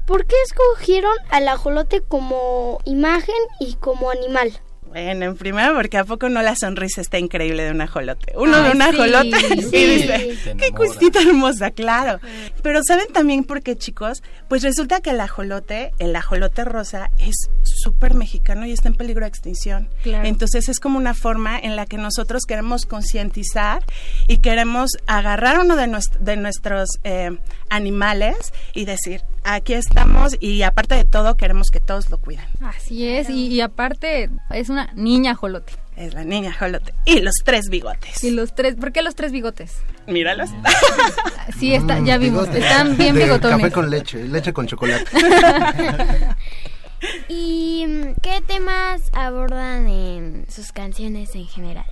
¿Por 0.07 0.25
qué 0.25 0.37
escogieron 0.47 1.13
al 1.29 1.47
ajolote 1.47 2.01
como 2.01 2.79
imagen 2.87 3.35
y 3.61 3.75
como 3.75 4.11
animal? 4.11 4.51
Bueno, 4.97 5.27
en 5.27 5.37
primero 5.37 5.75
porque 5.75 5.99
a 5.99 6.05
poco 6.05 6.31
no 6.31 6.41
la 6.41 6.57
sonrisa 6.57 7.03
está 7.03 7.19
increíble 7.19 7.65
de 7.65 7.71
un 7.71 7.83
ajolote. 7.83 8.33
Uno 8.35 8.57
Ay, 8.57 8.63
ve 8.63 8.71
un 8.71 8.77
sí, 8.77 8.83
ajolote 8.83 9.63
sí. 9.71 9.77
y 9.77 9.87
dice, 9.87 10.57
qué 10.57 10.71
cosita 10.71 11.21
hermosa, 11.21 11.71
claro. 11.71 12.19
Pero 12.63 12.81
¿saben 12.83 13.09
también 13.13 13.45
por 13.45 13.63
qué, 13.63 13.77
chicos? 13.77 14.23
Pues 14.49 14.63
resulta 14.63 15.03
que 15.03 15.11
el 15.11 15.21
ajolote, 15.21 15.93
el 15.99 16.17
ajolote 16.17 16.65
rosa, 16.65 17.11
es 17.19 17.51
súper 17.63 18.15
mexicano 18.15 18.65
y 18.65 18.73
está 18.73 18.89
en 18.89 18.95
peligro 18.95 19.21
de 19.21 19.29
extinción. 19.29 19.91
Claro. 20.03 20.27
Entonces 20.27 20.67
es 20.71 20.81
como 20.81 20.97
una 20.97 21.13
forma 21.13 21.59
en 21.59 21.77
la 21.77 21.85
que 21.85 21.99
nosotros 21.99 22.45
queremos 22.49 22.87
concientizar 22.87 23.85
y 24.29 24.39
queremos 24.39 24.93
agarrar 25.07 25.59
uno 25.59 25.77
de, 25.77 25.95
de 26.21 26.37
nuestros 26.39 26.89
eh, 27.05 27.37
animales 27.69 28.55
y 28.73 28.87
decir, 28.87 29.21
aquí 29.47 29.75
estamos 29.75 30.37
y 30.41 30.63
aparte 30.63 30.95
de 30.95 31.05
todo 31.05 31.37
queremos 31.37 31.69
que 31.71 31.81
todos 31.81 32.11
lo 32.11 32.19
cuiden. 32.19 32.45
Así 32.61 33.07
es, 33.09 33.31
y, 33.31 33.47
y 33.49 33.61
aparte 33.61 34.29
es 34.51 34.69
una 34.69 34.91
niña 34.95 35.33
ajolote. 35.33 35.73
Es 35.97 36.13
la 36.13 36.25
niña 36.25 36.51
ajolote. 36.51 36.93
Y 37.07 37.21
los 37.21 37.35
tres 37.43 37.71
bigotes. 37.71 38.23
Y 38.23 38.31
los 38.31 38.55
tres, 38.55 38.75
¿por 38.75 38.93
qué 38.93 39.01
los 39.03 39.15
tres 39.15 39.33
bigotes? 39.33 39.79
Míralos. 40.07 40.51
Sí, 41.59 41.73
está, 41.73 42.01
ya 42.01 42.19
Mm, 42.19 42.23
vimos, 42.23 42.49
están 42.49 42.97
bien 42.99 43.15
De 43.15 43.23
bigotones. 43.25 43.59
Café 43.59 43.73
con 43.73 43.89
leche, 43.89 44.25
leche 44.25 44.53
con 44.53 44.67
chocolate. 44.67 45.05
¿Y 47.29 47.85
mm, 47.87 48.15
qué 48.21 48.43
temas 48.47 49.03
abordan 49.13 49.89
en 49.89 50.47
sus 50.51 50.73
canciones 50.73 51.35
en 51.35 51.47
general? 51.47 51.87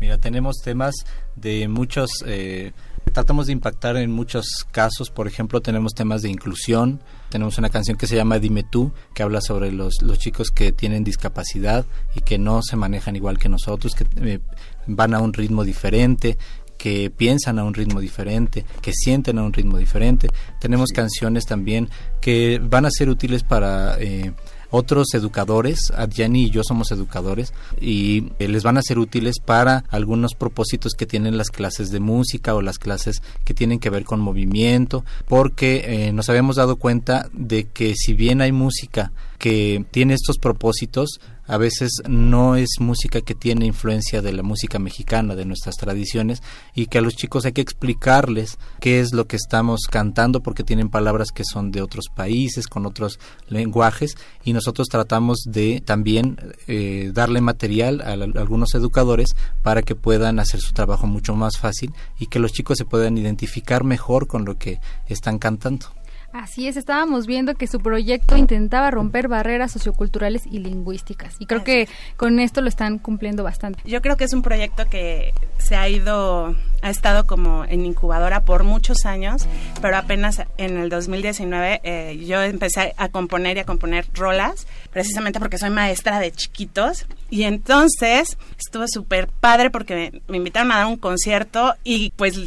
Mira, 0.00 0.18
tenemos 0.18 0.56
temas 0.62 0.94
de 1.36 1.68
muchos, 1.68 2.10
eh, 2.26 2.72
tratamos 3.12 3.46
de 3.46 3.52
impactar 3.52 3.96
en 3.96 4.10
muchos 4.10 4.66
casos, 4.70 5.10
por 5.10 5.26
ejemplo, 5.26 5.60
tenemos 5.60 5.94
temas 5.94 6.22
de 6.22 6.30
inclusión, 6.30 7.00
tenemos 7.28 7.58
una 7.58 7.70
canción 7.70 7.96
que 7.96 8.06
se 8.06 8.16
llama 8.16 8.38
Dime 8.38 8.62
tú, 8.62 8.92
que 9.14 9.22
habla 9.22 9.40
sobre 9.40 9.72
los, 9.72 10.02
los 10.02 10.18
chicos 10.18 10.50
que 10.50 10.72
tienen 10.72 11.04
discapacidad 11.04 11.84
y 12.14 12.20
que 12.20 12.38
no 12.38 12.62
se 12.62 12.76
manejan 12.76 13.16
igual 13.16 13.38
que 13.38 13.48
nosotros, 13.48 13.94
que 13.94 14.06
eh, 14.16 14.40
van 14.86 15.14
a 15.14 15.20
un 15.20 15.32
ritmo 15.32 15.64
diferente 15.64 16.38
que 16.76 17.10
piensan 17.10 17.58
a 17.58 17.64
un 17.64 17.72
ritmo 17.72 18.00
diferente, 18.00 18.64
que 18.82 18.92
sienten 18.92 19.38
a 19.38 19.42
un 19.42 19.52
ritmo 19.52 19.78
diferente. 19.78 20.28
Tenemos 20.60 20.90
canciones 20.90 21.46
también 21.46 21.88
que 22.20 22.60
van 22.62 22.84
a 22.84 22.90
ser 22.90 23.08
útiles 23.08 23.42
para 23.42 23.96
eh, 24.00 24.32
otros 24.74 25.14
educadores. 25.14 25.92
Adjani 25.96 26.44
y 26.44 26.50
yo 26.50 26.62
somos 26.64 26.90
educadores 26.90 27.52
y 27.80 28.32
eh, 28.40 28.48
les 28.48 28.64
van 28.64 28.76
a 28.76 28.82
ser 28.82 28.98
útiles 28.98 29.36
para 29.44 29.84
algunos 29.88 30.34
propósitos 30.34 30.94
que 30.94 31.06
tienen 31.06 31.38
las 31.38 31.50
clases 31.50 31.90
de 31.90 32.00
música 32.00 32.54
o 32.54 32.62
las 32.62 32.78
clases 32.78 33.22
que 33.44 33.54
tienen 33.54 33.78
que 33.78 33.90
ver 33.90 34.04
con 34.04 34.20
movimiento, 34.20 35.04
porque 35.28 35.84
eh, 35.86 36.12
nos 36.12 36.28
habíamos 36.28 36.56
dado 36.56 36.76
cuenta 36.76 37.28
de 37.32 37.64
que 37.64 37.94
si 37.94 38.14
bien 38.14 38.40
hay 38.40 38.50
música 38.50 39.12
que 39.38 39.84
tiene 39.90 40.14
estos 40.14 40.38
propósitos, 40.38 41.20
a 41.46 41.58
veces 41.58 41.90
no 42.08 42.56
es 42.56 42.70
música 42.80 43.20
que 43.20 43.34
tiene 43.34 43.66
influencia 43.66 44.22
de 44.22 44.32
la 44.32 44.42
música 44.42 44.78
mexicana, 44.78 45.34
de 45.34 45.44
nuestras 45.44 45.76
tradiciones, 45.76 46.42
y 46.74 46.86
que 46.86 46.98
a 46.98 47.00
los 47.02 47.14
chicos 47.14 47.44
hay 47.44 47.52
que 47.52 47.60
explicarles 47.60 48.58
qué 48.80 49.00
es 49.00 49.12
lo 49.12 49.26
que 49.26 49.36
estamos 49.36 49.82
cantando 49.90 50.42
porque 50.42 50.64
tienen 50.64 50.88
palabras 50.88 51.30
que 51.32 51.44
son 51.44 51.70
de 51.70 51.82
otros 51.82 52.06
países, 52.14 52.66
con 52.66 52.86
otros 52.86 53.18
lenguajes, 53.48 54.16
y 54.44 54.54
nosotros 54.54 54.88
tratamos 54.88 55.40
de 55.46 55.82
también 55.84 56.38
eh, 56.66 57.10
darle 57.12 57.40
material 57.40 58.00
a, 58.00 58.12
a 58.12 58.40
algunos 58.40 58.74
educadores 58.74 59.36
para 59.62 59.82
que 59.82 59.94
puedan 59.94 60.38
hacer 60.38 60.60
su 60.60 60.72
trabajo 60.72 61.06
mucho 61.06 61.34
más 61.34 61.58
fácil 61.58 61.92
y 62.18 62.26
que 62.26 62.38
los 62.38 62.52
chicos 62.52 62.78
se 62.78 62.84
puedan 62.84 63.18
identificar 63.18 63.84
mejor 63.84 64.26
con 64.26 64.44
lo 64.44 64.56
que 64.56 64.80
están 65.08 65.38
cantando. 65.38 65.88
Así 66.34 66.66
es, 66.66 66.76
estábamos 66.76 67.28
viendo 67.28 67.54
que 67.54 67.68
su 67.68 67.78
proyecto 67.78 68.36
intentaba 68.36 68.90
romper 68.90 69.28
barreras 69.28 69.70
socioculturales 69.70 70.46
y 70.46 70.58
lingüísticas. 70.58 71.36
Y 71.38 71.46
creo 71.46 71.62
que 71.62 71.88
con 72.16 72.40
esto 72.40 72.60
lo 72.60 72.68
están 72.68 72.98
cumpliendo 72.98 73.44
bastante. 73.44 73.80
Yo 73.84 74.02
creo 74.02 74.16
que 74.16 74.24
es 74.24 74.32
un 74.32 74.42
proyecto 74.42 74.84
que 74.86 75.32
se 75.58 75.76
ha 75.76 75.88
ido, 75.88 76.56
ha 76.84 76.90
estado 76.90 77.26
como 77.26 77.64
en 77.64 77.86
incubadora 77.86 78.44
por 78.44 78.62
muchos 78.62 79.06
años, 79.06 79.46
pero 79.80 79.96
apenas 79.96 80.42
en 80.58 80.76
el 80.76 80.90
2019 80.90 81.80
eh, 81.82 82.22
yo 82.26 82.42
empecé 82.42 82.94
a 82.98 83.08
componer 83.08 83.56
y 83.56 83.60
a 83.60 83.64
componer 83.64 84.06
rolas, 84.12 84.66
precisamente 84.90 85.40
porque 85.40 85.56
soy 85.56 85.70
maestra 85.70 86.20
de 86.20 86.30
chiquitos. 86.30 87.06
Y 87.30 87.44
entonces 87.44 88.36
estuvo 88.58 88.84
súper 88.86 89.28
padre 89.28 89.70
porque 89.70 89.94
me, 89.94 90.22
me 90.28 90.36
invitaron 90.36 90.70
a 90.72 90.76
dar 90.76 90.86
un 90.86 90.98
concierto 90.98 91.74
y 91.84 92.12
pues 92.16 92.38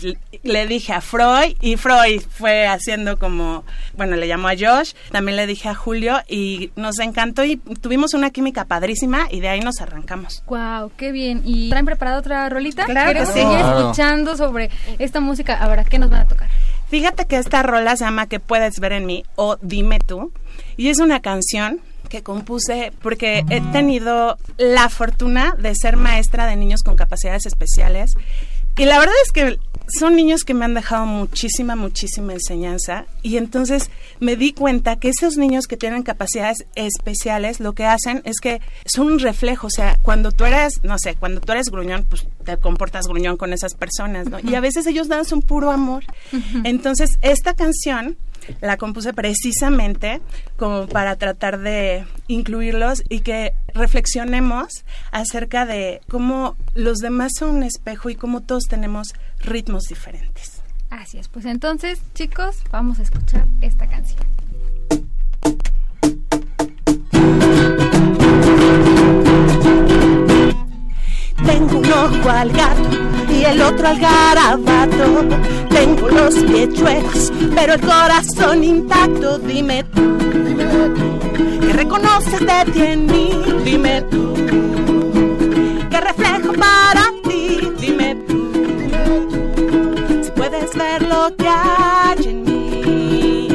le, 0.44 0.68
dije 0.68 0.94
a 0.94 1.02
Freud 1.02 1.56
y 1.60 1.76
Freud 1.76 2.22
fue 2.30 2.68
haciendo 2.68 3.18
como, 3.18 3.64
bueno, 3.96 4.16
le 4.16 4.28
llamó 4.28 4.50
a 4.50 4.54
Josh, 4.54 4.94
también 5.12 5.36
le 5.36 5.48
dije 5.48 5.68
a 5.68 5.76
Julio 5.76 6.18
y 6.30 6.72
nos 6.76 7.00
encantó 7.00 7.44
y 7.44 7.58
tuvimos 7.58 8.14
una 8.14 8.30
química 8.30 8.66
padrísima 8.66 9.28
y 9.32 9.40
de 9.40 9.50
ahí 9.50 9.62
nos 9.62 9.82
arrancamos. 9.82 10.44
Wow, 10.46 10.92
qué 10.96 11.12
bien. 11.12 11.42
¿Y 11.44 11.70
traen 11.70 11.86
preparada 11.86 12.20
otra 12.20 12.48
rolita? 12.50 12.86
Claro 12.86 13.12
¿Quieres 13.12 13.30
que 13.30 13.42
sí. 13.42 13.46
seguir 13.46 13.58
Claro. 13.58 13.94
Sobre 14.36 14.70
esta 15.00 15.20
música? 15.20 15.56
Ahora, 15.56 15.84
¿qué 15.84 16.00
nos 16.00 16.10
van 16.10 16.22
a 16.22 16.28
tocar? 16.28 16.50
Fíjate 16.90 17.26
que 17.26 17.38
esta 17.38 17.64
rola 17.64 17.96
se 17.96 18.06
llama 18.06 18.28
Que 18.28 18.40
puedes 18.40 18.80
ver 18.80 18.94
en 18.94 19.06
mí 19.06 19.24
o 19.36 19.58
Dime 19.62 20.00
tú 20.00 20.32
y 20.78 20.90
es 20.90 21.00
una 21.00 21.22
canción 21.22 21.82
que 22.10 22.24
compuse 22.24 22.94
porque 23.02 23.44
he 23.50 23.62
tenido 23.74 24.38
la 24.58 24.88
fortuna 24.88 25.56
de 25.60 25.76
ser 25.76 25.98
maestra 25.98 26.46
de 26.46 26.56
niños 26.56 26.82
con 26.84 26.96
capacidades 26.96 27.46
especiales 27.46 28.16
y 28.78 28.86
la 28.86 29.00
verdad 29.00 29.16
es 29.26 29.32
que 29.32 29.60
son 29.88 30.16
niños 30.16 30.44
que 30.44 30.54
me 30.54 30.66
han 30.66 30.74
dejado 30.74 31.06
muchísima, 31.06 31.76
muchísima 31.76 32.34
enseñanza 32.34 33.06
y 33.22 33.38
entonces 33.38 33.90
me 34.20 34.36
di 34.36 34.54
cuenta 34.54 34.98
que 34.98 35.10
esos 35.10 35.38
niños 35.38 35.68
que 35.68 35.78
tienen 35.78 36.04
capacidades 36.04 36.66
especiales 36.76 37.60
lo 37.60 37.74
que 37.74 37.86
hacen 37.86 38.22
es 38.26 38.40
que 38.40 38.62
son 38.86 39.08
un 39.08 39.20
reflejo, 39.20 39.68
o 39.68 39.72
sea, 39.72 39.98
cuando 40.02 40.32
tú 40.32 40.46
eres, 40.46 40.84
no 40.84 40.98
sé, 40.98 41.16
cuando 41.16 41.42
tú 41.42 41.52
eres 41.52 41.70
gruñón, 41.70 42.06
pues 42.10 42.28
te 42.44 42.58
comportas 42.58 43.08
gruñón 43.08 43.38
con 43.38 43.54
esas 43.54 43.76
personas, 43.76 44.30
¿no? 44.30 44.40
Y 44.40 44.56
a 44.56 44.60
veces 44.60 44.88
ellos 44.88 45.08
dan 45.08 45.18
un 45.32 45.42
puro 45.42 45.72
amor. 45.72 46.04
Entonces, 46.64 47.18
esta 47.22 47.54
canción 47.54 48.18
la 48.62 48.78
compuse 48.78 49.14
precisamente 49.14 50.22
como 50.56 50.88
para 50.88 51.16
tratar 51.16 51.60
de 51.60 52.06
incluirlos 52.28 53.04
y 53.10 53.20
que 53.20 53.54
reflexionemos 53.74 54.86
acerca 55.12 55.66
de 55.66 56.02
cómo 56.08 56.56
los 56.74 57.00
demás 57.00 57.34
son 57.38 57.58
un 57.58 57.64
espejo 57.64 58.10
y 58.10 58.16
cómo 58.16 58.42
todos 58.42 58.64
tenemos 58.70 59.14
ritmos 59.40 59.84
diferentes. 59.86 60.62
Así 60.90 61.18
es, 61.18 61.28
pues 61.28 61.46
entonces, 61.46 62.00
chicos, 62.14 62.58
vamos 62.72 63.00
a 63.00 63.04
escuchar 63.04 63.46
esta 63.62 63.88
canción. 63.88 64.22
Tengo 71.46 71.80
un 71.80 71.92
ojo 71.92 72.30
al 72.30 72.52
gato 72.52 72.90
y 73.30 73.44
el 73.44 73.62
otro 73.62 73.88
al 73.88 74.00
garabato. 74.00 75.28
Tengo 75.70 76.10
los 76.10 76.36
pies 76.36 76.74
chuecos, 76.74 77.32
pero 77.54 77.74
el 77.74 77.82
corazón 77.82 78.64
intacto. 78.64 79.40
Dime 79.40 79.84
tú, 79.84 80.18
que 81.62 81.74
reconoces 81.74 82.40
de 82.40 82.72
ti 82.72 82.82
en 82.82 83.06
mí. 83.06 83.30
Dime 83.64 84.02
tú, 84.04 84.34
que 85.90 86.02
reflejo 86.02 86.54
para 86.54 87.12
ti, 87.24 87.60
dime 87.80 88.16
tú. 88.28 88.47
Que 91.36 91.46
hay 91.46 92.24
en 92.26 92.44
mí. 92.44 93.50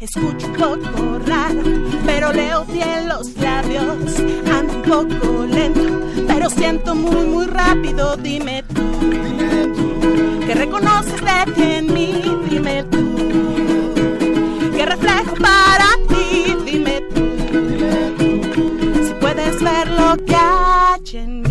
Escucho 0.00 0.46
un 0.46 0.52
poco 0.54 1.18
raro, 1.26 1.62
pero 2.06 2.32
leo 2.32 2.64
bien 2.64 3.06
los 3.06 3.36
labios. 3.36 4.18
Ando 4.50 4.72
un 4.72 4.82
poco 4.82 5.44
lento, 5.44 6.00
pero 6.26 6.48
siento 6.48 6.94
muy, 6.94 7.26
muy 7.26 7.46
rápido. 7.46 8.16
Dime 8.16 8.64
tú, 8.74 8.80
que 10.46 10.54
reconoces 10.54 11.20
de 11.20 11.52
ti 11.52 11.62
en 11.62 11.92
mí. 11.92 12.22
Dime 12.48 12.82
tú, 12.84 13.04
que 14.74 14.86
reflejo 14.86 15.34
para 15.36 15.88
ti. 16.08 16.56
Dime 16.64 17.02
tú, 17.14 17.20
si 19.06 19.12
puedes 19.20 19.62
ver 19.62 19.88
lo 19.88 20.16
que 20.24 20.34
hay 20.34 21.18
en 21.18 21.42
mí. 21.42 21.49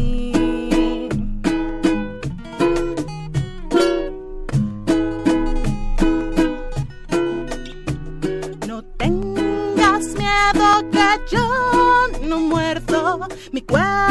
Mi 13.51 13.61
cuerpo 13.61 14.08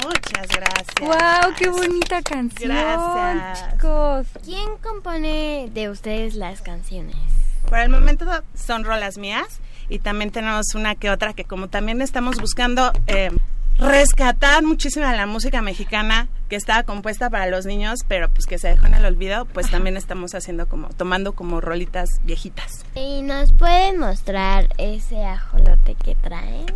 Muchas 0.04 0.48
gracias. 0.48 0.94
¡Wow! 1.00 1.54
¡Qué 1.56 1.68
bonita 1.68 2.22
canción! 2.22 2.70
Gracias. 2.70 3.72
chicos. 3.72 4.26
¿Quién 4.44 4.68
compone 4.82 5.70
de 5.72 5.90
ustedes 5.90 6.34
las 6.34 6.62
canciones? 6.62 7.16
Por 7.68 7.78
el 7.78 7.88
momento 7.88 8.26
son 8.54 8.84
rolas 8.84 9.18
mías 9.18 9.60
y 9.88 9.98
también 9.98 10.30
tenemos 10.30 10.74
una 10.74 10.94
que 10.94 11.10
otra 11.10 11.32
que 11.32 11.44
como 11.44 11.68
también 11.68 12.02
estamos 12.02 12.38
buscando 12.38 12.92
eh, 13.06 13.30
rescatar 13.78 14.62
muchísima 14.62 15.14
la 15.14 15.26
música 15.26 15.62
mexicana 15.62 16.28
que 16.52 16.56
estaba 16.56 16.82
compuesta 16.82 17.30
para 17.30 17.46
los 17.46 17.64
niños, 17.64 18.00
pero 18.06 18.28
pues 18.28 18.44
que 18.44 18.58
se 18.58 18.68
dejó 18.68 18.84
en 18.84 18.92
el 18.92 19.06
olvido, 19.06 19.46
pues 19.46 19.70
también 19.70 19.96
estamos 19.96 20.34
haciendo 20.34 20.68
como, 20.68 20.90
tomando 20.90 21.32
como 21.32 21.62
rolitas 21.62 22.10
viejitas. 22.24 22.84
¿Y 22.94 23.22
nos 23.22 23.52
pueden 23.52 23.98
mostrar 23.98 24.68
ese 24.76 25.24
ajolote 25.24 25.94
que 25.94 26.14
traen? 26.14 26.66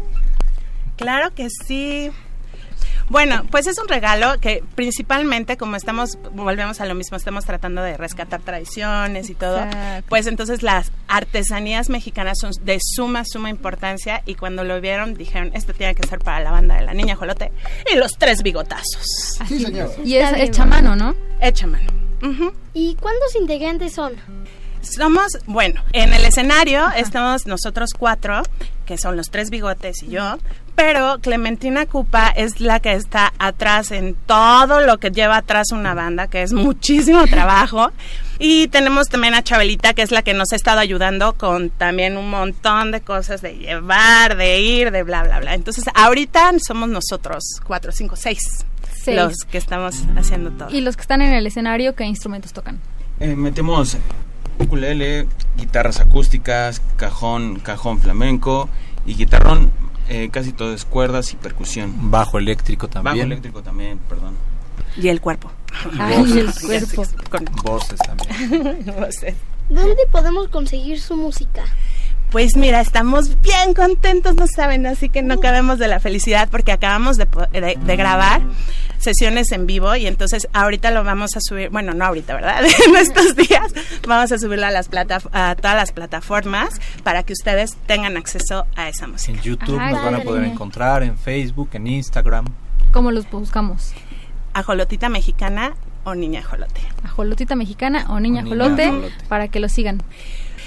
Claro 0.97 1.35
que 1.35 1.51
sí. 1.51 2.11
Bueno, 3.09 3.45
pues 3.51 3.67
es 3.67 3.79
un 3.79 3.89
regalo 3.89 4.41
que 4.41 4.65
principalmente 4.75 5.57
como 5.57 5.77
estamos, 5.77 6.19
volvemos 6.33 6.81
a 6.81 6.87
lo 6.87 6.95
mismo, 6.95 7.17
estamos 7.17 7.45
tratando 7.45 7.83
de 7.83 7.97
rescatar 7.97 8.41
tradiciones 8.41 9.31
y 9.31 9.35
todo, 9.35 9.59
Exacto. 9.63 10.07
pues 10.09 10.27
entonces 10.27 10.63
las 10.63 10.91
artesanías 11.07 11.89
mexicanas 11.89 12.39
son 12.41 12.51
de 12.63 12.79
suma, 12.81 13.25
suma 13.25 13.49
importancia 13.49 14.23
y 14.27 14.35
cuando 14.35 14.65
lo 14.65 14.81
vieron 14.81 15.15
dijeron, 15.15 15.53
esto 15.55 15.73
tiene 15.73 15.95
que 15.95 16.07
ser 16.07 16.19
para 16.19 16.41
la 16.41 16.51
banda 16.51 16.77
de 16.77 16.85
la 16.85 16.95
Niña 16.95 17.15
Jolote 17.15 17.53
y 17.93 17.97
los 17.97 18.13
tres 18.19 18.43
bigotazos. 18.43 19.41
Así 19.41 19.67
Y 20.05 20.17
es 20.17 20.33
hecha 20.37 20.65
mano, 20.65 20.97
¿no? 20.97 21.15
Hecha 21.41 21.67
mano. 21.67 21.93
¿Y 22.75 22.97
cuántos 22.97 23.37
integrantes 23.39 23.93
son? 23.95 24.15
Somos, 24.81 25.39
bueno, 25.47 25.83
en 25.93 26.13
el 26.13 26.25
escenario 26.25 26.89
estamos 26.97 27.47
nosotros 27.47 27.91
cuatro, 27.97 28.43
que 28.85 28.99
son 28.99 29.17
los 29.17 29.31
tres 29.31 29.51
bigotes 29.51 30.03
y 30.03 30.09
yo, 30.09 30.39
pero 30.77 31.19
Clementina 31.21 31.87
Cupa 31.87 32.29
es 32.29 32.61
la 32.61 32.79
que 32.81 32.93
está 32.93 33.33
atrás 33.39 33.91
en 33.91 34.15
todo 34.27 34.81
lo 34.83 34.99
que 34.99 35.11
lleva 35.11 35.39
atrás 35.39 35.73
una 35.73 35.95
banda, 35.95 36.29
que 36.29 36.43
es 36.43 36.53
muchísimo 36.53 37.27
trabajo. 37.31 37.91
Y 38.39 38.69
tenemos 38.69 39.09
también 39.09 39.35
a 39.35 39.43
Chabelita, 39.43 39.95
que 39.95 40.03
es 40.03 40.11
la 40.11 40.21
que 40.23 40.35
nos 40.35 40.53
ha 40.53 40.57
estado 40.57 40.79
ayudando 40.79 41.33
con 41.33 41.71
también 41.71 42.19
un 42.19 42.29
montón 42.29 42.93
de 42.93 43.01
cosas 43.01 43.41
de 43.41 43.57
llevar, 43.57 44.37
de 44.37 44.61
ir, 44.61 44.91
de 44.91 45.03
bla, 45.03 45.23
bla, 45.23 45.41
bla. 45.41 45.55
Entonces, 45.55 45.85
ahorita 45.95 46.53
somos 46.65 46.91
nosotros, 46.91 47.43
cuatro, 47.67 47.91
cinco, 47.93 48.15
seis, 48.15 48.39
Seis. 49.03 49.17
los 49.17 49.35
que 49.51 49.57
estamos 49.57 50.03
haciendo 50.17 50.51
todo. 50.51 50.69
Y 50.71 50.83
los 50.83 50.97
que 50.97 51.03
están 51.03 51.23
en 51.23 51.33
el 51.33 51.47
escenario, 51.47 51.95
¿qué 51.95 52.05
instrumentos 52.05 52.53
tocan? 52.53 52.79
Eh, 53.19 53.35
metemos 53.35 53.97
ukulele, 54.59 55.27
guitarras 55.57 56.01
acústicas, 56.01 56.83
cajón, 56.97 57.61
cajón 57.61 57.99
flamenco 58.01 58.69
y 59.07 59.15
guitarrón. 59.15 59.71
Eh, 60.09 60.29
casi 60.31 60.53
todo 60.53 60.73
es 60.73 60.85
cuerdas 60.85 61.33
y 61.33 61.37
percusión. 61.37 62.11
Bajo 62.11 62.39
eléctrico 62.39 62.89
también. 62.89 63.17
Bajo 63.17 63.27
eléctrico 63.27 63.63
también, 63.63 63.99
perdón. 64.09 64.35
Y 64.97 65.09
el 65.09 65.21
cuerpo. 65.21 65.51
Ay, 65.99 66.39
el 66.39 66.53
cuerpo. 66.55 67.05
Voces 67.63 67.99
también. 67.99 68.85
Voces. 68.99 69.35
¿Dónde 69.69 70.07
podemos 70.11 70.49
conseguir 70.49 71.01
su 71.01 71.17
música? 71.17 71.65
Pues 72.33 72.57
mira, 72.57 72.81
estamos 72.81 73.41
bien 73.41 73.73
contentos, 73.75 74.35
no 74.35 74.47
saben, 74.47 74.85
así 74.87 75.09
que 75.09 75.23
no 75.23 75.39
cabemos 75.41 75.79
de 75.79 75.89
la 75.89 76.01
felicidad 76.01 76.49
porque 76.51 76.73
acabamos 76.73 77.17
de, 77.17 77.27
po- 77.27 77.47
de- 77.47 77.79
de 77.81 77.97
grabar 77.97 78.43
sesiones 78.99 79.53
en 79.53 79.67
vivo 79.67 79.95
y 79.97 80.07
entonces 80.07 80.49
ahorita 80.53 80.91
lo 80.91 81.05
vamos 81.05 81.37
a 81.37 81.41
subir, 81.41 81.71
bueno, 81.71 81.95
no 81.95 82.05
ahorita, 82.05 82.35
¿verdad? 82.35 82.63
en 82.89 82.97
estos 82.97 83.37
días 83.37 83.73
vamos 84.07 84.33
a 84.33 84.39
subirlo 84.39 84.67
a, 84.67 84.71
las 84.71 84.89
plata, 84.89 85.21
a 85.33 85.55
todas 85.55 85.77
las 85.77 85.93
plataformas 85.93 86.71
para 87.05 87.23
que 87.23 87.33
ustedes 87.33 87.77
tengan 87.87 88.17
acceso 88.17 88.67
a 88.75 88.89
esa 88.89 89.07
música. 89.07 89.33
En 89.39 89.43
YouTube 89.43 89.79
nos 89.79 90.03
van 90.03 90.15
a 90.17 90.21
poder 90.21 90.45
encontrar, 90.45 91.03
en 91.05 91.17
Facebook, 91.17 91.71
en 91.75 91.87
Instagram. 91.87 92.47
¿Cómo 92.91 93.13
los 93.13 93.31
buscamos? 93.31 93.93
Ajolotita 94.53 95.09
mexicana 95.09 95.75
o 96.05 96.15
niña 96.15 96.41
ajolote. 96.41 96.81
Ajolotita 97.05 97.55
mexicana 97.57 98.07
o 98.09 98.19
niña 98.21 98.41
O 98.41 98.45
niña 98.45 98.57
ajolote 98.65 98.85
ajolote. 98.85 99.15
para 99.29 99.49
que 99.49 99.61
lo 99.61 99.69
sigan. 99.69 100.03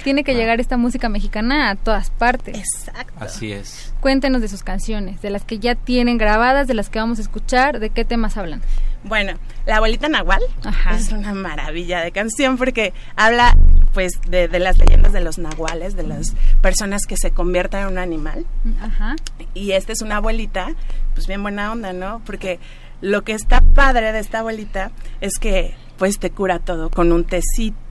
Tiene 0.04 0.24
que 0.24 0.34
llegar 0.34 0.60
esta 0.60 0.76
música 0.76 1.08
mexicana 1.08 1.70
a 1.70 1.76
todas 1.76 2.10
partes. 2.10 2.56
Exacto. 2.58 3.12
Así 3.18 3.52
es. 3.52 3.92
Cuéntenos 4.00 4.40
de 4.40 4.48
sus 4.48 4.62
canciones, 4.62 5.20
de 5.20 5.30
las 5.30 5.44
que 5.44 5.58
ya 5.58 5.74
tienen 5.74 6.18
grabadas, 6.18 6.66
de 6.66 6.74
las 6.74 6.88
que 6.88 6.98
vamos 6.98 7.18
a 7.18 7.22
escuchar, 7.22 7.80
de 7.80 7.90
qué 7.90 8.04
temas 8.04 8.36
hablan. 8.36 8.62
Bueno, 9.04 9.32
La 9.66 9.76
abuelita 9.76 10.08
Nahual 10.08 10.42
Ajá. 10.62 10.94
es 10.96 11.10
una 11.12 11.32
maravilla 11.32 12.00
de 12.02 12.12
canción 12.12 12.58
porque 12.58 12.92
habla 13.16 13.56
pues 13.94 14.12
de, 14.28 14.46
de 14.46 14.58
las 14.58 14.78
leyendas 14.78 15.12
de 15.12 15.20
los 15.20 15.38
nahuales, 15.38 15.96
de 15.96 16.02
las 16.04 16.34
personas 16.62 17.06
que 17.06 17.16
se 17.16 17.30
convierten 17.32 17.80
en 17.80 17.86
un 17.88 17.98
animal. 17.98 18.44
Ajá. 18.80 19.16
Y 19.54 19.72
esta 19.72 19.92
es 19.92 20.02
una 20.02 20.18
abuelita, 20.18 20.68
pues 21.14 21.26
bien 21.26 21.42
buena 21.42 21.72
onda, 21.72 21.92
¿no? 21.92 22.22
Porque 22.24 22.60
lo 23.00 23.22
que 23.22 23.32
está 23.32 23.60
padre 23.62 24.12
de 24.12 24.18
esta 24.20 24.40
abuelita 24.40 24.92
es 25.20 25.38
que 25.40 25.74
pues 25.98 26.18
te 26.18 26.30
cura 26.30 26.58
todo 26.58 26.88
con 26.88 27.12
un 27.12 27.24
tecito 27.24 27.89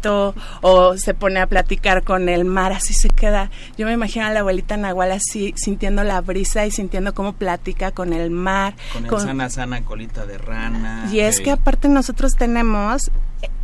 o 0.62 0.98
se 0.98 1.14
pone 1.14 1.40
a 1.40 1.48
platicar 1.48 2.04
con 2.04 2.30
el 2.30 2.46
mar, 2.46 2.72
así 2.74 2.94
se 2.94 3.10
queda. 3.10 3.50
Yo 3.78 3.86
me 3.86 3.94
imagino 3.94 4.26
a 4.26 4.32
la 4.32 4.40
abuelita 4.42 4.78
Nahual 4.78 5.12
así 5.12 5.54
sintiendo 5.58 6.04
la 6.04 6.22
brisa 6.22 6.66
y 6.66 6.72
sintiendo 6.72 7.14
cómo 7.14 7.34
platica 7.34 7.92
con 7.92 8.14
el 8.14 8.30
mar. 8.32 8.76
Con 8.94 9.06
el 9.06 9.28
sana, 9.28 9.50
sana 9.50 9.82
colita 9.84 10.26
de 10.26 10.38
rana. 10.38 11.10
y 11.12 11.20
es 11.20 11.38
Sí. 11.38 11.44
que 11.44 11.52
aparte 11.52 11.90
nosotros 11.90 12.34
tenemos, 12.34 13.10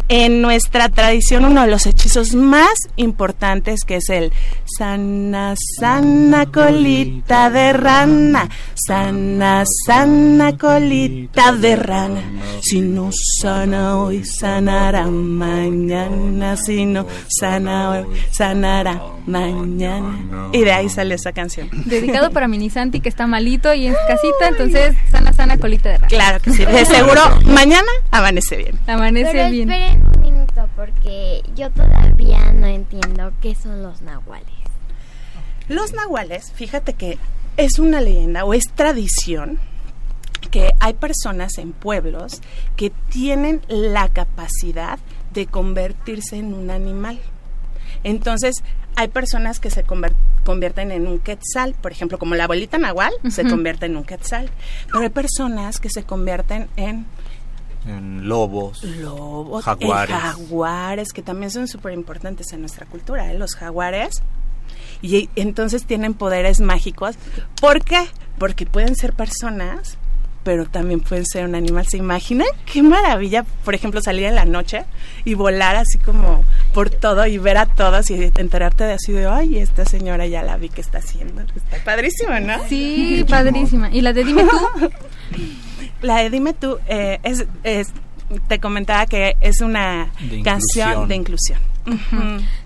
en 0.08 0.42
nuestra 0.42 0.90
tradición 0.90 1.46
uno 1.46 1.62
de 1.62 1.68
los 1.68 1.88
hechizos 1.88 2.36
más 2.36 2.70
importantes 2.96 3.80
que 3.86 3.96
es 3.96 4.10
el 4.10 4.32
sana 4.78 5.56
sana 5.80 6.46
colita 6.46 7.50
de 7.50 7.74
rana, 7.74 8.48
sana 8.76 9.64
sana 9.86 10.58
colita 10.58 11.52
de 11.54 11.76
rana. 11.76 12.22
Si 12.62 12.82
no 12.82 13.10
sana 13.42 13.98
hoy, 13.98 14.24
sanará 14.26 15.08
mañana. 15.08 16.25
Si 16.58 16.86
no 16.86 17.06
sana 17.28 17.92
hoy, 17.92 18.06
sanará 18.32 19.02
mañana. 19.26 20.50
Y 20.54 20.62
de 20.62 20.72
ahí 20.72 20.90
sale 20.90 21.16
esa 21.16 21.32
canción. 21.32 21.70
Dedicado 21.86 22.32
para 22.32 22.48
Mini 22.48 22.70
Santi 22.70 23.00
que 23.00 23.10
está 23.10 23.28
malito 23.28 23.74
y 23.74 23.88
en 23.88 23.96
casita, 24.08 24.48
entonces 24.50 24.96
sana 25.12 25.34
sana 25.34 25.58
colita 25.58 25.90
de 25.90 25.98
rana. 25.98 26.08
Claro 26.08 26.40
que 26.40 26.52
sí, 26.52 26.66
de 26.66 26.86
seguro 26.86 27.22
mañana 27.46 27.90
amanece 28.12 28.58
bien. 28.58 28.80
Amanece 28.88 29.32
Pero 29.32 29.50
bien. 29.50 29.72
esperen 29.72 30.04
un 30.16 30.22
minuto 30.22 30.70
porque 30.76 31.42
yo 31.56 31.70
todavía 31.72 32.52
no 32.54 32.68
entiendo 32.68 33.32
qué 33.42 33.56
son 33.56 33.84
los 33.84 34.02
nahuales. 34.02 34.46
Los 35.68 35.94
nahuales, 35.94 36.52
fíjate 36.54 36.94
que 36.94 37.18
es 37.58 37.80
una 37.80 38.02
leyenda 38.02 38.46
o 38.46 38.54
es 38.54 38.66
tradición 38.76 39.60
que 40.52 40.72
hay 40.80 40.94
personas 40.94 41.58
en 41.58 41.74
pueblos 41.74 42.42
que 42.76 42.92
tienen 43.10 43.62
la 43.68 44.10
capacidad 44.10 45.00
de 45.36 45.46
convertirse 45.46 46.38
en 46.38 46.54
un 46.56 46.72
animal. 46.72 47.20
Entonces, 48.04 48.64
hay 48.96 49.10
personas 49.10 49.60
que 49.60 49.70
se 49.70 49.86
conver- 49.86 50.14
convierten 50.44 50.92
en 50.92 51.06
un 51.08 51.20
quetzal, 51.20 51.76
por 51.76 51.92
ejemplo, 51.92 52.18
como 52.18 52.34
la 52.36 52.46
abuelita 52.46 52.78
nahual 52.78 53.14
se 53.30 53.48
convierte 53.48 53.86
en 53.86 53.98
un 53.98 54.04
quetzal, 54.06 54.50
pero 54.88 55.02
hay 55.02 55.10
personas 55.10 55.80
que 55.80 55.90
se 55.90 56.04
convierten 56.04 56.68
en 56.78 57.06
En 57.86 58.28
lobos, 58.28 58.84
lobos, 58.84 59.66
jaguares. 59.66 60.16
en 60.16 60.22
jaguares, 60.22 61.12
que 61.14 61.22
también 61.22 61.52
son 61.52 61.68
súper 61.68 61.94
importantes 61.94 62.52
en 62.54 62.62
nuestra 62.62 62.86
cultura, 62.86 63.32
¿eh? 63.32 63.38
los 63.38 63.56
jaguares. 63.56 64.22
Y 65.02 65.30
entonces 65.36 65.86
tienen 65.86 66.14
poderes 66.14 66.62
mágicos. 66.62 67.16
¿Por 67.60 67.84
qué? 67.84 68.08
Porque 68.40 68.66
pueden 68.66 68.96
ser 68.96 69.14
personas, 69.14 69.98
pero 70.46 70.66
también 70.66 71.02
pueden 71.02 71.26
ser 71.26 71.44
un 71.44 71.56
animal. 71.56 71.86
¿Se 71.88 71.98
imaginan? 71.98 72.48
Qué 72.72 72.82
maravilla, 72.82 73.44
por 73.66 73.76
ejemplo, 73.76 74.00
salir 74.02 74.24
en 74.26 74.36
la 74.36 74.46
noche 74.46 74.86
y 75.26 75.34
volar 75.34 75.76
así 75.76 75.98
como 75.98 76.46
por 76.74 76.90
todo 76.90 77.26
y 77.28 77.38
ver 77.38 77.58
a 77.58 77.66
todos 77.66 78.10
y 78.12 78.32
enterarte 78.38 78.84
de 78.86 78.94
así 78.94 79.12
de, 79.12 79.26
ay, 79.28 79.58
esta 79.58 79.84
señora 79.86 80.26
ya 80.28 80.44
la 80.44 80.56
vi 80.56 80.70
que 80.70 80.80
está 80.82 81.00
haciendo. 81.00 81.42
Está 81.56 81.84
padrísimo, 81.84 82.40
¿no? 82.40 82.54
Sí, 82.70 83.26
padrísima. 83.28 83.90
¿Y 83.92 84.00
la 84.02 84.14
de 84.14 84.24
Dime 84.24 84.44
tú? 84.44 84.90
La 86.02 86.18
de 86.18 86.30
Dime 86.30 86.54
tú 86.54 86.78
eh, 86.88 87.20
es, 87.24 87.46
es- 87.64 87.92
te 88.48 88.60
comentaba 88.60 89.06
que 89.08 89.36
es 89.42 89.62
una 89.62 90.10
De 90.30 90.42
canción 90.44 91.08
de 91.08 91.16
inclusión. 91.16 91.60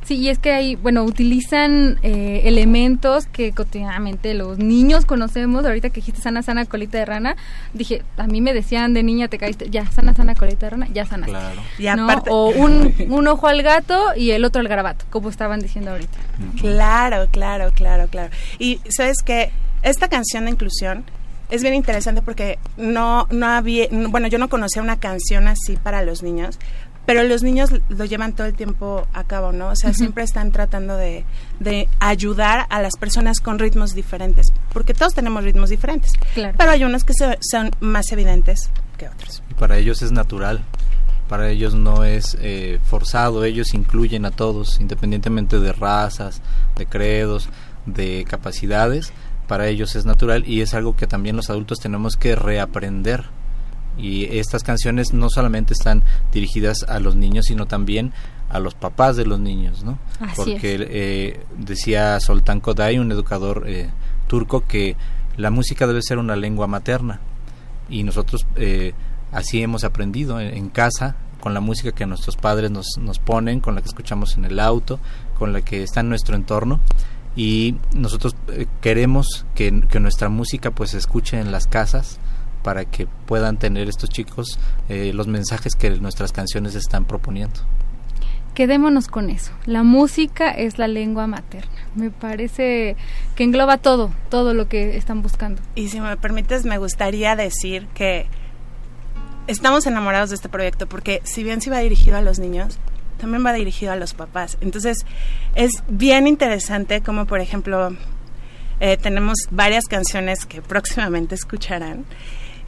Sí, 0.06 0.16
y 0.16 0.30
es 0.30 0.40
que 0.40 0.52
ahí, 0.54 0.76
bueno, 0.76 1.04
utilizan 1.04 2.00
eh, 2.04 2.42
elementos 2.46 3.26
que 3.28 3.52
cotidianamente 3.52 4.34
los 4.34 4.58
niños 4.58 5.06
conocemos. 5.06 5.66
Ahorita 5.66 5.90
que 5.90 5.96
dijiste 5.96 6.22
sana, 6.22 6.42
sana, 6.42 6.66
colita 6.66 6.98
de 6.98 7.06
rana, 7.06 7.36
dije, 7.74 8.04
a 8.18 8.28
mí 8.28 8.42
me 8.42 8.54
decían 8.54 8.94
de 8.94 9.04
niña 9.04 9.28
te 9.28 9.38
caíste, 9.38 9.70
ya, 9.70 9.90
sana, 9.92 10.14
sana, 10.14 10.36
colita 10.36 10.66
de 10.66 10.70
rana, 10.72 10.88
ya 10.94 11.06
sana. 11.06 11.28
Claro. 11.28 11.62
Y 11.78 11.84
¿no? 11.84 12.06
aparte- 12.10 12.30
O 12.32 12.48
un, 12.50 12.94
un 13.10 13.28
ojo 13.28 13.48
al 13.48 13.62
gato 13.62 14.00
y 14.16 14.32
el 14.32 14.46
otro 14.46 14.62
al 14.62 14.68
garabato, 14.68 15.06
como 15.10 15.30
estaban 15.30 15.60
diciendo 15.60 15.92
ahorita. 15.92 16.18
Claro, 16.60 17.28
claro, 17.32 17.72
claro, 17.74 18.08
claro. 18.08 18.32
Y 18.58 18.80
sabes 18.90 19.18
que 19.24 19.52
esta 19.84 20.08
canción 20.08 20.46
de 20.46 20.52
inclusión 20.52 21.04
es 21.50 21.62
bien 21.64 21.74
interesante 21.74 22.22
porque 22.22 22.60
no, 22.78 23.28
no 23.32 23.48
había, 23.48 23.88
no- 23.92 24.10
bueno, 24.10 24.28
yo 24.28 24.38
no 24.38 24.50
conocía 24.50 24.82
una 24.82 25.00
canción 25.00 25.48
así 25.48 25.78
para 25.78 26.04
los 26.04 26.22
niños, 26.24 26.60
pero 27.10 27.24
los 27.24 27.42
niños 27.42 27.72
lo 27.90 28.06
llevan 28.06 28.34
todo 28.34 28.46
el 28.46 28.54
tiempo 28.54 29.08
a 29.16 29.24
cabo, 29.24 29.52
¿no? 29.52 29.70
O 29.70 29.76
sea, 29.76 29.94
siempre 29.96 30.24
están 30.24 30.52
tratando 30.52 30.96
de, 30.96 31.26
de 31.60 31.90
ayudar 32.00 32.68
a 32.70 32.84
las 32.84 32.94
personas 33.00 33.40
con 33.40 33.58
ritmos 33.58 33.96
diferentes, 33.96 34.46
porque 34.72 34.94
todos 34.94 35.16
tenemos 35.16 35.44
ritmos 35.44 35.72
diferentes, 35.72 36.12
Claro. 36.36 36.54
pero 36.56 36.70
hay 36.70 36.84
unos 36.84 37.04
que 37.04 37.14
se- 37.16 37.40
son 37.42 37.72
más 37.80 38.12
evidentes 38.12 38.70
que 39.00 39.08
otros. 39.08 39.42
Y 39.50 39.56
para 39.56 39.78
ellos 39.80 40.04
es 40.04 40.12
natural. 40.12 40.62
Para 41.28 41.50
ellos 41.50 41.74
no 41.74 42.04
es 42.04 42.38
eh, 42.42 42.78
forzado. 42.84 43.44
Ellos 43.44 43.74
incluyen 43.74 44.26
a 44.26 44.32
todos, 44.32 44.80
independientemente 44.80 45.60
de 45.60 45.74
razas, 45.74 46.44
de 46.76 46.86
credos, 46.86 47.50
de 47.88 48.24
capacidades. 48.30 49.12
Para 49.48 49.68
ellos 49.68 49.96
es 49.96 50.06
natural 50.06 50.44
y 50.48 50.62
es 50.62 50.76
algo 50.76 50.96
que 50.96 51.08
también 51.08 51.36
los 51.36 51.50
adultos 51.50 51.80
tenemos 51.80 52.18
que 52.18 52.36
reaprender. 52.36 53.26
Y 54.00 54.26
estas 54.38 54.64
canciones 54.64 55.14
no 55.14 55.30
solamente 55.30 55.74
están 55.74 56.04
dirigidas 56.32 56.84
a 56.88 57.00
los 57.00 57.16
niños, 57.16 57.46
sino 57.48 57.68
también 57.68 58.14
a 58.50 58.60
los 58.60 58.74
papás 58.74 59.18
de 59.18 59.26
los 59.26 59.40
niños, 59.40 59.84
¿no? 59.84 60.00
Así 60.20 60.36
Porque 60.36 60.88
eh, 60.90 61.46
decía 61.58 62.20
Soltán 62.20 62.62
Koday, 62.62 62.98
un 62.98 63.12
educador 63.12 63.66
eh, 63.68 63.90
turco, 64.28 64.66
que 64.66 64.96
la 65.38 65.52
música 65.52 65.86
debe 65.86 66.02
ser 66.02 66.18
una 66.18 66.36
lengua 66.36 66.68
materna. 66.68 67.20
Y 67.90 68.04
nosotros 68.04 68.46
eh, 68.56 68.94
así 69.32 69.62
hemos 69.62 69.84
aprendido 69.84 70.40
en, 70.40 70.56
en 70.56 70.70
casa 70.70 71.16
con 71.40 71.54
la 71.54 71.60
música 71.60 71.92
que 71.92 72.06
nuestros 72.06 72.36
padres 72.36 72.70
nos, 72.72 72.86
nos 73.00 73.20
ponen, 73.20 73.60
con 73.60 73.76
la 73.76 73.82
que 73.82 73.88
escuchamos 73.88 74.38
en 74.38 74.46
el 74.46 74.60
auto, 74.60 75.00
con 75.38 75.54
la 75.54 75.62
que 75.62 75.84
está 75.84 76.02
en 76.02 76.10
nuestro 76.10 76.36
entorno. 76.36 76.80
Y 77.36 77.76
nosotros 77.96 78.36
eh, 78.50 78.68
queremos 78.82 79.46
que, 79.56 79.82
que 79.90 80.00
nuestra 80.00 80.30
música 80.30 80.72
pues 80.72 80.92
se 80.92 80.98
escuche 80.98 81.40
en 81.40 81.52
las 81.52 81.68
casas 81.68 82.20
para 82.64 82.86
que 82.86 83.08
puedan 83.26 83.58
tener 83.58 83.90
estos 83.90 84.10
chicos 84.10 84.60
eh, 84.90 85.12
los 85.14 85.28
mensajes 85.28 85.76
que 85.76 85.90
nuestras 85.92 86.32
canciones 86.32 86.76
están 86.76 87.06
proponiendo. 87.06 87.60
Quedémonos 88.54 89.08
con 89.08 89.30
eso. 89.30 89.54
La 89.66 89.84
música 89.84 90.50
es 90.52 90.80
la 90.80 90.88
lengua 90.88 91.28
materna. 91.28 91.72
Me 91.96 92.10
parece 92.10 92.98
que 93.36 93.44
engloba 93.44 93.78
todo, 93.78 94.12
todo 94.30 94.54
lo 94.54 94.68
que 94.68 94.98
están 94.98 95.22
buscando. 95.22 95.62
Y 95.76 95.90
si 95.90 96.02
me 96.02 96.18
permites, 96.18 96.66
me 96.66 96.78
gustaría 96.78 97.36
decir 97.36 97.88
que 97.94 98.28
estamos 99.48 99.88
enamorados 99.88 100.30
de 100.30 100.36
este 100.36 100.50
proyecto 100.50 100.88
porque 100.88 101.22
si 101.24 101.44
bien 101.44 101.62
sí 101.62 101.70
va 101.70 101.80
dirigido 101.80 102.18
a 102.18 102.22
los 102.22 102.40
niños, 102.40 102.78
también 103.20 103.46
va 103.46 103.54
dirigido 103.54 103.92
a 103.92 103.96
los 103.96 104.14
papás. 104.14 104.58
Entonces 104.62 105.06
es 105.56 105.72
bien 105.88 106.28
interesante 106.28 107.02
como 107.02 107.26
por 107.26 107.42
ejemplo 107.42 107.96
eh, 108.80 108.98
tenemos 108.98 109.38
varias 109.52 109.86
canciones 109.86 110.46
que 110.46 110.62
próximamente 110.64 111.36
escucharán 111.36 112.06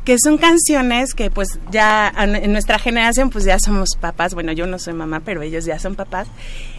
que 0.06 0.18
son 0.24 0.38
canciones 0.38 1.14
que 1.14 1.30
pues 1.30 1.60
ya 1.72 2.12
en 2.18 2.52
nuestra 2.52 2.80
generación 2.80 3.30
pues 3.30 3.44
ya 3.46 3.58
somos 3.60 3.90
papás, 4.00 4.34
bueno 4.34 4.52
yo 4.52 4.66
no 4.66 4.80
soy 4.80 4.94
mamá 4.94 5.22
pero 5.24 5.42
ellos 5.44 5.66
ya 5.66 5.78
son 5.80 5.96
papás 5.96 6.28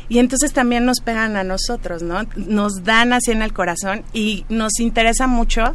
y 0.08 0.18
entonces 0.18 0.52
también 0.52 0.84
nos 0.84 1.00
pegan 1.00 1.36
a 1.36 1.44
nosotros, 1.44 2.02
¿no? 2.02 2.22
Nos 2.36 2.82
dan 2.84 3.12
así 3.12 3.30
en 3.30 3.42
el 3.42 3.52
corazón 3.52 4.02
y 4.12 4.44
nos 4.48 4.80
interesa 4.80 5.26
mucho 5.26 5.74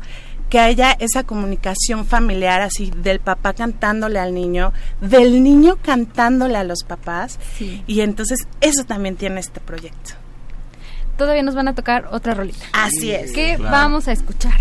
que 0.49 0.59
haya 0.59 0.91
esa 0.99 1.23
comunicación 1.23 2.05
familiar 2.05 2.61
así 2.61 2.91
del 2.95 3.19
papá 3.19 3.53
cantándole 3.53 4.19
al 4.19 4.33
niño, 4.33 4.71
del 5.01 5.43
niño 5.43 5.77
cantándole 5.81 6.57
a 6.57 6.63
los 6.63 6.83
papás 6.83 7.39
Sí. 7.57 7.83
y 7.87 8.01
entonces 8.01 8.39
eso 8.61 8.83
también 8.83 9.15
tiene 9.15 9.39
este 9.39 9.59
proyecto. 9.59 10.13
Todavía 11.17 11.41
nos 11.43 11.55
van 11.55 11.67
a 11.67 11.73
tocar 11.75 12.07
otra 12.11 12.33
rolita. 12.35 12.63
Así 12.73 13.11
es. 13.11 13.31
¿Qué 13.31 13.55
Claro. 13.55 13.71
vamos 13.71 14.07
a 14.07 14.11
escuchar? 14.11 14.53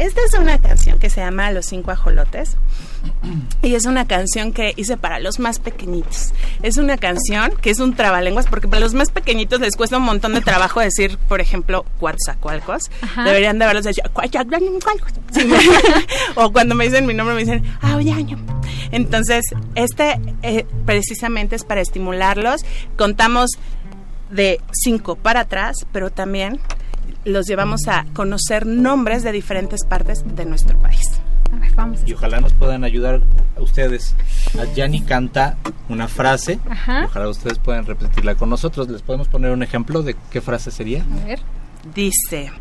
Esta 0.00 0.22
es 0.26 0.32
una 0.32 0.58
canción 0.58 0.98
que 0.98 1.10
se 1.10 1.20
llama 1.20 1.50
Los 1.52 1.66
Cinco 1.66 1.90
Ajolotes. 1.90 2.56
Y 3.62 3.74
es 3.74 3.84
una 3.84 4.06
canción 4.06 4.52
que 4.52 4.72
hice 4.76 4.96
para 4.96 5.18
los 5.20 5.38
más 5.38 5.58
pequeñitos. 5.58 6.32
Es 6.62 6.78
una 6.78 6.96
canción 6.96 7.52
que 7.60 7.68
es 7.68 7.80
un 7.80 7.94
trabalenguas, 7.94 8.46
porque 8.46 8.66
para 8.66 8.80
los 8.80 8.94
más 8.94 9.10
pequeñitos 9.10 9.60
les 9.60 9.76
cuesta 9.76 9.98
un 9.98 10.04
montón 10.04 10.32
de 10.32 10.40
trabajo 10.40 10.80
decir, 10.80 11.18
por 11.28 11.42
ejemplo, 11.42 11.84
Coatzacoalcos. 12.00 12.84
Deberían 13.24 13.58
de 13.58 13.64
haberlos 13.66 13.84
dicho. 13.84 14.00
Sí, 15.32 15.44
me- 15.44 15.58
o 16.42 16.50
cuando 16.50 16.74
me 16.74 16.84
dicen 16.86 17.04
mi 17.04 17.12
nombre 17.12 17.34
me 17.34 17.42
dicen, 17.42 17.62
Aoyaño. 17.82 18.38
Entonces, 18.92 19.44
este 19.74 20.18
eh, 20.42 20.66
precisamente 20.86 21.56
es 21.56 21.64
para 21.64 21.82
estimularlos. 21.82 22.64
Contamos 22.96 23.50
de 24.30 24.60
cinco 24.72 25.16
para 25.16 25.40
atrás, 25.40 25.76
pero 25.92 26.10
también 26.10 26.58
los 27.24 27.46
llevamos 27.46 27.86
a 27.88 28.06
conocer 28.14 28.66
nombres 28.66 29.22
de 29.22 29.32
diferentes 29.32 29.84
partes 29.84 30.22
de 30.24 30.44
nuestro 30.44 30.78
país. 30.78 31.02
A 31.52 31.56
ver, 31.58 31.72
vamos. 31.74 32.00
Y 32.06 32.12
ojalá 32.12 32.40
nos 32.40 32.52
puedan 32.52 32.84
ayudar 32.84 33.20
a 33.56 33.60
ustedes. 33.60 34.14
A 34.58 34.64
Yanni 34.74 35.02
canta 35.02 35.56
una 35.88 36.06
frase. 36.08 36.60
Ajá. 36.68 37.02
y 37.02 37.04
Ojalá 37.06 37.28
ustedes 37.28 37.58
puedan 37.58 37.86
repetirla 37.86 38.34
con 38.36 38.50
nosotros. 38.50 38.88
¿Les 38.88 39.02
podemos 39.02 39.28
poner 39.28 39.50
un 39.50 39.62
ejemplo 39.62 40.02
de 40.02 40.16
qué 40.30 40.40
frase 40.40 40.70
sería? 40.70 41.04
A 41.22 41.24
ver. 41.26 41.40
Dice, 41.94 42.52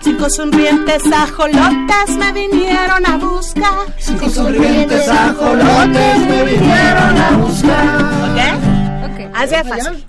cinco 0.00 0.30
sonrientes 0.30 1.02
ajolotes 1.12 2.16
me 2.18 2.32
vinieron 2.32 3.04
a 3.04 3.16
buscar. 3.18 3.94
Cinco 3.98 4.30
sonrientes 4.30 5.08
ajolotes 5.08 6.18
me 6.20 6.44
vinieron 6.44 7.18
a 7.18 7.30
buscar. 7.36 8.00
¿Ok? 8.30 9.10
Ok. 9.10 9.30
Así 9.34 9.54
es 9.54 9.68
fácil. 9.68 10.06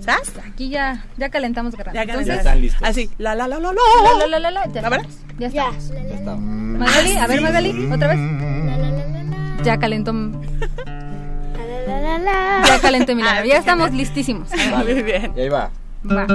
¿Sabes? 0.00 0.32
Aquí 0.46 0.68
ya, 0.68 1.04
ya 1.16 1.28
calentamos. 1.28 1.74
Ya 1.92 2.02
Entonces, 2.02 2.38
están 2.38 2.60
listos. 2.60 2.82
Así, 2.82 3.10
la 3.18 3.34
la 3.34 3.46
la 3.48 3.58
la 3.58 3.72
la. 3.72 3.80
la, 4.18 4.26
la, 4.26 4.38
la, 4.38 4.50
la, 4.50 4.66
ya 4.72 4.80
estamos. 4.80 5.16
Ya 5.38 5.46
estamos. 6.14 6.40
Magali, 6.40 7.16
a 7.16 7.26
ver 7.26 7.40
Magali, 7.40 7.90
otra 7.92 8.08
vez. 8.08 8.18
Ya 9.64 9.78
calentó. 9.78 10.12
queda. 12.26 12.62
Ya 12.66 12.80
calenté 12.80 13.14
mi 13.14 13.22
lado, 13.22 13.44
ya 13.44 13.58
estamos 13.58 13.92
listísimos. 13.92 14.48
Muy 14.84 15.02
bien. 15.02 15.32
Y 15.36 15.40
ahí 15.40 15.48
va. 15.48 15.70
Va. 16.04 16.26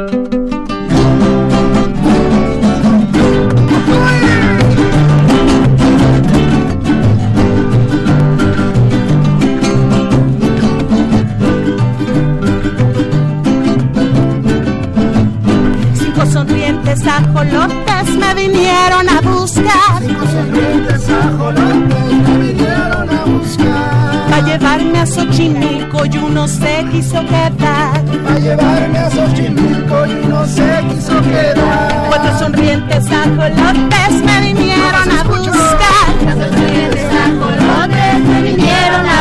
Ajolotes 17.41 18.15
me 18.15 18.33
vinieron 18.35 19.09
a 19.09 19.21
buscar. 19.21 19.99
Cinco 19.99 20.25
sonrientes 20.27 21.09
ajolotes 21.09 22.27
me 22.27 22.37
vinieron 22.37 23.09
a 23.09 23.25
buscar. 23.25 24.29
Pa' 24.29 24.41
llevarme 24.41 24.99
a 24.99 25.05
Xochimilco 25.05 26.05
y 26.05 26.17
uno 26.17 26.47
se 26.47 26.85
quiso 26.91 27.21
quedar. 27.25 28.03
Pa' 28.25 28.39
llevarme 28.39 28.99
a 28.99 29.09
Xochimilco 29.09 30.05
y 30.05 30.25
uno 30.25 30.45
se 30.45 30.83
quiso 30.89 31.21
quedar. 31.21 32.05
Cuatro 32.09 32.39
sonrientes 32.39 33.05
ajolotes 33.11 34.23
me 34.23 34.41
vinieron 34.41 35.11
a 35.11 35.23
buscar. 35.23 36.05
Cuatro 36.23 36.49
sonrientes 36.49 37.05
ajolotes 37.05 37.60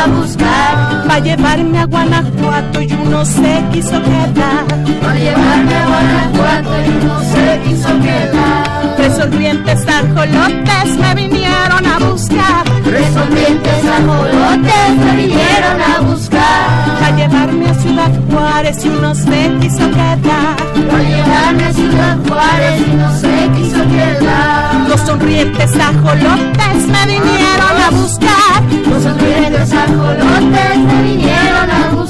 a 0.01 0.07
buscar. 0.07 1.07
Pa' 1.07 1.19
llevarme 1.19 1.79
a 1.79 1.85
Guanajuato 1.85 2.81
y 2.81 2.93
uno 2.93 3.25
se 3.25 3.63
quiso 3.71 4.01
quedar. 4.01 4.65
Pa' 5.01 5.15
llevarme 5.15 5.75
a 5.75 5.85
Guanajuato 5.91 6.73
y 6.85 6.89
uno 7.03 7.21
se 7.33 7.59
quiso 7.65 7.89
quedar. 7.99 8.95
Tres 8.97 9.15
sonrientes 9.17 9.87
ajolotes 9.87 10.97
me 10.97 11.15
vinieron 11.15 11.85
a 11.85 11.99
buscar. 11.99 12.63
Tres 12.83 13.13
sonrientes 13.13 13.81
ajolotes 13.97 14.89
me 15.03 15.15
vinieron 15.15 15.81
a 15.81 15.99
buscar. 16.01 16.80
Pa' 17.01 17.09
llevarme 17.15 17.67
a 17.67 17.73
Ciudad 17.73 18.11
Juárez 18.29 18.85
y 18.85 18.89
uno 18.89 19.15
se 19.15 19.51
quiso 19.59 19.89
quedar. 19.89 20.55
Pa' 20.89 20.99
llevarme 20.99 21.63
a 21.65 21.73
Ciudad 21.73 22.17
Juárez 22.27 22.81
y 22.87 22.91
uno 22.93 23.19
se 23.19 23.49
quiso 23.55 23.81
quedar. 23.89 24.87
Los 24.87 25.01
sonrientes 25.01 25.75
ajolotes 25.75 26.87
me 26.93 27.05
vinieron 27.07 27.75
a 27.85 27.89
buscar. 27.89 28.61
Los 28.87 29.03
sonrientes 29.03 29.73
ajolotes 29.73 30.77
me 30.77 31.03
vinieron 31.03 31.71
a 31.71 31.89
buscar. 31.89 32.00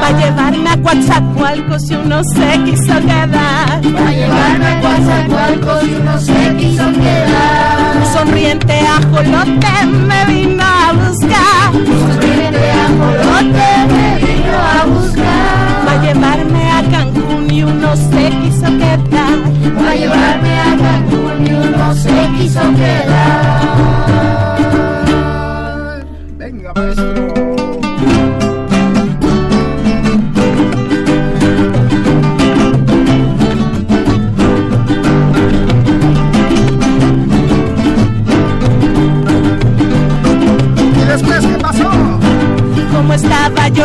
Pa' 0.00 0.12
llevarme 0.18 0.70
a 0.70 0.76
Coatzacoalcos 0.80 1.90
y 1.90 1.94
uno 1.94 2.22
se 2.24 2.62
quiso 2.64 2.94
quedar. 3.00 3.80
Pa' 3.80 4.10
llevarme 4.10 4.66
a 4.66 4.80
Coatzacoalcos 4.80 5.84
y 5.84 5.94
uno 5.94 6.18
se 6.20 6.56
quiso 6.56 6.92
quedar. 6.92 7.96
Un 7.96 8.06
sonriente 8.06 8.80
ajolote 8.80 9.86
me 9.86 10.24
vino 10.32 10.64
a 10.64 10.92
buscar. 10.92 11.74
Un 11.74 11.84
sonriente 11.86 12.70
ajolote 12.70 13.70
me 13.94 14.08
vino 14.26 14.56
a 14.56 14.84
buscar. 14.86 15.84
Pa' 15.84 15.96
llevarme 16.02 16.62
a 16.70 16.82
Cancún 16.90 17.50
y 17.50 17.62
uno 17.62 17.96
se 17.96 18.30
quiso 18.42 18.66
quedar. 18.66 19.38
Pa' 19.78 19.94
llevarme 19.94 20.52
a 20.60 20.76
Cancún 20.76 21.46
y 21.46 21.48
uno 21.52 21.94
se 21.94 22.28
quiso 22.38 22.60
quedar. 22.74 23.68
Venga, 26.38 26.72
maestro. 26.74 27.17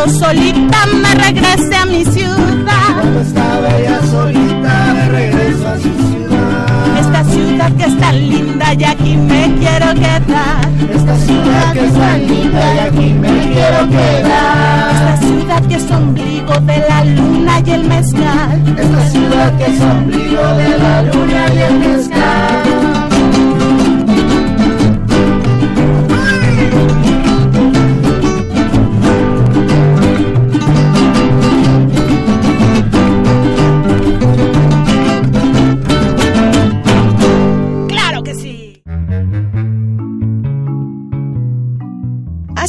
Yo 0.06 0.12
solita, 0.12 0.86
me 1.02 1.16
regresé 1.16 1.76
a 1.76 1.86
mi 1.86 2.04
ciudad. 2.06 3.00
Como 3.00 3.20
estaba 3.20 3.78
ella 3.78 4.02
solita, 4.10 4.94
me 4.94 5.10
regreso 5.10 5.68
a 5.68 5.76
su 5.76 5.82
ciudad. 5.82 6.98
Esta 7.00 7.24
ciudad 7.26 7.72
que 7.74 7.84
es 7.86 8.00
tan 8.00 8.30
linda 8.30 8.74
y 8.74 8.84
aquí 8.84 9.16
me 9.16 9.56
quiero 9.60 9.94
quedar. 9.94 10.70
Esta 10.94 11.18
ciudad 11.18 11.74
que 11.74 11.86
es 11.86 11.94
tan 11.94 12.28
linda 12.28 12.76
y 12.76 12.80
aquí 12.80 13.14
me 13.14 13.30
quiero 13.54 13.90
quedar. 13.90 14.94
Esta 14.94 15.18
ciudad 15.18 15.68
que 15.68 15.76
es 15.76 15.92
ombligo 15.92 16.54
de 16.54 16.78
la 16.90 17.06
luna 17.06 17.62
y 17.66 17.72
el 17.72 17.84
mezcal. 17.86 18.76
Esta 18.78 19.10
ciudad 19.10 19.58
que 19.58 19.66
es 19.66 19.82
ombligo 19.82 20.48
de 20.56 20.78
la 20.80 21.02
luna 21.04 21.54
y 21.54 21.60
el 21.60 21.80
mezcal. 21.80 22.63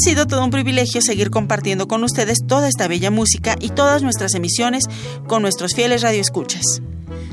Sido 0.05 0.27
todo 0.27 0.45
un 0.45 0.51
privilegio 0.51 1.01
seguir 1.01 1.31
compartiendo 1.31 1.89
con 1.89 2.05
ustedes 2.05 2.41
toda 2.47 2.69
esta 2.69 2.89
bella 2.89 3.11
música 3.11 3.57
y 3.59 3.71
todas 3.71 4.03
nuestras 4.03 4.35
emisiones 4.35 4.85
con 5.27 5.41
nuestros 5.41 5.75
fieles 5.75 6.03
radioescuchas. 6.03 6.83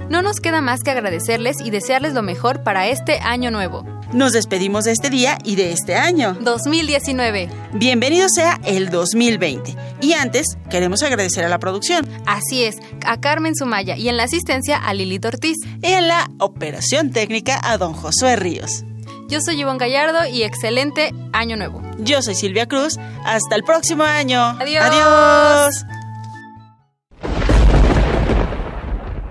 No 0.10 0.22
nos 0.22 0.40
queda 0.40 0.62
más 0.62 0.82
que 0.82 0.92
agradecerles 0.92 1.60
y 1.60 1.70
desearles 1.70 2.14
lo 2.14 2.22
mejor 2.22 2.64
para 2.64 2.88
este 2.88 3.20
año 3.20 3.52
nuevo. 3.52 3.86
Nos 4.14 4.32
despedimos 4.32 4.86
de 4.86 4.92
este 4.92 5.10
día 5.10 5.38
y 5.44 5.56
de 5.56 5.74
este 5.74 5.96
año. 5.96 6.38
2019. 6.42 7.50
Bienvenido 7.74 8.30
sea 8.30 8.60
el 8.64 8.90
2020. 8.90 9.76
Y 10.00 10.14
antes, 10.14 10.46
queremos 10.70 11.04
agradecer 11.04 11.44
a 11.44 11.50
la 11.50 11.60
producción. 11.60 12.08
Así 12.26 12.64
es, 12.64 12.78
a 13.06 13.20
Carmen 13.20 13.56
Sumaya 13.56 13.98
y 13.98 14.08
en 14.08 14.16
la 14.16 14.24
asistencia 14.24 14.78
a 14.78 14.94
Lilith 14.94 15.26
Ortiz. 15.26 15.58
Y 15.82 15.88
en 15.88 16.08
la 16.08 16.30
operación 16.40 17.12
técnica 17.12 17.60
a 17.64 17.78
don 17.78 17.94
Josué 17.94 18.38
Ríos. 18.38 18.86
Yo 19.32 19.40
soy 19.40 19.62
Ivonne 19.62 19.80
Gallardo 19.80 20.28
y 20.28 20.44
excelente 20.44 21.14
año 21.32 21.56
nuevo. 21.56 21.82
Yo 22.00 22.22
soy 22.22 22.36
Silvia 22.36 22.68
Cruz. 22.68 23.00
Hasta 23.24 23.56
el 23.56 23.64
próximo 23.64 24.04
año. 24.04 24.42
Adiós. 24.42 24.84
Adiós. 24.84 25.86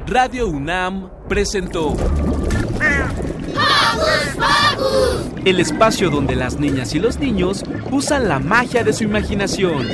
Radio 0.06 0.48
UNAM 0.48 1.10
presentó 1.28 1.94
el 5.44 5.60
espacio 5.60 6.08
donde 6.08 6.34
las 6.34 6.58
niñas 6.58 6.94
y 6.94 6.98
los 6.98 7.18
niños 7.18 7.62
usan 7.90 8.26
la 8.26 8.38
magia 8.38 8.82
de 8.82 8.94
su 8.94 9.04
imaginación. 9.04 9.86